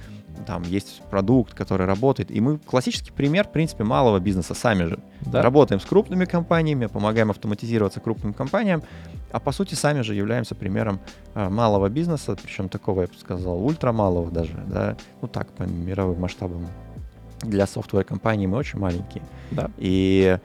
там 0.46 0.64
есть 0.64 1.02
продукт, 1.10 1.54
который 1.54 1.86
работает. 1.86 2.32
И 2.32 2.42
мы 2.42 2.58
классический 2.58 3.12
пример, 3.12 3.48
в 3.48 3.52
принципе, 3.52 3.84
малого 3.84 4.20
бизнеса 4.20 4.54
сами 4.54 4.86
же. 4.86 5.00
Да. 5.22 5.42
Работаем 5.42 5.80
с 5.80 5.86
крупными 5.86 6.26
компаниями, 6.26 6.88
помогаем 6.88 7.30
автоматизироваться 7.32 8.00
крупным 8.00 8.34
компаниям, 8.34 8.84
а 9.32 9.40
по 9.40 9.52
сути 9.52 9.76
сами 9.76 10.02
же 10.02 10.16
являемся 10.16 10.56
примером 10.56 11.00
а, 11.34 11.50
малого 11.50 11.90
бизнеса, 11.90 12.38
причем 12.42 12.70
такого, 12.70 13.02
я 13.02 13.08
бы 13.08 13.14
сказал, 13.20 13.64
ультрамалого 13.64 14.32
даже, 14.32 14.54
да, 14.68 14.96
ну 15.22 15.28
так, 15.28 15.48
по 15.50 15.64
мировым 15.64 16.20
масштабам. 16.20 16.68
Для 17.42 17.66
софтвер-компаний 17.66 18.48
мы 18.48 18.58
очень 18.58 18.78
маленькие. 18.80 19.24
Да. 19.52 19.72
И, 19.78 20.38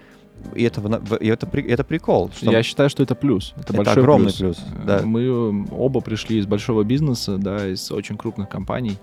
и 0.55 0.63
это, 0.65 0.81
и 1.21 1.29
это, 1.29 1.47
это 1.59 1.85
прикол. 1.85 2.31
Что 2.35 2.51
Я 2.51 2.63
считаю, 2.63 2.89
что 2.91 3.03
это 3.03 3.15
плюс. 3.15 3.53
Это, 3.57 3.73
Это 3.73 3.73
большой 3.75 4.03
огромный 4.03 4.33
плюс. 4.33 4.57
плюс, 4.57 4.59
Э, 4.83 4.87
да. 4.87 5.01
Мы 5.05 5.67
оба 5.71 6.01
пришли 6.01 6.39
из 6.39 6.47
большого 6.47 6.85
бизнеса, 6.85 7.37
да, 7.39 7.69
из 7.69 7.91
очень 7.91 8.17
крупных 8.17 8.49
компаний 8.49 8.99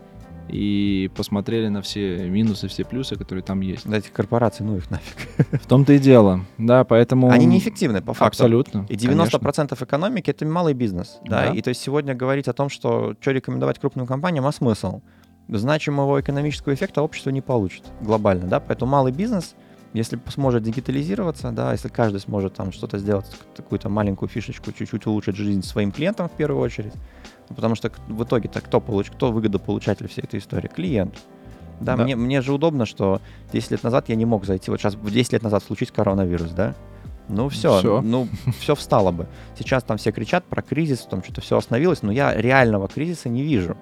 и 0.50 1.10
посмотрели 1.16 1.68
на 1.70 1.82
все 1.82 2.30
минусы, 2.30 2.68
все 2.68 2.84
плюсы, 2.84 3.16
которые 3.16 3.44
там 3.44 3.62
есть. 3.62 3.90
да, 3.90 3.98
этих 3.98 4.12
корпораций, 4.12 4.66
ну 4.66 4.78
их 4.78 4.90
нафиг. 4.92 5.18
В 5.64 5.68
том-то 5.68 5.94
и 5.94 6.00
дело. 6.00 6.42
Да, 6.58 6.84
поэтому... 6.84 7.30
Они 7.30 7.46
неэффективны, 7.46 8.02
по 8.02 8.14
факту. 8.14 8.26
Абсолютно. 8.44 8.86
И 8.90 8.98
конечно. 8.98 9.38
90% 9.38 9.84
экономики 9.84 10.30
это 10.30 10.46
малый 10.46 10.74
бизнес. 10.74 11.20
Да? 11.26 11.48
Да. 11.48 11.54
И 11.54 11.62
то 11.62 11.70
есть 11.70 11.82
сегодня 11.82 12.14
говорить 12.14 12.48
о 12.48 12.54
том, 12.54 12.70
что 12.70 13.16
что 13.20 13.32
рекомендовать 13.32 13.80
крупным 13.80 14.06
компаниям, 14.06 14.46
а 14.46 14.52
смысл? 14.52 15.02
Значимого 15.48 16.22
экономического 16.22 16.74
эффекта 16.74 17.02
общество 17.02 17.30
не 17.30 17.42
получит 17.42 17.84
глобально. 18.02 18.48
Да? 18.48 18.60
Поэтому 18.60 18.92
малый 18.92 19.12
бизнес, 19.12 19.56
если 19.94 20.20
сможет 20.30 20.64
дигитализироваться, 20.64 21.52
да, 21.52 21.72
если 21.72 21.88
каждый 21.88 22.20
сможет 22.20 22.56
там 22.56 22.72
что-то 22.72 22.98
сделать, 22.98 23.26
какую-то 23.56 23.90
маленькую 23.90 24.30
фишечку, 24.30 24.72
чуть-чуть 24.72 25.06
улучшить 25.06 25.36
жизнь 25.36 25.62
своим 25.64 25.92
клиентам 25.92 26.30
в 26.30 26.32
первую 26.32 26.62
очередь, 26.62 26.94
ну, 27.50 27.56
потому 27.56 27.76
что 27.76 27.92
в 28.08 28.24
итоге-то 28.24 28.62
кто, 28.62 28.82
получ... 28.82 29.12
кто 29.12 29.32
выгодополучатель 29.32 30.08
всей 30.08 30.22
этой 30.22 30.40
истории? 30.40 30.68
Клиент. 30.68 31.20
Да, 31.80 31.96
Да. 31.96 32.04
Мне, 32.04 32.16
мне 32.16 32.42
же 32.42 32.54
удобно, 32.54 32.86
что 32.86 33.22
10 33.52 33.72
лет 33.72 33.84
назад 33.84 34.10
я 34.10 34.16
не 34.16 34.26
мог 34.26 34.46
зайти. 34.46 34.72
Вот 34.72 34.80
сейчас, 34.80 34.96
в 34.96 35.12
10 35.12 35.34
лет 35.34 35.44
назад 35.44 35.64
случится 35.64 35.94
коронавирус, 35.94 36.52
да? 36.52 36.76
Ну 37.30 37.50
все, 37.50 37.80
Всё. 37.80 38.02
ну 38.02 38.28
все 38.60 38.76
встало 38.76 39.12
бы. 39.12 39.28
Сейчас 39.58 39.84
там 39.84 39.98
все 39.98 40.12
кричат 40.12 40.44
про 40.44 40.62
кризис, 40.62 41.08
там 41.10 41.24
что-то 41.24 41.42
все 41.42 41.58
остановилось, 41.58 42.02
но 42.02 42.12
я 42.12 42.36
реального 42.36 42.88
кризиса 42.88 43.30
не 43.30 43.44
вижу. 43.44 43.78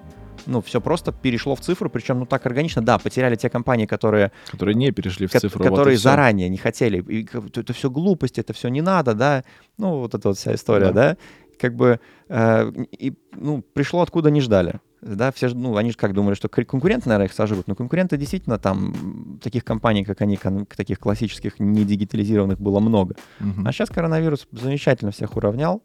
Ну, 0.45 0.61
все 0.61 0.81
просто 0.81 1.11
перешло 1.11 1.55
в 1.55 1.59
цифру, 1.61 1.89
причем 1.89 2.19
ну 2.19 2.25
так 2.25 2.45
органично. 2.45 2.81
Да, 2.81 2.97
потеряли 2.97 3.35
те 3.35 3.49
компании, 3.49 3.85
которые, 3.85 4.31
Которые 4.51 4.75
не 4.75 4.91
перешли 4.91 5.27
в 5.27 5.31
цифру. 5.31 5.63
вот 5.63 5.69
которые 5.69 5.97
всё. 5.97 6.03
заранее 6.09 6.49
не 6.49 6.57
хотели. 6.57 7.01
И 7.01 7.27
это 7.55 7.73
все 7.73 7.89
глупости, 7.89 8.39
это 8.39 8.53
все 8.53 8.69
не 8.69 8.81
надо, 8.81 9.13
да. 9.13 9.43
Ну, 9.77 9.99
вот 9.99 10.13
эта 10.15 10.29
вот 10.29 10.37
вся 10.37 10.53
история, 10.55 10.91
да. 10.91 11.17
Как 11.59 11.75
бы, 11.75 11.99
э, 12.29 12.71
и, 12.91 13.13
ну, 13.33 13.61
пришло 13.73 14.01
откуда 14.01 14.31
не 14.31 14.41
ждали. 14.41 14.79
Да, 15.01 15.31
все 15.31 15.49
ну, 15.49 15.77
они 15.77 15.91
же 15.91 15.97
как 15.97 16.13
думали, 16.13 16.35
что 16.35 16.47
кон- 16.47 16.65
конкуренты, 16.65 17.09
наверное, 17.09 17.27
их 17.27 17.33
сожрут. 17.33 17.67
Но 17.67 17.75
конкуренты 17.75 18.17
действительно 18.17 18.57
там, 18.59 19.39
таких 19.43 19.63
компаний, 19.63 20.03
как 20.03 20.21
они, 20.21 20.37
таких 20.75 20.99
классических, 20.99 21.59
не 21.59 21.83
дигитализированных 21.85 22.59
было 22.59 22.79
много. 22.79 23.15
Мгм. 23.39 23.67
А 23.67 23.71
сейчас 23.71 23.89
коронавирус 23.89 24.47
замечательно 24.51 25.11
всех 25.11 25.35
уравнял. 25.37 25.81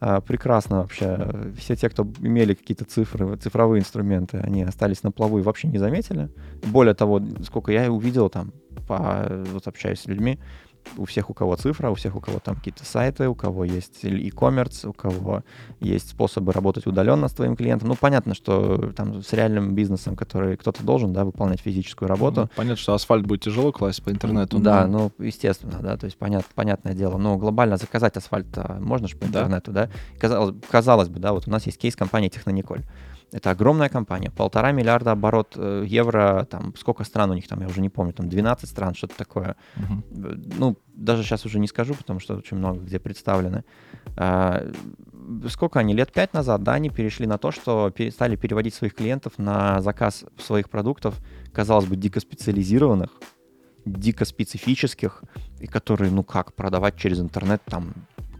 А, 0.00 0.20
Прекрасно 0.20 0.82
вообще. 0.82 1.52
Все 1.56 1.76
те, 1.76 1.88
кто 1.88 2.06
имели 2.20 2.54
какие-то 2.54 2.84
цифры, 2.84 3.36
цифровые 3.36 3.80
инструменты, 3.80 4.38
они 4.38 4.62
остались 4.62 5.02
на 5.02 5.10
плаву 5.10 5.38
и 5.38 5.42
вообще 5.42 5.68
не 5.68 5.78
заметили. 5.78 6.28
Более 6.64 6.94
того, 6.94 7.20
сколько 7.42 7.72
я 7.72 7.90
увидел 7.90 8.28
там, 8.30 8.52
по, 8.86 9.26
вот 9.52 9.66
общаюсь 9.66 10.00
с 10.00 10.06
людьми, 10.06 10.38
у 10.96 11.04
всех, 11.04 11.30
у 11.30 11.34
кого 11.34 11.56
цифра, 11.56 11.90
у 11.90 11.94
всех, 11.94 12.16
у 12.16 12.20
кого 12.20 12.38
там 12.38 12.56
какие-то 12.56 12.84
сайты, 12.84 13.28
у 13.28 13.34
кого 13.34 13.64
есть 13.64 14.02
e-commerce, 14.02 14.86
у 14.88 14.92
кого 14.92 15.42
есть 15.80 16.10
способы 16.10 16.52
работать 16.52 16.86
удаленно 16.86 17.28
с 17.28 17.32
твоим 17.32 17.56
клиентом. 17.56 17.88
Ну, 17.88 17.94
понятно, 17.96 18.34
что 18.34 18.92
там 18.96 19.22
с 19.22 19.32
реальным 19.32 19.74
бизнесом, 19.74 20.16
который 20.16 20.56
кто-то 20.56 20.82
должен, 20.82 21.12
да, 21.12 21.24
выполнять 21.24 21.60
физическую 21.60 22.08
работу, 22.08 22.42
Ну, 22.42 22.48
Понятно, 22.56 22.76
что 22.76 22.94
асфальт 22.94 23.26
будет 23.26 23.42
тяжело 23.42 23.72
класть 23.72 24.02
по 24.02 24.10
интернету. 24.10 24.58
да, 24.58 24.86
ну, 24.86 25.12
естественно, 25.18 25.78
да, 25.80 25.96
то 25.96 26.06
есть 26.06 26.16
понят, 26.16 26.44
понятное 26.54 26.94
дело. 26.94 27.18
Но 27.18 27.36
глобально 27.36 27.76
заказать 27.76 28.16
асфальт 28.16 28.46
можно 28.80 29.08
же 29.08 29.16
по 29.16 29.22
Да. 29.26 29.40
интернету, 29.40 29.72
да? 29.72 29.88
Казалось, 30.18 30.54
казалось 30.70 31.08
бы, 31.08 31.18
да, 31.20 31.32
вот 31.32 31.46
у 31.46 31.50
нас 31.50 31.66
есть 31.66 31.78
кейс 31.78 31.94
компании 31.96 32.28
Технониколь. 32.28 32.82
Это 33.30 33.50
огромная 33.50 33.90
компания, 33.90 34.30
полтора 34.30 34.72
миллиарда 34.72 35.12
оборот 35.12 35.54
э, 35.56 35.84
евро, 35.86 36.46
там, 36.50 36.74
сколько 36.76 37.04
стран 37.04 37.30
у 37.30 37.34
них 37.34 37.46
там, 37.46 37.60
я 37.60 37.66
уже 37.66 37.82
не 37.82 37.90
помню, 37.90 38.12
там 38.12 38.28
12 38.28 38.68
стран, 38.68 38.94
что-то 38.94 39.16
такое. 39.16 39.56
Э, 39.76 40.34
Ну, 40.58 40.78
даже 40.94 41.22
сейчас 41.22 41.44
уже 41.44 41.58
не 41.58 41.66
скажу, 41.68 41.94
потому 41.94 42.20
что 42.20 42.36
очень 42.36 42.56
много 42.56 42.80
где 42.80 42.98
представлены. 42.98 43.64
А, 44.16 44.66
сколько 45.48 45.78
они, 45.78 45.94
лет 45.94 46.12
пять 46.12 46.32
назад, 46.32 46.62
да, 46.62 46.74
они 46.74 46.90
перешли 46.90 47.26
на 47.26 47.38
то, 47.38 47.50
что 47.50 47.92
стали 48.10 48.36
переводить 48.36 48.74
своих 48.74 48.94
клиентов 48.94 49.34
на 49.38 49.82
заказ 49.82 50.24
своих 50.38 50.70
продуктов, 50.70 51.14
казалось 51.52 51.86
бы, 51.86 51.96
дико 51.96 52.20
специализированных, 52.20 53.10
дико 53.84 54.24
специфических, 54.24 55.22
и 55.60 55.66
которые, 55.66 56.10
ну 56.10 56.24
как, 56.24 56.54
продавать 56.54 56.96
через 56.96 57.20
интернет 57.20 57.62
там 57.64 57.92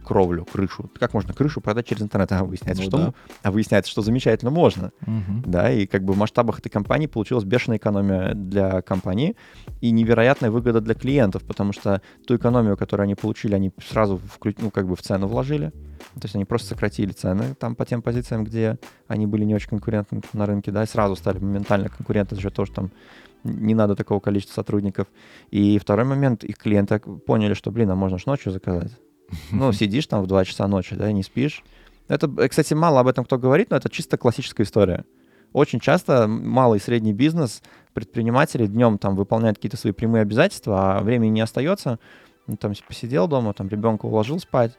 кровлю, 0.09 0.43
крышу. 0.43 0.89
Как 0.99 1.13
можно 1.13 1.33
крышу 1.35 1.61
продать 1.61 1.85
через 1.87 2.01
интернет? 2.01 2.31
А 2.31 2.43
выясняется, 2.43 2.83
Ну 2.83 2.89
что, 2.89 2.97
да. 2.97 3.13
а 3.43 3.51
выясняется, 3.51 3.91
что 3.91 4.01
замечательно 4.01 4.49
можно. 4.49 4.91
Мгм. 5.05 5.43
Да, 5.45 5.71
и 5.71 5.85
как 5.85 6.03
бы 6.03 6.13
в 6.13 6.17
масштабах 6.17 6.57
этой 6.57 6.69
компании 6.69 7.05
получилась 7.05 7.43
бешеная 7.43 7.77
экономия 7.77 8.33
для 8.33 8.81
компании 8.81 9.35
и 9.81 9.91
невероятная 9.91 10.49
выгода 10.49 10.81
для 10.81 10.95
клиентов, 10.95 11.43
потому 11.43 11.73
что 11.73 12.01
ту 12.25 12.35
экономию, 12.37 12.75
которую 12.75 13.03
они 13.03 13.13
получили, 13.13 13.53
они 13.53 13.71
сразу 13.87 14.19
вклю- 14.19 14.57
ну, 14.59 14.71
как 14.71 14.87
бы 14.87 14.95
в 14.95 15.01
цену 15.03 15.27
вложили. 15.27 15.69
То 16.15 16.23
есть 16.23 16.33
они 16.35 16.45
просто 16.45 16.69
сократили 16.69 17.11
цены 17.11 17.53
там 17.59 17.75
по 17.75 17.85
тем 17.85 18.01
позициям, 18.01 18.43
где 18.45 18.79
они 19.07 19.27
были 19.27 19.45
не 19.45 19.53
очень 19.53 19.69
конкурентны 19.69 20.21
на 20.33 20.47
рынке, 20.47 20.71
да, 20.71 20.81
и 20.83 20.87
сразу 20.87 21.15
стали 21.15 21.37
моментально 21.37 21.89
конкурентны 21.89 22.35
за 22.35 22.41
счет 22.41 22.55
того, 22.55 22.65
что 22.65 22.75
там 22.75 22.91
не 23.43 23.75
надо 23.75 23.95
такого 23.95 24.19
количества 24.19 24.55
сотрудников. 24.55 25.05
И 25.51 25.77
второй 25.77 26.05
момент, 26.05 26.43
их 26.43 26.57
клиенты 26.57 26.99
поняли, 26.99 27.53
что, 27.53 27.69
блин, 27.71 27.91
а 27.91 27.95
можно 27.95 28.17
ж 28.17 28.25
ночью 28.25 28.51
заказать. 28.51 28.91
Ну, 29.51 29.71
сидишь 29.71 30.07
там 30.07 30.23
в 30.23 30.27
2 30.27 30.45
часа 30.45 30.67
ночи, 30.67 30.95
да, 30.95 31.09
и 31.09 31.13
не 31.13 31.23
спишь. 31.23 31.63
Это, 32.07 32.29
э, 32.37 32.47
кстати, 32.47 32.73
мало 32.73 32.99
об 32.99 33.07
этом 33.07 33.25
кто 33.25 33.37
говорит, 33.37 33.69
но 33.69 33.77
это 33.77 33.89
чисто 33.89 34.17
классическая 34.17 34.63
история. 34.63 35.05
Очень 35.53 35.79
часто 35.79 36.27
малый 36.27 36.77
и 36.77 36.81
средний 36.81 37.13
бизнес, 37.13 37.61
предприниматели 37.93 38.67
днем 38.67 38.97
там 38.97 39.15
выполняют 39.15 39.57
какие-то 39.57 39.77
свои 39.77 39.93
прямые 39.93 40.21
обязательства, 40.21 40.97
а 40.97 41.01
времени 41.01 41.29
не 41.29 41.41
остается. 41.41 41.99
Ну, 42.47 42.55
там 42.57 42.73
посидел 42.87 43.27
дома, 43.27 43.53
там 43.53 43.67
ребенка 43.67 44.05
уложил 44.05 44.39
спать, 44.39 44.77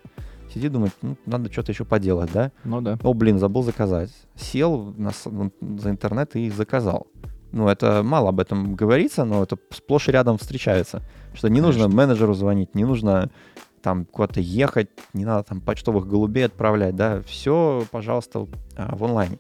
сидит, 0.53 0.73
думает, 0.73 0.93
ну, 1.03 1.17
надо 1.27 1.53
что-то 1.53 1.73
еще 1.73 1.85
поделать, 1.85 2.33
да? 2.33 2.53
Ну 2.65 2.81
да. 2.81 2.99
О, 3.03 3.15
блин, 3.15 3.39
забыл 3.39 3.63
заказать. 3.63 4.11
Сел 4.37 4.95
на 4.97 5.13
за 5.13 5.91
интернет 5.91 6.35
и 6.37 6.51
заказал. 6.51 7.07
Ну, 7.53 7.69
это 7.69 8.03
мало 8.05 8.29
об 8.29 8.39
этом 8.39 8.75
говорится, 8.77 9.25
но 9.25 9.43
это 9.43 9.57
сплошь 9.71 10.09
и 10.09 10.13
рядом 10.13 10.39
встречается. 10.39 11.03
Что 11.35 11.49
не 11.49 11.61
нужно 11.61 11.85
Конечно. 11.85 11.97
менеджеру 11.97 12.35
звонить, 12.35 12.75
не 12.75 12.85
нужно 12.85 13.31
там 13.83 14.05
куда-то 14.05 14.41
ехать, 14.41 14.89
не 15.13 15.25
надо 15.25 15.45
там 15.45 15.61
почтовых 15.61 16.07
голубей 16.07 16.47
отправлять, 16.47 16.97
да, 16.97 17.23
все, 17.23 17.85
пожалуйста, 17.91 18.47
а, 18.77 18.95
в 18.95 19.05
онлайне. 19.05 19.39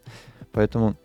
Поэтому 0.53 0.97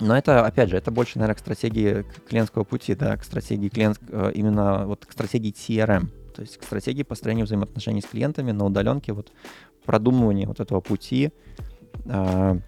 Но 0.00 0.16
это, 0.16 0.44
опять 0.44 0.70
же, 0.70 0.76
это 0.76 0.90
больше, 0.90 1.18
наверное, 1.18 1.36
к 1.36 1.38
стратегии 1.38 2.04
клиентского 2.28 2.64
пути, 2.64 2.96
да, 2.96 3.16
к 3.16 3.22
стратегии 3.22 3.68
клиент, 3.68 4.00
э, 4.08 4.32
именно 4.34 4.86
вот 4.88 5.06
к 5.06 5.12
стратегии 5.12 5.52
CRM, 5.52 6.08
то 6.34 6.42
есть 6.42 6.56
к 6.56 6.64
стратегии 6.64 7.04
построения 7.04 7.44
взаимоотношений 7.44 8.00
с 8.00 8.06
клиентами 8.06 8.50
на 8.50 8.64
удаленке, 8.64 9.12
вот 9.12 9.30
продумывание 9.84 10.48
вот 10.48 10.58
этого 10.58 10.80
пути, 10.80 11.30
э, 12.06 12.58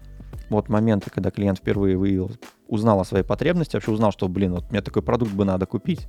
вот 0.49 0.69
моменты, 0.69 1.09
когда 1.09 1.29
клиент 1.29 1.59
впервые 1.59 1.97
выявил, 1.97 2.31
узнал 2.67 3.01
о 3.01 3.05
своей 3.05 3.25
потребности, 3.25 3.75
вообще 3.75 3.91
узнал, 3.91 4.13
что, 4.13 4.29
блин, 4.29 4.53
вот 4.53 4.71
мне 4.71 4.81
такой 4.81 5.01
продукт 5.01 5.33
бы 5.33 5.43
надо 5.43 5.65
купить, 5.65 6.07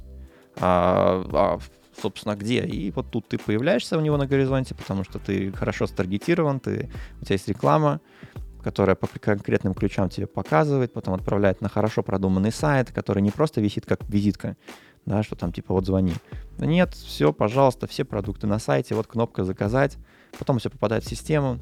а, 0.60 1.24
а 1.32 1.58
собственно, 2.00 2.36
где. 2.36 2.64
И 2.64 2.90
вот 2.90 3.10
тут 3.10 3.28
ты 3.28 3.38
появляешься 3.38 3.98
у 3.98 4.00
него 4.00 4.16
на 4.16 4.26
горизонте, 4.26 4.74
потому 4.74 5.04
что 5.04 5.18
ты 5.18 5.52
хорошо 5.52 5.86
старгетирован, 5.86 6.60
ты, 6.60 6.90
у 7.20 7.24
тебя 7.24 7.34
есть 7.34 7.48
реклама, 7.48 8.00
которая 8.62 8.96
по 8.96 9.06
конкретным 9.06 9.74
ключам 9.74 10.08
тебе 10.08 10.26
показывает, 10.26 10.92
потом 10.92 11.14
отправляет 11.14 11.60
на 11.60 11.68
хорошо 11.68 12.02
продуманный 12.02 12.52
сайт, 12.52 12.92
который 12.92 13.22
не 13.22 13.30
просто 13.30 13.60
висит 13.60 13.86
как 13.86 14.08
визитка, 14.08 14.56
да, 15.06 15.22
что 15.22 15.36
там 15.36 15.52
типа 15.52 15.72
вот 15.74 15.86
звони. 15.86 16.14
Нет, 16.58 16.94
все, 16.94 17.32
пожалуйста, 17.32 17.86
все 17.86 18.04
продукты 18.04 18.46
на 18.46 18.58
сайте, 18.58 18.94
вот 18.94 19.06
кнопка 19.06 19.44
заказать, 19.44 19.96
потом 20.38 20.58
все 20.58 20.70
попадает 20.70 21.04
в 21.04 21.08
систему, 21.08 21.58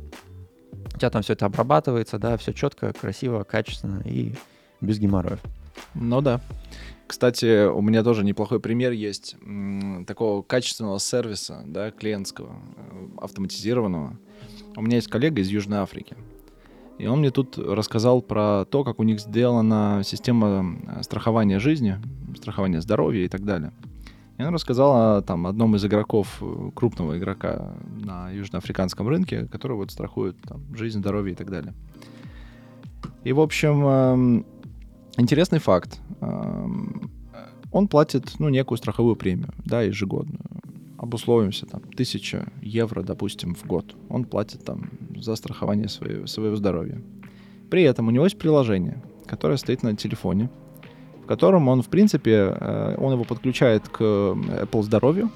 у 0.72 0.98
тебя 0.98 1.10
там 1.10 1.22
все 1.22 1.34
это 1.34 1.46
обрабатывается, 1.46 2.18
да, 2.18 2.36
все 2.36 2.52
четко, 2.52 2.92
красиво, 2.92 3.44
качественно 3.44 4.02
и 4.04 4.34
без 4.80 4.98
геморроев. 4.98 5.40
Ну 5.94 6.20
да. 6.20 6.40
Кстати, 7.06 7.66
у 7.66 7.80
меня 7.82 8.02
тоже 8.02 8.24
неплохой 8.24 8.58
пример 8.58 8.90
есть 8.90 9.36
такого 10.06 10.42
качественного 10.42 10.98
сервиса, 10.98 11.62
да, 11.64 11.90
клиентского, 11.92 12.56
э, 12.76 13.06
автоматизированного. 13.18 14.18
У 14.76 14.82
меня 14.82 14.96
есть 14.96 15.08
коллега 15.08 15.40
из 15.40 15.48
Южной 15.48 15.78
Африки. 15.78 16.16
И 16.98 17.06
он 17.06 17.20
мне 17.20 17.30
тут 17.30 17.58
рассказал 17.58 18.22
про 18.22 18.64
то, 18.64 18.82
как 18.82 18.98
у 18.98 19.02
них 19.02 19.20
сделана 19.20 20.02
система 20.04 20.78
э, 20.86 21.02
страхования 21.02 21.60
жизни, 21.60 22.00
страхования 22.36 22.80
здоровья 22.80 23.24
и 23.24 23.28
так 23.28 23.44
далее. 23.44 23.72
И 24.38 24.42
он 24.42 24.52
рассказал 24.52 25.18
о 25.18 25.22
там, 25.22 25.46
одном 25.46 25.76
из 25.76 25.84
игроков, 25.84 26.38
э, 26.40 26.70
крупного 26.74 27.18
игрока 27.18 27.74
на 28.02 28.30
южноафриканском 28.30 29.06
рынке, 29.06 29.46
который 29.46 29.76
вот 29.76 29.92
страхует 29.92 30.36
там, 30.42 30.62
жизнь, 30.74 30.98
здоровье 30.98 31.34
и 31.34 31.36
так 31.36 31.50
далее. 31.50 31.72
И, 33.24 33.32
в 33.32 33.40
общем, 33.40 33.86
эм, 33.86 34.46
интересный 35.18 35.58
факт. 35.58 35.98
Эм, 36.20 37.10
он 37.72 37.88
платит, 37.88 38.38
ну, 38.38 38.48
некую 38.48 38.78
страховую 38.78 39.16
премию, 39.16 39.48
да, 39.64 39.82
ежегодную. 39.82 40.40
Обусловимся, 40.98 41.66
там, 41.66 41.82
тысяча 41.96 42.46
евро, 42.62 43.02
допустим, 43.02 43.54
в 43.54 43.66
год. 43.66 43.94
Он 44.08 44.24
платит 44.24 44.64
там 44.64 44.90
за 45.16 45.36
страхование 45.36 45.88
своего, 45.88 46.26
своего 46.26 46.56
здоровья. 46.56 47.02
При 47.70 47.82
этом 47.82 48.08
у 48.08 48.10
него 48.10 48.24
есть 48.24 48.38
приложение, 48.38 49.02
которое 49.26 49.58
стоит 49.58 49.82
на 49.82 49.94
телефоне, 49.94 50.48
в 51.22 51.26
котором 51.26 51.68
он, 51.68 51.82
в 51.82 51.88
принципе, 51.88 52.56
э, 52.58 52.94
он 52.98 53.12
его 53.12 53.24
подключает 53.24 53.88
к 53.88 54.00
Apple 54.00 54.82
здоровью, 54.82 55.30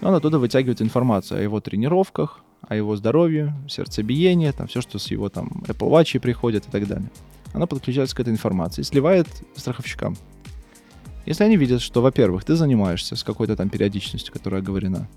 и 0.00 0.04
он 0.04 0.14
оттуда 0.14 0.38
вытягивает 0.38 0.82
информацию 0.82 1.38
о 1.38 1.42
его 1.42 1.60
тренировках, 1.60 2.40
о 2.66 2.74
его 2.74 2.96
здоровье, 2.96 3.54
сердцебиении, 3.68 4.50
там 4.50 4.66
все, 4.66 4.80
что 4.80 4.98
с 4.98 5.10
его 5.10 5.28
там 5.28 5.62
Apple 5.66 5.90
Watch 5.90 6.18
приходит 6.18 6.66
и 6.66 6.70
так 6.70 6.86
далее 6.86 7.10
она 7.52 7.66
подключается 7.66 8.14
к 8.16 8.20
этой 8.20 8.30
информации 8.30 8.82
сливает 8.82 9.28
страховщикам. 9.56 10.16
Если 11.26 11.44
они 11.44 11.56
видят, 11.56 11.82
что, 11.82 12.00
во-первых, 12.00 12.44
ты 12.44 12.54
занимаешься 12.54 13.16
с 13.16 13.22
какой-то 13.22 13.56
там 13.56 13.68
периодичностью, 13.68 14.32
которая 14.32 14.62
оговорена, 14.62 15.08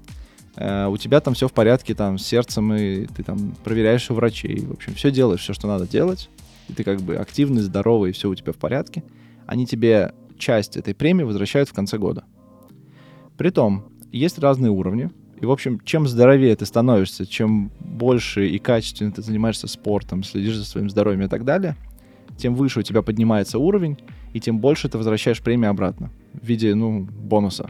э, 0.55 0.88
у 0.88 0.97
тебя 0.97 1.21
там 1.21 1.34
все 1.34 1.47
в 1.47 1.53
порядке 1.53 1.95
там 1.95 2.17
с 2.17 2.25
сердцем, 2.25 2.73
и 2.73 3.05
ты 3.05 3.23
там 3.23 3.55
проверяешь 3.63 4.11
у 4.11 4.13
врачей, 4.13 4.59
в 4.65 4.73
общем, 4.73 4.93
все 4.95 5.11
делаешь, 5.11 5.41
все, 5.41 5.53
что 5.53 5.67
надо 5.67 5.88
делать, 5.88 6.29
и 6.67 6.73
ты 6.73 6.84
как 6.84 7.01
бы 7.01 7.15
активный, 7.15 7.61
здоровый, 7.61 8.09
и 8.09 8.13
все 8.13 8.29
у 8.29 8.36
тебя 8.36 8.51
в 8.51 8.57
порядке, 8.57 9.03
они 9.47 9.65
тебе 9.65 10.13
часть 10.38 10.75
этой 10.75 10.93
премии 10.93 11.23
возвращают 11.23 11.69
в 11.69 11.73
конце 11.73 11.97
года. 11.97 12.25
Притом, 13.38 13.86
есть 14.11 14.38
разные 14.39 14.71
уровни, 14.71 15.09
и, 15.39 15.45
в 15.45 15.51
общем, 15.51 15.79
чем 15.86 16.07
здоровее 16.07 16.55
ты 16.55 16.65
становишься, 16.65 17.25
чем 17.25 17.71
больше 17.79 18.47
и 18.47 18.59
качественнее 18.59 19.13
ты 19.13 19.21
занимаешься 19.21 19.67
спортом, 19.67 20.23
следишь 20.23 20.57
за 20.57 20.65
своим 20.65 20.89
здоровьем 20.89 21.21
и 21.21 21.27
так 21.29 21.45
далее— 21.45 21.77
тем 22.38 22.55
выше 22.55 22.79
у 22.79 22.84
тебя 22.84 23.01
поднимается 23.01 23.59
уровень, 23.59 23.97
и 24.34 24.39
тем 24.39 24.59
больше 24.59 24.89
ты 24.89 24.97
возвращаешь 24.97 25.41
премию 25.41 25.69
обратно 25.69 26.11
в 26.34 26.45
виде, 26.45 26.73
ну, 26.75 27.01
бонуса. 27.01 27.69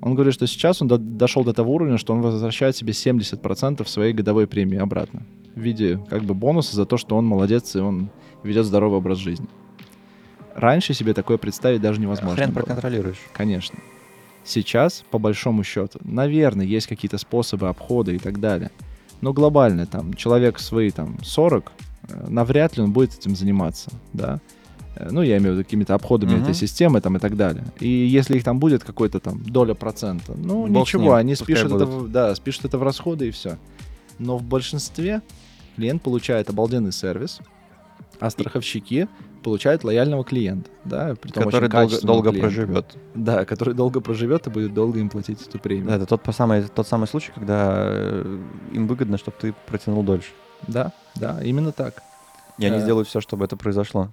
Он 0.00 0.14
говорит, 0.14 0.34
что 0.34 0.46
сейчас 0.46 0.82
он 0.82 0.88
до, 0.88 0.98
дошел 0.98 1.44
до 1.44 1.52
того 1.52 1.74
уровня, 1.74 1.96
что 1.96 2.12
он 2.12 2.22
возвращает 2.22 2.76
себе 2.76 2.92
70% 2.92 3.86
своей 3.86 4.12
годовой 4.12 4.46
премии 4.46 4.78
обратно 4.78 5.22
в 5.54 5.60
виде 5.60 6.00
как 6.08 6.24
бы 6.24 6.34
бонуса 6.34 6.74
за 6.74 6.86
то, 6.86 6.96
что 6.96 7.16
он 7.16 7.26
молодец 7.26 7.76
и 7.76 7.78
он 7.78 8.10
ведет 8.42 8.66
здоровый 8.66 8.98
образ 8.98 9.18
жизни. 9.18 9.46
Раньше 10.54 10.92
себе 10.92 11.14
такое 11.14 11.38
представить 11.38 11.80
даже 11.80 12.00
невозможно. 12.00 12.36
Хрен 12.36 12.50
было. 12.50 12.62
проконтролируешь. 12.62 13.18
Конечно. 13.32 13.78
Сейчас, 14.44 15.04
по 15.10 15.18
большому 15.18 15.62
счету, 15.62 15.98
наверное, 16.02 16.66
есть 16.66 16.88
какие-то 16.88 17.16
способы 17.16 17.68
обхода 17.68 18.12
и 18.12 18.18
так 18.18 18.40
далее. 18.40 18.70
Но 19.20 19.32
глобально, 19.32 19.86
там, 19.86 20.14
человек 20.14 20.58
свои, 20.58 20.90
там, 20.90 21.16
40, 21.22 21.70
Э, 21.70 21.91
навряд 22.28 22.76
ли 22.76 22.82
он 22.82 22.92
будет 22.92 23.18
этим 23.18 23.36
заниматься, 23.36 23.90
да. 24.12 24.40
Э, 24.96 25.08
ну, 25.10 25.22
я 25.22 25.38
имею 25.38 25.54
в 25.54 25.56
виду 25.56 25.64
какими-то 25.64 25.94
обходами 25.94 26.32
uh-huh. 26.32 26.42
этой 26.42 26.54
системы 26.54 27.00
там 27.00 27.16
и 27.16 27.20
так 27.20 27.36
далее. 27.36 27.64
И 27.80 27.88
если 27.88 28.36
их 28.36 28.44
там 28.44 28.58
будет 28.58 28.84
какой-то 28.84 29.20
там 29.20 29.42
доля 29.42 29.74
процента, 29.74 30.34
ну, 30.36 30.66
Бог 30.66 30.86
ничего, 30.86 31.14
они 31.14 31.34
спишут 31.34 31.72
это, 31.72 31.86
в, 31.86 32.08
да, 32.08 32.34
спишут 32.34 32.66
это 32.66 32.78
в 32.78 32.82
расходы 32.82 33.28
и 33.28 33.30
все. 33.30 33.58
Но 34.18 34.36
в 34.38 34.42
большинстве 34.42 35.22
клиент 35.76 36.02
получает 36.02 36.50
обалденный 36.50 36.92
сервис, 36.92 37.40
а 38.20 38.30
страховщики 38.30 39.08
получают 39.42 39.82
лояльного 39.82 40.22
клиента, 40.24 40.70
да, 40.84 41.16
который 41.16 41.68
долго, 41.68 42.00
долго 42.02 42.32
проживет. 42.32 42.96
Да, 43.14 43.44
который 43.44 43.74
долго 43.74 44.00
проживет 44.00 44.46
и 44.46 44.50
будет 44.50 44.74
долго 44.74 45.00
им 45.00 45.08
платить 45.08 45.44
эту 45.46 45.58
премию. 45.58 45.88
Да, 45.88 45.96
это 45.96 46.06
тот, 46.06 46.22
самый, 46.34 46.62
тот 46.62 46.86
самый 46.86 47.08
случай, 47.08 47.32
когда 47.34 47.86
э, 47.88 48.40
им 48.72 48.86
выгодно, 48.86 49.18
чтобы 49.18 49.36
ты 49.40 49.54
протянул 49.66 50.04
дольше. 50.04 50.30
Да, 50.68 50.92
да, 51.14 51.42
именно 51.42 51.72
так. 51.72 52.02
И 52.58 52.66
они 52.66 52.76
э, 52.76 52.80
сделают 52.80 53.08
все, 53.08 53.20
чтобы 53.20 53.44
это 53.44 53.56
произошло. 53.56 54.10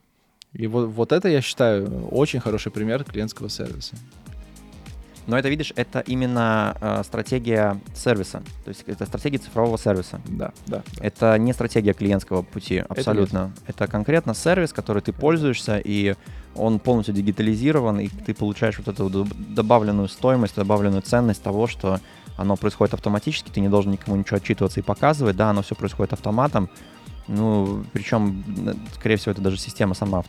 И 0.53 0.67
вот, 0.67 0.87
вот 0.89 1.11
это, 1.11 1.29
я 1.29 1.41
считаю, 1.41 2.07
очень 2.07 2.39
хороший 2.39 2.71
пример 2.71 3.03
клиентского 3.03 3.49
сервиса. 3.49 3.95
Но 5.27 5.37
это, 5.37 5.47
видишь, 5.47 5.71
это 5.75 5.99
именно 5.99 6.75
э, 6.81 7.03
стратегия 7.03 7.79
сервиса. 7.93 8.41
То 8.65 8.69
есть 8.69 8.83
это 8.87 9.05
стратегия 9.05 9.37
цифрового 9.37 9.77
сервиса. 9.77 10.19
Да, 10.27 10.51
да. 10.65 10.77
да. 10.77 11.05
Это 11.05 11.37
не 11.37 11.53
стратегия 11.53 11.93
клиентского 11.93 12.41
пути, 12.41 12.83
абсолютно. 12.89 13.51
Это, 13.67 13.83
это 13.83 13.91
конкретно 13.91 14.33
сервис, 14.33 14.73
который 14.73 15.03
ты 15.03 15.13
пользуешься, 15.13 15.77
и 15.77 16.15
он 16.55 16.79
полностью 16.79 17.13
дигитализирован, 17.13 17.99
и 17.99 18.07
ты 18.07 18.33
получаешь 18.33 18.79
вот 18.79 18.87
эту 18.87 19.27
добавленную 19.37 20.07
стоимость, 20.07 20.55
добавленную 20.55 21.03
ценность 21.03 21.43
того, 21.43 21.67
что 21.67 21.99
оно 22.39 22.55
происходит 22.55 22.93
автоматически, 22.93 23.49
ты 23.49 23.59
не 23.59 23.67
должен 23.67 23.91
никому 23.91 24.15
ничего 24.15 24.37
отчитываться 24.37 24.79
и 24.79 24.83
показывать, 24.83 25.35
да, 25.35 25.49
оно 25.49 25.61
все 25.61 25.75
происходит 25.75 26.13
автоматом. 26.13 26.69
Ну, 27.27 27.83
причем, 27.93 28.43
скорее 28.95 29.17
всего, 29.17 29.33
это 29.33 29.41
даже 29.41 29.57
система 29.57 29.93
сама. 29.93 30.23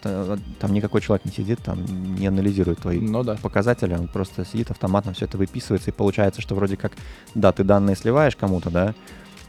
Там 0.58 0.72
никакой 0.74 1.00
человек 1.00 1.24
не 1.24 1.32
сидит, 1.32 1.60
там 1.62 1.82
не 2.16 2.26
анализирует 2.26 2.80
твои 2.80 3.00
ну, 3.00 3.22
да. 3.22 3.36
показатели, 3.40 3.94
он 3.94 4.08
просто 4.08 4.44
сидит 4.44 4.70
автоматом, 4.70 5.14
все 5.14 5.24
это 5.24 5.38
выписывается, 5.38 5.90
и 5.90 5.94
получается, 5.94 6.42
что 6.42 6.54
вроде 6.54 6.76
как, 6.76 6.92
да, 7.34 7.52
ты 7.52 7.64
данные 7.64 7.96
сливаешь 7.96 8.36
кому-то, 8.36 8.68
да, 8.68 8.94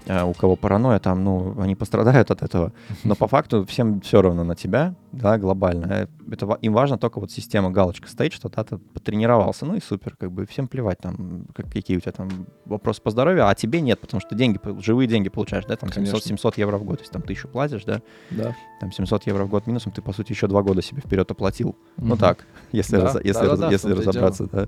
у 0.08 0.34
кого 0.34 0.56
паранойя, 0.56 1.00
там, 1.00 1.24
ну, 1.24 1.60
они 1.60 1.76
пострадают 1.76 2.32
от 2.32 2.42
этого. 2.42 2.74
Но 3.04 3.16
по 3.16 3.28
факту 3.28 3.66
всем 3.66 4.02
все 4.02 4.22
равно 4.22 4.44
на 4.44 4.56
тебя, 4.56 4.96
да, 5.12 5.38
глобально. 5.38 5.86
Э, 5.92 6.08
это 6.32 6.58
им 6.62 6.74
важно 6.74 6.98
только 6.98 7.20
вот 7.20 7.32
система 7.32 7.70
галочка 7.70 8.08
стоит, 8.08 8.34
что 8.34 8.50
да, 8.50 8.64
ты 8.64 8.78
потренировался, 8.78 9.66
ну 9.66 9.76
и 9.76 9.82
супер, 9.82 10.16
как 10.18 10.32
бы 10.32 10.46
всем 10.46 10.68
плевать 10.68 11.00
там, 11.00 11.46
какие 11.54 11.98
у 11.98 12.00
тебя 12.00 12.12
там 12.12 12.48
вопросы 12.66 13.02
по 13.02 13.12
здоровью, 13.12 13.48
а 13.48 13.54
тебе 13.54 13.82
нет, 13.82 14.00
потому 14.00 14.22
что 14.22 14.36
деньги, 14.36 14.60
живые 14.82 15.08
деньги 15.08 15.30
получаешь, 15.30 15.66
да, 15.66 15.76
там 15.76 15.92
700, 15.92 16.24
700 16.24 16.58
евро 16.58 16.78
в 16.78 16.84
год, 16.84 16.98
то 16.98 17.04
есть 17.04 17.12
там 17.12 17.22
тысячу 17.22 17.48
платишь, 17.48 17.84
да, 17.84 18.02
да, 18.32 18.56
там 18.80 18.92
700 18.92 19.28
евро 19.28 19.46
в 19.46 19.50
год 19.50 19.68
минусом, 19.68 19.92
ты, 19.92 20.02
по 20.02 20.14
сути, 20.14 20.32
еще 20.32 20.48
два 20.48 20.64
года 20.64 20.82
себе 20.82 21.02
вперед 21.02 21.30
оплатил. 21.30 21.70
Угу. 21.98 22.08
Ну 22.08 22.18
так, 22.18 22.46
если, 22.72 22.98
да, 22.98 23.04
раз, 23.04 23.16
если, 23.24 23.44
да, 23.44 23.50
раз, 23.50 23.60
да, 23.60 23.70
если 23.70 23.92
разобраться, 23.92 24.48
да. 24.52 24.68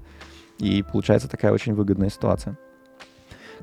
И 0.59 0.84
получается 0.84 1.27
такая 1.27 1.51
очень 1.51 1.73
выгодная 1.73 2.09
ситуация 2.09 2.57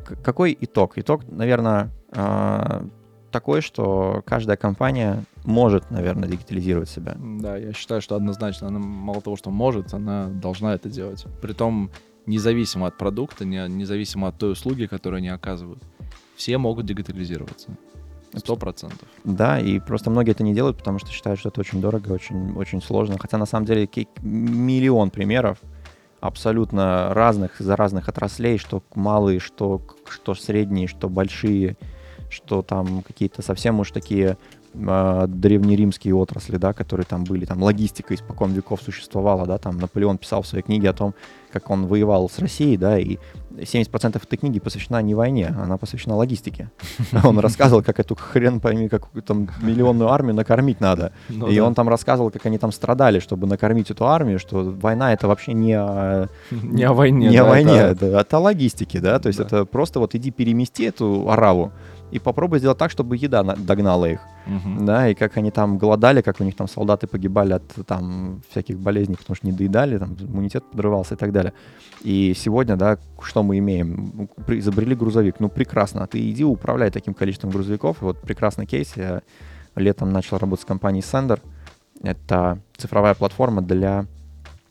какой 0.01 0.57
итог? 0.61 0.93
Итог, 0.97 1.27
наверное, 1.29 1.91
а, 2.13 2.85
такой, 3.31 3.61
что 3.61 4.23
каждая 4.27 4.57
компания 4.57 5.25
может, 5.45 5.91
наверное, 5.91 6.29
дигитализировать 6.29 6.89
себя. 6.89 7.17
Да, 7.19 7.57
я 7.57 7.73
считаю, 7.73 8.01
что 8.01 8.17
однозначно 8.17 8.69
она 8.69 8.79
мало 8.79 9.21
того, 9.21 9.37
что 9.37 9.51
может, 9.51 9.95
она 9.95 10.29
должна 10.29 10.75
это 10.75 10.89
делать. 10.89 11.25
Притом 11.41 11.91
независимо 12.27 12.87
от 12.87 12.99
продукта, 12.99 13.45
не, 13.45 13.67
независимо 13.69 14.29
от 14.29 14.39
той 14.39 14.53
услуги, 14.53 14.87
которую 14.87 15.19
они 15.19 15.29
оказывают. 15.29 15.83
Все 16.37 16.59
могут 16.59 16.87
дигитализироваться. 16.87 17.71
Сто 18.35 18.57
процентов. 18.57 19.09
Да, 19.25 19.59
и 19.59 19.81
просто 19.81 20.09
многие 20.09 20.31
это 20.31 20.45
не 20.45 20.55
делают, 20.55 20.79
потому 20.79 21.01
что 21.01 21.11
считают, 21.11 21.41
что 21.41 21.49
это 21.49 21.61
очень 21.61 21.81
дорого, 21.81 22.13
очень, 22.13 22.53
очень 22.53 22.81
сложно. 22.81 23.19
Хотя 23.19 23.39
на 23.39 23.47
самом 23.47 23.67
деле 23.67 23.89
миллион 24.23 25.11
примеров, 25.11 25.59
абсолютно 26.21 27.13
разных, 27.15 27.59
за 27.59 27.77
разных 27.77 28.09
отраслей, 28.09 28.59
что 28.59 28.83
малые, 28.95 29.41
что, 29.41 29.81
что 30.09 30.35
средние, 30.35 30.87
что 30.87 31.09
большие, 31.09 31.77
что 32.29 32.63
там 32.63 33.03
какие-то 33.03 33.43
совсем 33.43 33.81
уж 33.81 33.91
такие 33.91 34.37
э, 34.75 35.25
древнеримские 35.29 36.15
отрасли, 36.15 36.57
да, 36.57 36.73
которые 36.73 37.07
там 37.07 37.25
были, 37.25 37.45
там 37.45 37.63
логистика 37.63 38.15
испокон 38.15 38.53
веков 38.53 38.81
существовала, 38.83 39.47
да, 39.47 39.59
там 39.59 39.79
Наполеон 39.79 40.19
писал 40.19 40.43
в 40.43 40.47
своей 40.47 40.63
книге 40.65 40.91
о 40.91 40.93
том, 40.93 41.15
как 41.53 41.69
он 41.71 41.87
воевал 41.87 42.29
с 42.31 42.39
Россией, 42.39 42.77
да, 42.77 42.99
и 42.99 43.19
70% 43.57 44.17
этой 44.17 44.37
книги 44.37 44.61
посвящена 44.61 45.03
не 45.03 45.15
войне, 45.15 45.49
она 45.49 45.77
посвящена 45.77 46.15
логистике. 46.15 46.71
Он 47.25 47.39
рассказывал, 47.41 47.83
как 47.83 47.99
эту 47.99 48.15
хрен 48.15 48.61
пойми, 48.61 48.89
какую 48.89 49.23
там 49.23 49.49
миллионную 49.61 50.11
армию 50.11 50.35
накормить 50.35 50.81
надо. 50.81 51.13
Ну 51.29 51.49
и 51.49 51.57
да. 51.57 51.65
он 51.65 51.75
там 51.75 51.89
рассказывал, 51.89 52.31
как 52.31 52.47
они 52.47 52.59
там 52.59 52.71
страдали, 52.71 53.19
чтобы 53.19 53.49
накормить 53.49 53.91
эту 53.91 54.07
армию, 54.07 54.39
что 54.39 54.63
война 54.63 55.13
это 55.13 55.27
вообще 55.27 55.53
не 55.53 55.75
о, 55.75 56.29
Не 56.51 56.85
о 56.85 56.93
войне. 56.93 57.29
не 57.29 57.37
о 57.39 57.45
да, 57.45 57.51
войне, 57.51 57.73
это- 57.77 58.07
это, 58.07 58.19
это 58.21 58.37
о 58.37 58.41
логистике, 58.41 59.01
да, 59.01 59.19
то 59.19 59.27
есть 59.27 59.41
Да. 59.41 59.45
это 59.47 59.65
просто 59.65 59.99
вот 59.99 60.15
иди 60.15 60.31
перемести 60.31 60.85
эту 60.85 61.29
ораву 61.29 61.73
и 62.11 62.19
попробуй 62.19 62.59
сделать 62.59 62.79
так, 62.79 62.91
чтобы 62.91 63.17
еда 63.17 63.43
на- 63.43 63.57
догнала 63.57 64.07
их, 64.09 64.21
Мгм. 64.47 64.85
да, 64.87 65.09
и 65.09 65.15
как 65.15 65.37
они 65.37 65.51
там 65.51 65.79
голодали, 65.79 66.23
как 66.23 66.41
у 66.41 66.45
них 66.45 66.57
там 66.57 66.69
солдаты 66.69 67.07
погибали 67.07 67.53
от 67.55 67.63
там 67.87 68.43
всяких 68.51 68.79
болезней, 68.79 69.17
потому 69.17 69.37
что 69.37 69.47
не 69.47 69.53
доедали, 69.53 69.99
там 69.99 70.17
иммунитет 70.21 70.65
подрывался 70.71 71.15
и 71.15 71.17
так 71.19 71.33
далее. 71.33 71.53
И 72.03 72.35
сегодня, 72.37 72.77
да, 72.77 72.99
что 73.23 73.43
мы 73.43 73.59
имеем? 73.59 74.29
Изобрели 74.49 74.95
грузовик, 74.95 75.37
ну 75.41 75.49
прекрасно, 75.49 76.07
ты 76.07 76.31
иди 76.31 76.45
управляй 76.45 76.91
таким 76.91 77.15
количеством 77.15 77.51
грузовиков, 77.51 78.03
и 78.03 78.05
вот 78.05 78.21
прекрасный 78.21 78.67
кейс, 78.67 78.93
я 78.97 79.23
летом 79.77 80.11
начал 80.13 80.39
работать 80.39 80.63
с 80.63 80.67
компанией 80.69 81.03
Sender, 81.03 81.39
это 82.03 82.59
цифровая 82.77 83.15
платформа 83.15 83.63
для 83.63 84.07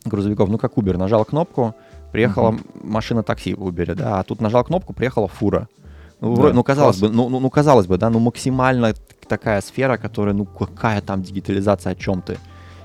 грузовиков, 0.04 0.48
ну 0.48 0.58
как 0.58 0.74
Uber, 0.74 0.96
нажал 0.96 1.24
кнопку, 1.24 1.74
приехала 2.12 2.50
Мгм. 2.52 2.60
машина 2.82 3.22
такси 3.22 3.54
в 3.54 3.66
Uber, 3.68 3.94
да, 3.94 4.18
а 4.20 4.22
тут 4.24 4.40
нажал 4.40 4.64
кнопку, 4.64 4.92
приехала 4.92 5.28
фура. 5.28 5.68
Ну, 6.20 6.36
Да, 6.36 6.52
ну, 6.52 6.62
казалось 6.62 6.98
класс. 6.98 7.10
бы, 7.10 7.16
ну, 7.16 7.28
ну, 7.28 7.40
ну, 7.40 7.50
казалось 7.50 7.86
бы, 7.86 7.96
да, 7.98 8.10
ну 8.10 8.18
максимально 8.18 8.94
такая 9.28 9.60
сфера, 9.60 9.96
которая, 9.96 10.34
ну 10.34 10.44
какая 10.44 11.00
там 11.00 11.22
дигитализация, 11.22 11.92
о 11.92 11.94
чем 11.94 12.20
ты? 12.22 12.36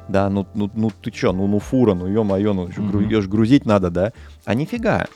Да, 0.08 0.30
ну, 0.30 0.46
ну, 0.54 0.70
ну 0.76 0.92
ты 1.02 1.12
чё, 1.12 1.34
ну, 1.34 1.48
ну 1.48 1.60
фура, 1.60 1.96
ну 1.96 2.08
ё-моё, 2.08 2.54
ну 2.54 2.72
ж 2.72 3.28
грузить 3.28 3.66
надо, 3.66 3.90
да? 3.90 4.14
А 4.46 4.54
нифига, 4.54 5.08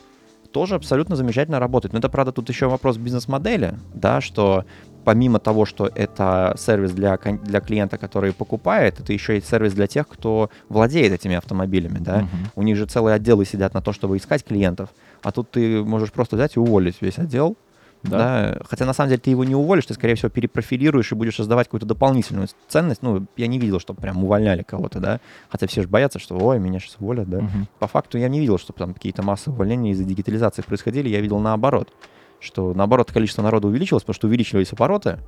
тоже 0.51 0.75
абсолютно 0.75 1.15
замечательно 1.15 1.59
работает. 1.59 1.93
Но 1.93 1.99
это, 1.99 2.09
правда, 2.09 2.31
тут 2.31 2.49
еще 2.49 2.67
вопрос 2.67 2.97
бизнес-модели, 2.97 3.75
да, 3.93 4.19
что 4.21 4.65
помимо 5.05 5.39
того, 5.39 5.65
что 5.65 5.89
это 5.95 6.55
сервис 6.57 6.91
для, 6.91 7.17
для 7.17 7.59
клиента, 7.61 7.97
который 7.97 8.33
покупает, 8.33 8.99
это 8.99 9.13
еще 9.13 9.37
и 9.37 9.41
сервис 9.41 9.73
для 9.73 9.87
тех, 9.87 10.07
кто 10.07 10.49
владеет 10.67 11.13
этими 11.13 11.35
автомобилями, 11.35 11.99
да. 11.99 12.17
Мгм. 12.17 12.27
У 12.55 12.63
них 12.63 12.75
же 12.77 12.85
целые 12.85 13.15
отделы 13.15 13.45
сидят 13.45 13.73
на 13.73 13.81
то, 13.81 13.93
чтобы 13.93 14.17
искать 14.17 14.43
клиентов, 14.43 14.89
а 15.23 15.31
тут 15.31 15.51
ты 15.51 15.83
можешь 15.83 16.11
просто 16.11 16.35
взять 16.35 16.57
и 16.57 16.59
уволить 16.59 16.97
весь 17.01 17.17
отдел, 17.17 17.55
Да. 18.03 18.17
да. 18.17 18.61
Хотя 18.69 18.85
на 18.85 18.93
самом 18.93 19.09
деле 19.09 19.19
ты 19.21 19.29
его 19.29 19.43
не 19.43 19.55
уволишь, 19.55 19.85
ты, 19.85 19.93
скорее 19.93 20.15
всего, 20.15 20.29
перепрофилируешь 20.29 21.11
и 21.11 21.15
будешь 21.15 21.35
создавать 21.35 21.67
какую-то 21.67 21.85
дополнительную 21.85 22.47
ценность. 22.67 23.01
Ну, 23.01 23.25
я 23.35 23.47
не 23.47 23.59
видел, 23.59 23.79
что 23.79 23.93
прям 23.93 24.23
увольняли 24.23 24.63
кого-то, 24.63 24.99
да. 24.99 25.19
Хотя 25.49 25.67
все 25.67 25.81
же 25.81 25.87
боятся, 25.89 26.17
что, 26.19 26.37
ой, 26.37 26.59
меня 26.59 26.79
сейчас 26.79 26.95
уволят, 26.99 27.29
да. 27.29 27.41
Мгм. 27.41 27.67
По 27.79 27.87
факту 27.87 28.17
я 28.17 28.29
не 28.29 28.39
видел, 28.39 28.57
что 28.57 28.71
там 28.73 28.93
какие-то 28.93 29.21
массовые 29.21 29.55
увольнения 29.55 29.91
из-за 29.91 30.05
дигитализации 30.05 30.61
происходили. 30.61 31.09
Я 31.09 31.19
видел 31.19 31.39
наоборот, 31.39 31.93
что 32.39 32.73
наоборот 32.73 33.11
количество 33.11 33.41
народа 33.41 33.67
увеличилось, 33.67 34.03
потому 34.03 34.15
что 34.15 34.27
увеличивались 34.27 34.71
обороты, 34.71 35.19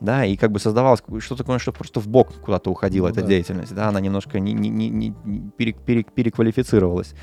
да, 0.00 0.24
и 0.24 0.36
как 0.36 0.50
бы 0.50 0.58
создавалось 0.58 1.00
что-то 1.20 1.42
такое, 1.44 1.58
что 1.60 1.70
просто 1.72 2.00
в 2.00 2.08
бок 2.08 2.32
куда-то 2.44 2.70
уходила 2.70 3.06
Ну 3.06 3.12
эта 3.12 3.20
да. 3.22 3.28
деятельность, 3.28 3.74
да, 3.74 3.88
она 3.88 4.00
немножко 4.00 4.40
не, 4.40 4.52
не- 4.52 4.68
не- 4.68 4.88
не- 4.90 5.14
не 5.24 5.50
пере- 5.56 5.72
пере- 5.72 6.02
переквалифицировалась 6.04 7.14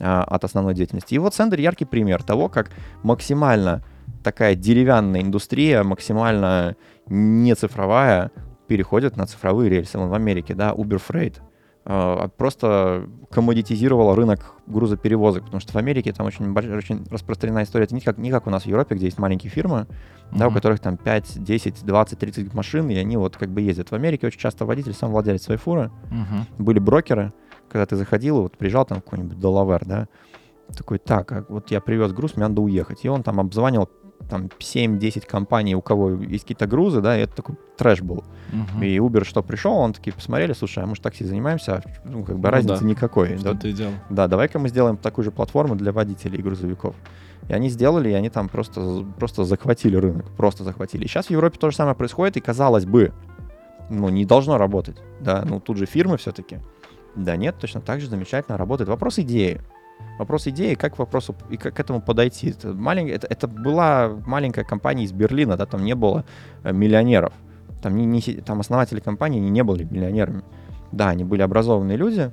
а, 0.00 0.22
от 0.24 0.44
основной 0.44 0.74
деятельности. 0.74 1.14
И 1.14 1.18
вот 1.18 1.34
Сендер 1.34 1.58
яркий 1.58 1.84
пример 1.84 2.22
того, 2.22 2.48
как 2.48 2.70
максимально 3.02 3.82
такая 4.26 4.56
деревянная 4.56 5.22
индустрия, 5.22 5.84
максимально 5.84 6.74
не 7.08 7.54
цифровая, 7.54 8.32
переходит 8.66 9.16
на 9.16 9.24
цифровые 9.24 9.70
рельсы. 9.70 9.96
Вон 9.98 10.08
в 10.08 10.14
Америке, 10.14 10.52
да, 10.52 10.72
Uber 10.72 11.00
Freight 11.00 11.36
э, 11.84 12.28
просто 12.36 13.08
коммодитизировала 13.30 14.16
рынок 14.16 14.54
грузоперевозок, 14.66 15.44
потому 15.44 15.60
что 15.60 15.72
в 15.74 15.76
Америке 15.76 16.12
там 16.12 16.26
очень, 16.26 16.52
очень 16.76 17.06
распространена 17.08 17.62
история. 17.62 17.84
Это 17.84 17.94
не 17.94 18.00
как, 18.00 18.18
не 18.18 18.32
как 18.32 18.48
у 18.48 18.50
нас 18.50 18.64
в 18.64 18.66
Европе, 18.66 18.96
где 18.96 19.04
есть 19.04 19.18
маленькие 19.20 19.52
фирмы, 19.52 19.86
да, 20.32 20.48
у 20.48 20.50
которых 20.50 20.80
там 20.80 20.96
5, 20.96 21.44
10, 21.44 21.84
20, 21.84 22.18
30 22.18 22.52
машин, 22.52 22.90
и 22.90 22.96
они 22.96 23.16
вот 23.16 23.36
как 23.36 23.50
бы 23.50 23.60
ездят. 23.60 23.92
В 23.92 23.94
Америке 23.94 24.26
очень 24.26 24.40
часто 24.40 24.64
водитель 24.64 24.92
сам 24.92 25.12
владелец 25.12 25.44
своей 25.44 25.60
фуры. 25.60 25.92
Мгм. 26.10 26.46
Были 26.58 26.80
брокеры, 26.80 27.32
когда 27.68 27.86
ты 27.86 27.94
заходил, 27.94 28.42
вот 28.42 28.58
приезжал 28.58 28.86
там 28.86 29.00
какой-нибудь 29.00 29.38
Делавер, 29.38 29.84
да, 29.84 30.08
такой, 30.76 30.98
так, 30.98 31.30
а 31.30 31.44
вот 31.48 31.70
я 31.70 31.80
привез 31.80 32.12
груз, 32.12 32.34
мне 32.34 32.48
надо 32.48 32.60
уехать. 32.60 33.04
И 33.04 33.08
он 33.08 33.22
там 33.22 33.38
обзванивал 33.38 33.88
там 34.28 34.46
7-10 34.58 35.26
компаний, 35.26 35.74
у 35.74 35.80
кого 35.82 36.10
есть 36.10 36.44
какие-то 36.44 36.66
грузы, 36.66 37.00
да, 37.00 37.16
и 37.18 37.22
это 37.22 37.36
такой 37.36 37.56
трэш 37.76 38.00
был. 38.02 38.24
Мгм. 38.52 38.82
И 38.82 38.96
Uber 38.96 39.24
что 39.24 39.42
пришел, 39.42 39.74
он 39.74 39.92
такие 39.92 40.12
посмотрели, 40.12 40.52
слушай, 40.52 40.82
а 40.82 40.86
мы 40.86 40.94
же 40.96 41.00
такси 41.00 41.24
занимаемся, 41.24 41.76
а 41.76 41.82
ну, 42.04 42.24
как 42.24 42.36
бы 42.38 42.48
Ну 42.48 42.50
разницы 42.52 42.80
да. 42.82 42.86
никакой. 42.86 43.36
Что 43.38 43.52
Да, 43.52 43.60
ты 43.60 43.72
делал? 43.72 43.92
да, 44.10 44.26
давай-ка 44.28 44.58
мы 44.58 44.68
сделаем 44.68 44.96
такую 44.96 45.24
же 45.24 45.30
платформу 45.30 45.74
для 45.76 45.92
водителей 45.92 46.38
и 46.38 46.42
грузовиков. 46.42 46.94
И 47.48 47.52
они 47.52 47.68
сделали, 47.68 48.08
и 48.10 48.12
они 48.12 48.28
там 48.30 48.48
просто, 48.48 49.04
просто 49.18 49.44
захватили 49.44 49.96
рынок, 49.96 50.26
просто 50.36 50.64
захватили. 50.64 51.04
И 51.04 51.08
сейчас 51.08 51.26
в 51.26 51.30
Европе 51.30 51.58
то 51.60 51.70
же 51.70 51.76
самое 51.76 51.94
происходит, 51.94 52.36
и 52.36 52.40
казалось 52.40 52.84
бы, 52.86 53.12
ну, 53.88 54.08
не 54.08 54.24
должно 54.24 54.58
работать, 54.58 54.96
да, 55.20 55.44
ну, 55.46 55.60
тут 55.60 55.76
же 55.76 55.86
фирмы 55.86 56.16
все-таки. 56.16 56.58
Да 57.14 57.36
нет, 57.36 57.56
точно 57.60 57.80
так 57.80 58.00
же 58.00 58.08
замечательно 58.08 58.58
работает. 58.58 58.88
Вопрос 58.88 59.18
идеи. 59.20 59.60
Вопрос 60.18 60.46
идеи, 60.46 60.74
как 60.74 60.94
к 60.94 60.98
вопросу 60.98 61.34
и 61.50 61.56
как 61.56 61.74
к 61.74 61.80
этому 61.80 62.00
подойти. 62.00 62.50
Это, 62.50 62.68
малень- 62.68 63.10
это, 63.10 63.26
это 63.26 63.46
была 63.48 64.08
маленькая 64.26 64.64
компания 64.64 65.04
из 65.04 65.12
Берлина, 65.12 65.56
да, 65.56 65.66
там 65.66 65.84
не 65.84 65.94
было 65.94 66.24
э, 66.64 66.72
миллионеров. 66.72 67.32
Там, 67.82 67.96
не, 67.96 68.06
не 68.06 68.20
там 68.40 68.60
основатели 68.60 69.00
компании 69.00 69.38
не, 69.40 69.50
не 69.50 69.62
были 69.62 69.84
миллионерами. 69.84 70.42
Да, 70.92 71.10
они 71.10 71.24
были 71.24 71.42
образованные 71.42 71.98
люди. 71.98 72.32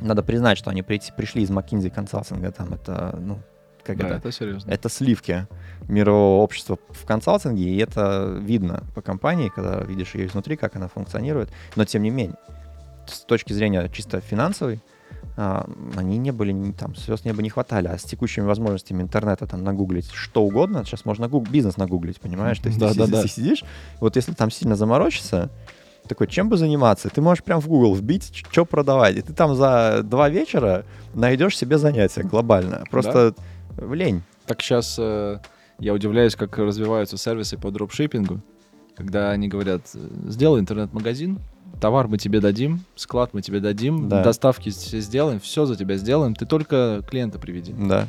Надо 0.00 0.22
признать, 0.22 0.56
что 0.56 0.70
они 0.70 0.82
прийти- 0.82 1.12
пришли 1.14 1.42
из 1.42 1.50
McKinsey 1.50 1.90
консалтинга, 1.90 2.50
там 2.50 2.72
это, 2.72 3.16
ну, 3.20 3.38
как 3.84 3.98
Да, 3.98 4.06
это, 4.06 4.14
это 4.16 4.32
серьезно. 4.32 4.70
это 4.70 4.88
сливки 4.88 5.46
мирового 5.88 6.42
общества 6.42 6.78
в 6.88 7.04
консалтинге, 7.04 7.64
и 7.64 7.76
это 7.78 8.38
видно 8.40 8.84
по 8.94 9.02
компании, 9.02 9.50
когда 9.54 9.80
видишь 9.80 10.14
ее 10.14 10.26
изнутри, 10.28 10.56
как 10.56 10.76
она 10.76 10.88
функционирует. 10.88 11.50
Но 11.76 11.84
тем 11.84 12.02
не 12.02 12.10
менее, 12.10 12.36
с 13.06 13.20
точки 13.20 13.52
зрения 13.52 13.88
чисто 13.90 14.20
финансовой, 14.20 14.80
они 15.36 16.18
не 16.18 16.30
были, 16.30 16.72
там, 16.72 16.94
звезд 16.94 17.24
неба 17.24 17.42
не 17.42 17.48
хватали, 17.50 17.88
а 17.88 17.96
с 17.98 18.02
текущими 18.02 18.44
возможностями 18.44 19.02
интернета 19.02 19.46
там 19.46 19.64
нагуглить 19.64 20.10
что 20.12 20.42
угодно, 20.44 20.84
сейчас 20.84 21.04
можно 21.04 21.26
гуг- 21.26 21.48
бизнес 21.50 21.76
нагуглить, 21.76 22.20
понимаешь? 22.20 22.58
То 22.58 22.68
есть 22.68 22.78
ты, 22.78 22.86
Да-да-да. 22.86 23.22
си- 23.22 23.28
си- 23.28 23.34
сидишь, 23.40 23.64
вот 24.00 24.16
если 24.16 24.32
там 24.32 24.50
сильно 24.50 24.76
заморочишься, 24.76 25.48
такой, 26.08 26.26
чем 26.26 26.48
бы 26.48 26.56
заниматься? 26.56 27.08
Ты 27.08 27.20
можешь 27.20 27.42
прям 27.44 27.60
в 27.60 27.68
Google 27.68 27.94
вбить, 27.94 28.44
что 28.50 28.64
продавать, 28.66 29.16
и 29.16 29.22
ты 29.22 29.32
там 29.32 29.54
за 29.54 30.00
два 30.04 30.28
вечера 30.28 30.84
найдешь 31.14 31.56
себе 31.56 31.78
занятие 31.78 32.22
глобально. 32.24 32.84
Просто 32.90 33.34
лень. 33.80 34.22
Так 34.46 34.60
сейчас 34.60 34.98
я 34.98 35.92
удивляюсь, 35.94 36.34
как 36.36 36.58
развиваются 36.58 37.16
сервисы 37.16 37.56
по 37.56 37.70
дропшиппингу, 37.70 38.40
когда 38.96 39.30
они 39.30 39.48
говорят, 39.48 39.82
э, 39.94 39.98
сделай 40.28 40.60
интернет-магазин, 40.60 41.38
товар 41.80 42.08
мы 42.08 42.18
тебе 42.18 42.40
дадим, 42.40 42.80
склад 42.96 43.34
мы 43.34 43.42
тебе 43.42 43.60
дадим, 43.60 44.08
Да. 44.08 44.22
доставки 44.22 44.70
все 44.70 45.00
сделаем, 45.00 45.40
все 45.40 45.66
за 45.66 45.76
тебя 45.76 45.96
сделаем, 45.96 46.34
ты 46.34 46.46
только 46.46 47.02
клиента 47.08 47.38
приведи. 47.38 47.72
Да. 47.72 48.08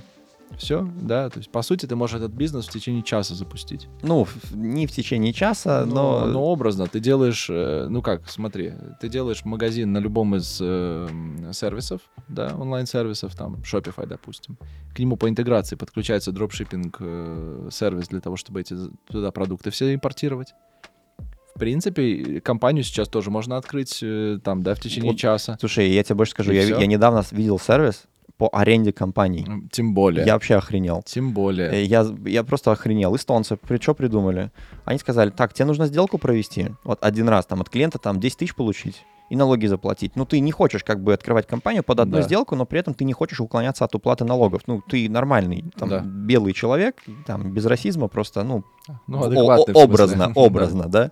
Все, 0.57 0.87
да, 1.01 1.29
то 1.29 1.39
есть 1.39 1.49
по 1.49 1.61
сути 1.61 1.85
ты 1.85 1.95
можешь 1.95 2.17
этот 2.17 2.31
бизнес 2.31 2.67
в 2.67 2.71
течение 2.71 3.03
часа 3.03 3.33
запустить. 3.33 3.87
Ну, 4.01 4.27
не 4.53 4.85
в 4.85 4.91
течение 4.91 5.33
часа, 5.33 5.85
но... 5.85 6.21
но, 6.21 6.25
но 6.27 6.43
образно 6.43 6.87
ты 6.87 6.99
делаешь, 6.99 7.47
э, 7.49 7.87
ну 7.89 8.01
как, 8.01 8.29
смотри, 8.29 8.73
ты 9.01 9.09
делаешь 9.09 9.45
магазин 9.45 9.91
на 9.91 9.97
любом 9.97 10.35
из 10.35 10.59
э, 10.61 11.07
сервисов, 11.53 12.01
да, 12.27 12.53
онлайн-сервисов, 12.55 13.35
там, 13.35 13.55
Shopify, 13.63 14.05
допустим. 14.05 14.57
К 14.95 14.99
нему 14.99 15.17
по 15.17 15.27
интеграции 15.27 15.75
подключается 15.75 16.31
дропшиппинг 16.31 16.97
э, 16.99 17.69
для 18.09 18.21
того, 18.21 18.35
чтобы 18.35 18.61
эти 18.61 18.75
туда 19.09 19.31
продукты 19.31 19.71
все 19.71 19.93
импортировать. 19.93 20.53
В 21.55 21.59
принципе, 21.59 22.41
компанию 22.41 22.83
сейчас 22.83 23.07
тоже 23.07 23.29
можно 23.29 23.57
открыть 23.57 23.99
э, 24.01 24.39
там, 24.43 24.63
да, 24.63 24.73
в 24.73 24.79
течение 24.79 25.11
Вот 25.11 25.19
часа. 25.19 25.55
Слушай, 25.59 25.89
я 25.91 26.03
тебе 26.03 26.15
больше 26.15 26.31
скажу, 26.31 26.51
И 26.51 26.55
я, 26.55 26.63
я 26.79 26.85
недавно 26.87 27.23
видел 27.31 27.59
сервис 27.59 28.03
по 28.37 28.49
аренде 28.51 28.91
компаний. 28.91 29.45
Тем 29.71 29.93
более. 29.93 30.25
Я 30.25 30.33
вообще 30.33 30.55
охренел. 30.55 31.03
Тем 31.05 31.31
более. 31.33 31.71
Э, 31.71 31.83
Я, 31.83 32.05
я 32.25 32.43
просто 32.43 32.71
охренел. 32.71 33.15
Эстонцы, 33.15 33.55
при 33.55 33.77
что 33.79 33.93
придумали? 33.93 34.49
Они 34.85 34.97
сказали, 34.97 35.29
так, 35.29 35.53
тебе 35.53 35.65
нужно 35.65 35.85
сделку 35.85 36.17
провести, 36.17 36.69
вот 36.83 36.97
один 37.03 37.29
раз, 37.29 37.45
там, 37.45 37.61
от 37.61 37.69
клиента 37.69 37.99
там 37.99 38.19
10 38.19 38.37
тысяч 38.39 38.55
получить 38.55 39.05
и 39.29 39.35
налоги 39.35 39.67
заплатить. 39.67 40.15
Ну, 40.15 40.25
ты 40.25 40.39
не 40.39 40.51
хочешь 40.51 40.83
как 40.83 41.01
бы 41.03 41.13
открывать 41.13 41.47
компанию 41.47 41.83
под 41.83 41.99
одну 41.99 42.17
Да. 42.17 42.21
сделку, 42.23 42.55
но 42.55 42.65
при 42.65 42.79
этом 42.79 42.93
ты 42.95 43.03
не 43.05 43.13
хочешь 43.13 43.39
уклоняться 43.39 43.85
от 43.85 43.93
уплаты 43.95 44.25
налогов. 44.25 44.63
Ну, 44.67 44.81
ты 44.87 45.07
нормальный, 45.09 45.63
там, 45.77 45.89
Да. 45.89 45.99
белый 46.03 46.53
человек, 46.53 46.95
там, 47.27 47.51
без 47.53 47.65
расизма, 47.65 48.07
просто, 48.07 48.43
ну, 48.43 48.63
ну, 49.07 49.21
о- 49.23 49.27
адекватный 49.27 49.73
в 49.73 49.77
о- 49.77 49.81
смысле. 49.81 49.83
образно, 49.83 50.17
Да. 50.35 50.41
образно, 50.41 50.83
да. 50.89 51.11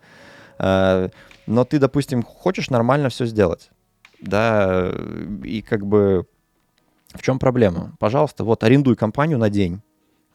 Э, 0.61 1.09
Но 1.47 1.65
ты, 1.65 1.79
допустим, 1.79 2.23
хочешь 2.23 2.69
нормально 2.69 3.09
все 3.09 3.25
сделать, 3.25 3.71
да, 4.21 4.93
и 5.43 5.61
как 5.61 5.85
бы 5.85 6.25
в 7.13 7.21
чем 7.21 7.39
проблема? 7.39 7.95
Пожалуйста, 7.99 8.43
вот 8.43 8.63
арендуй 8.63 8.95
компанию 8.95 9.37
на 9.39 9.49
день, 9.49 9.81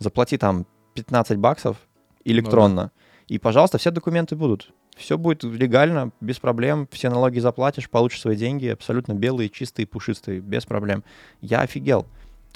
заплати 0.00 0.36
там 0.36 0.66
15 0.94 1.38
баксов 1.38 1.76
электронно, 2.24 2.90
и, 3.28 3.38
пожалуйста, 3.38 3.78
все 3.78 3.90
документы 3.90 4.34
будут. 4.34 4.72
Все 4.96 5.16
будет 5.16 5.44
легально, 5.44 6.10
без 6.20 6.38
проблем, 6.38 6.88
все 6.90 7.08
налоги 7.08 7.38
заплатишь, 7.38 7.88
получишь 7.88 8.20
свои 8.20 8.36
деньги, 8.36 8.66
абсолютно 8.66 9.12
белые, 9.12 9.48
чистые, 9.48 9.86
пушистые, 9.86 10.40
без 10.40 10.64
проблем. 10.66 11.04
Я 11.40 11.60
офигел. 11.60 12.06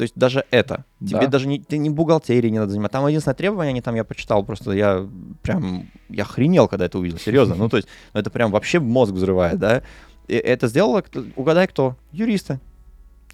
То 0.00 0.04
есть 0.04 0.14
даже 0.16 0.46
это. 0.50 0.86
Тебе 0.98 1.20
Да. 1.20 1.26
даже 1.26 1.46
не, 1.46 1.60
ты 1.60 1.76
не 1.76 1.90
бухгалтерией 1.90 2.50
не 2.50 2.58
надо 2.58 2.70
заниматься. 2.70 2.92
Там 2.94 3.06
единственное 3.06 3.34
требование, 3.34 3.68
они 3.72 3.82
там, 3.82 3.94
я 3.96 4.02
почитал, 4.02 4.42
просто 4.42 4.72
я 4.72 5.06
прям, 5.42 5.90
я 6.08 6.22
охренел, 6.22 6.68
когда 6.68 6.86
это 6.86 6.98
увидел, 6.98 7.18
серьезно. 7.18 7.54
Ну, 7.54 7.68
то 7.68 7.76
есть, 7.76 7.86
ну, 8.14 8.20
это 8.20 8.30
прям 8.30 8.50
вообще 8.50 8.80
мозг 8.80 9.12
взрывает, 9.12 9.58
да. 9.58 9.82
И 10.26 10.32
это 10.36 10.68
сделало, 10.68 11.04
угадай 11.36 11.66
кто? 11.66 11.96
Юристы. 12.12 12.60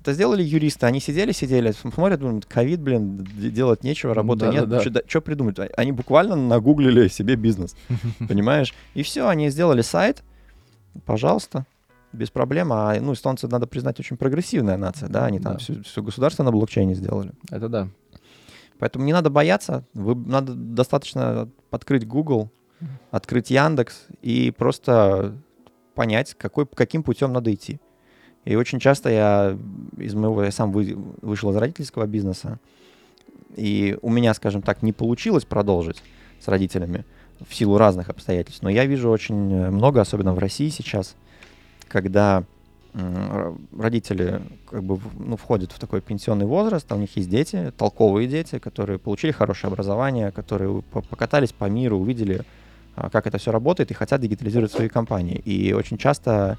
Это 0.01 0.13
сделали 0.13 0.43
юристы. 0.43 0.87
Они 0.87 0.99
сидели, 0.99 1.31
сидели, 1.31 1.71
смотрят, 1.71 2.19
думают, 2.19 2.47
ковид, 2.47 2.81
блин, 2.81 3.25
делать 3.37 3.85
нечего, 3.85 4.13
работы 4.13 4.47
нет. 4.49 4.69
Да-да-да. 4.69 5.03
Что 5.07 5.21
придумать? 5.21 5.61
А- 5.61 5.69
Они 5.77 5.93
буквально 5.93 6.35
нагуглили 6.35 7.07
себе 7.07 7.37
бизнес, 7.37 7.77
понимаешь? 8.29 8.75
И 8.95 9.05
все, 9.05 9.29
они 9.29 9.51
сделали 9.51 9.83
сайт, 9.83 10.25
пожалуйста, 11.05 11.65
без 12.17 12.31
проблем. 12.31 12.73
А, 12.73 12.95
ну, 13.01 13.13
эстонцы, 13.13 13.47
надо 13.49 13.67
признать, 13.67 14.01
очень 14.01 14.17
прогрессивная 14.17 14.77
нация, 14.77 15.09
да, 15.09 15.27
они 15.27 15.39
там 15.39 15.55
Да. 15.55 15.59
все, 15.85 16.03
государство 16.03 16.43
на 16.43 16.51
блокчейне 16.53 16.95
сделали. 16.95 17.33
Это 17.51 17.69
да. 17.69 17.89
Поэтому 18.79 19.05
не 19.05 19.13
надо 19.13 19.31
бояться, 19.31 19.85
вы, 19.95 20.15
надо 20.15 20.55
достаточно 20.55 21.49
открыть 21.71 22.07
Google, 22.07 22.51
открыть 23.11 23.51
Яндекс 23.51 24.05
и 24.21 24.51
просто 24.51 25.35
понять, 25.95 26.35
какой, 26.35 26.67
каким 26.67 27.03
путем 27.03 27.33
надо 27.33 27.53
идти. 27.55 27.81
И 28.45 28.55
очень 28.55 28.79
часто 28.79 29.09
я 29.09 29.59
из 29.97 30.15
моего, 30.15 30.45
я 30.45 30.51
сам 30.53 30.73
вы- 30.73 30.95
вышел 31.23 31.51
из 31.53 31.57
родительского 31.57 32.07
бизнеса, 32.07 32.59
и 33.57 33.97
у 34.03 34.11
меня, 34.11 34.35
скажем 34.35 34.61
так, 34.63 34.83
не 34.83 34.93
получилось 34.93 35.45
продолжить 35.45 36.03
с 36.41 36.49
родителями 36.49 37.05
в 37.49 37.55
силу 37.55 37.79
разных 37.79 38.11
обстоятельств. 38.11 38.63
Но 38.63 38.69
я 38.69 38.85
вижу 38.85 39.11
очень 39.11 39.53
э, 39.53 39.71
много, 39.71 40.01
особенно 40.03 40.35
в 40.35 40.39
России 40.39 40.69
сейчас, 40.69 41.17
когда 41.89 42.45
родители 43.77 44.41
как 44.71 44.83
бы 44.83 44.99
ну, 45.19 45.37
входят 45.37 45.71
в 45.71 45.79
такой 45.79 46.01
пенсионный 46.01 46.47
возраст, 46.47 46.91
а 46.91 46.95
у 46.95 46.99
них 46.99 47.15
есть 47.17 47.29
дети, 47.29 47.73
толковые 47.77 48.27
дети, 48.27 48.59
которые 48.59 48.99
получили 48.99 49.33
хорошее 49.33 49.71
образование, 49.71 50.33
которые 50.33 50.83
по- 50.83 51.03
покатались 51.03 51.53
по 51.53 51.67
миру, 51.67 51.99
увидели, 51.99 52.43
а, 52.95 53.11
как 53.11 53.27
это 53.27 53.37
все 53.37 53.53
работает, 53.53 53.91
и 53.91 53.95
хотят 53.95 54.23
дигитализировать 54.23 54.73
свои 54.73 54.89
компании. 54.89 55.37
И 55.45 55.75
очень 55.75 55.99
часто 55.99 56.59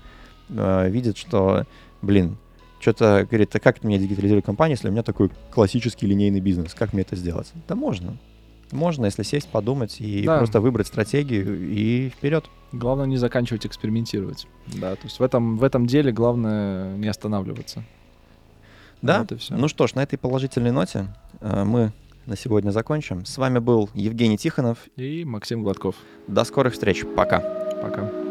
э, 0.50 0.90
видят, 0.90 1.18
что, 1.18 1.66
блин, 2.04 2.38
что-то 2.80 3.26
говорит, 3.28 3.56
а 3.56 3.60
как 3.60 3.84
мне 3.84 3.98
дигитализировать 3.98 4.46
компанию, 4.46 4.76
если 4.76 4.90
у 4.90 4.92
меня 4.92 5.02
такой 5.02 5.32
классический 5.52 6.06
линейный 6.06 6.40
бизнес? 6.40 6.76
Как 6.76 6.94
мне 6.94 7.02
это 7.02 7.16
сделать? 7.16 7.52
Да 7.68 7.74
можно. 7.74 8.16
Можно, 8.72 9.06
если 9.06 9.24
сесть, 9.24 9.48
подумать 9.50 10.02
и 10.02 10.24
Да. 10.26 10.38
просто 10.40 10.60
выбрать 10.60 10.88
стратегию 10.88 11.70
и 11.70 12.10
вперед. 12.10 12.46
Главное 12.72 13.06
не 13.06 13.18
заканчивать 13.18 13.66
экспериментировать. 13.66 14.48
Да, 14.68 14.96
то 14.96 15.04
есть 15.06 15.20
в 15.20 15.24
этом, 15.24 15.58
в 15.58 15.64
этом 15.64 15.86
деле 15.88 16.12
главное 16.12 16.96
не 16.98 17.08
останавливаться. 17.08 17.84
Да? 19.02 19.26
Вот. 19.30 19.40
Ну 19.50 19.68
что 19.68 19.88
ж, 19.88 19.96
на 19.96 20.04
этой 20.04 20.18
положительной 20.18 20.72
ноте 20.72 21.08
э, 21.40 21.64
мы 21.64 21.94
на 22.26 22.36
сегодня 22.36 22.72
закончим. 22.72 23.26
С 23.26 23.38
вами 23.38 23.60
был 23.60 23.90
Евгений 23.94 24.38
Тихонов. 24.38 24.80
И 24.98 25.24
Максим 25.24 25.64
Гладков. 25.64 25.96
До 26.28 26.44
скорых 26.44 26.74
встреч. 26.74 27.06
Пока. 27.16 27.40
Пока. 27.82 28.27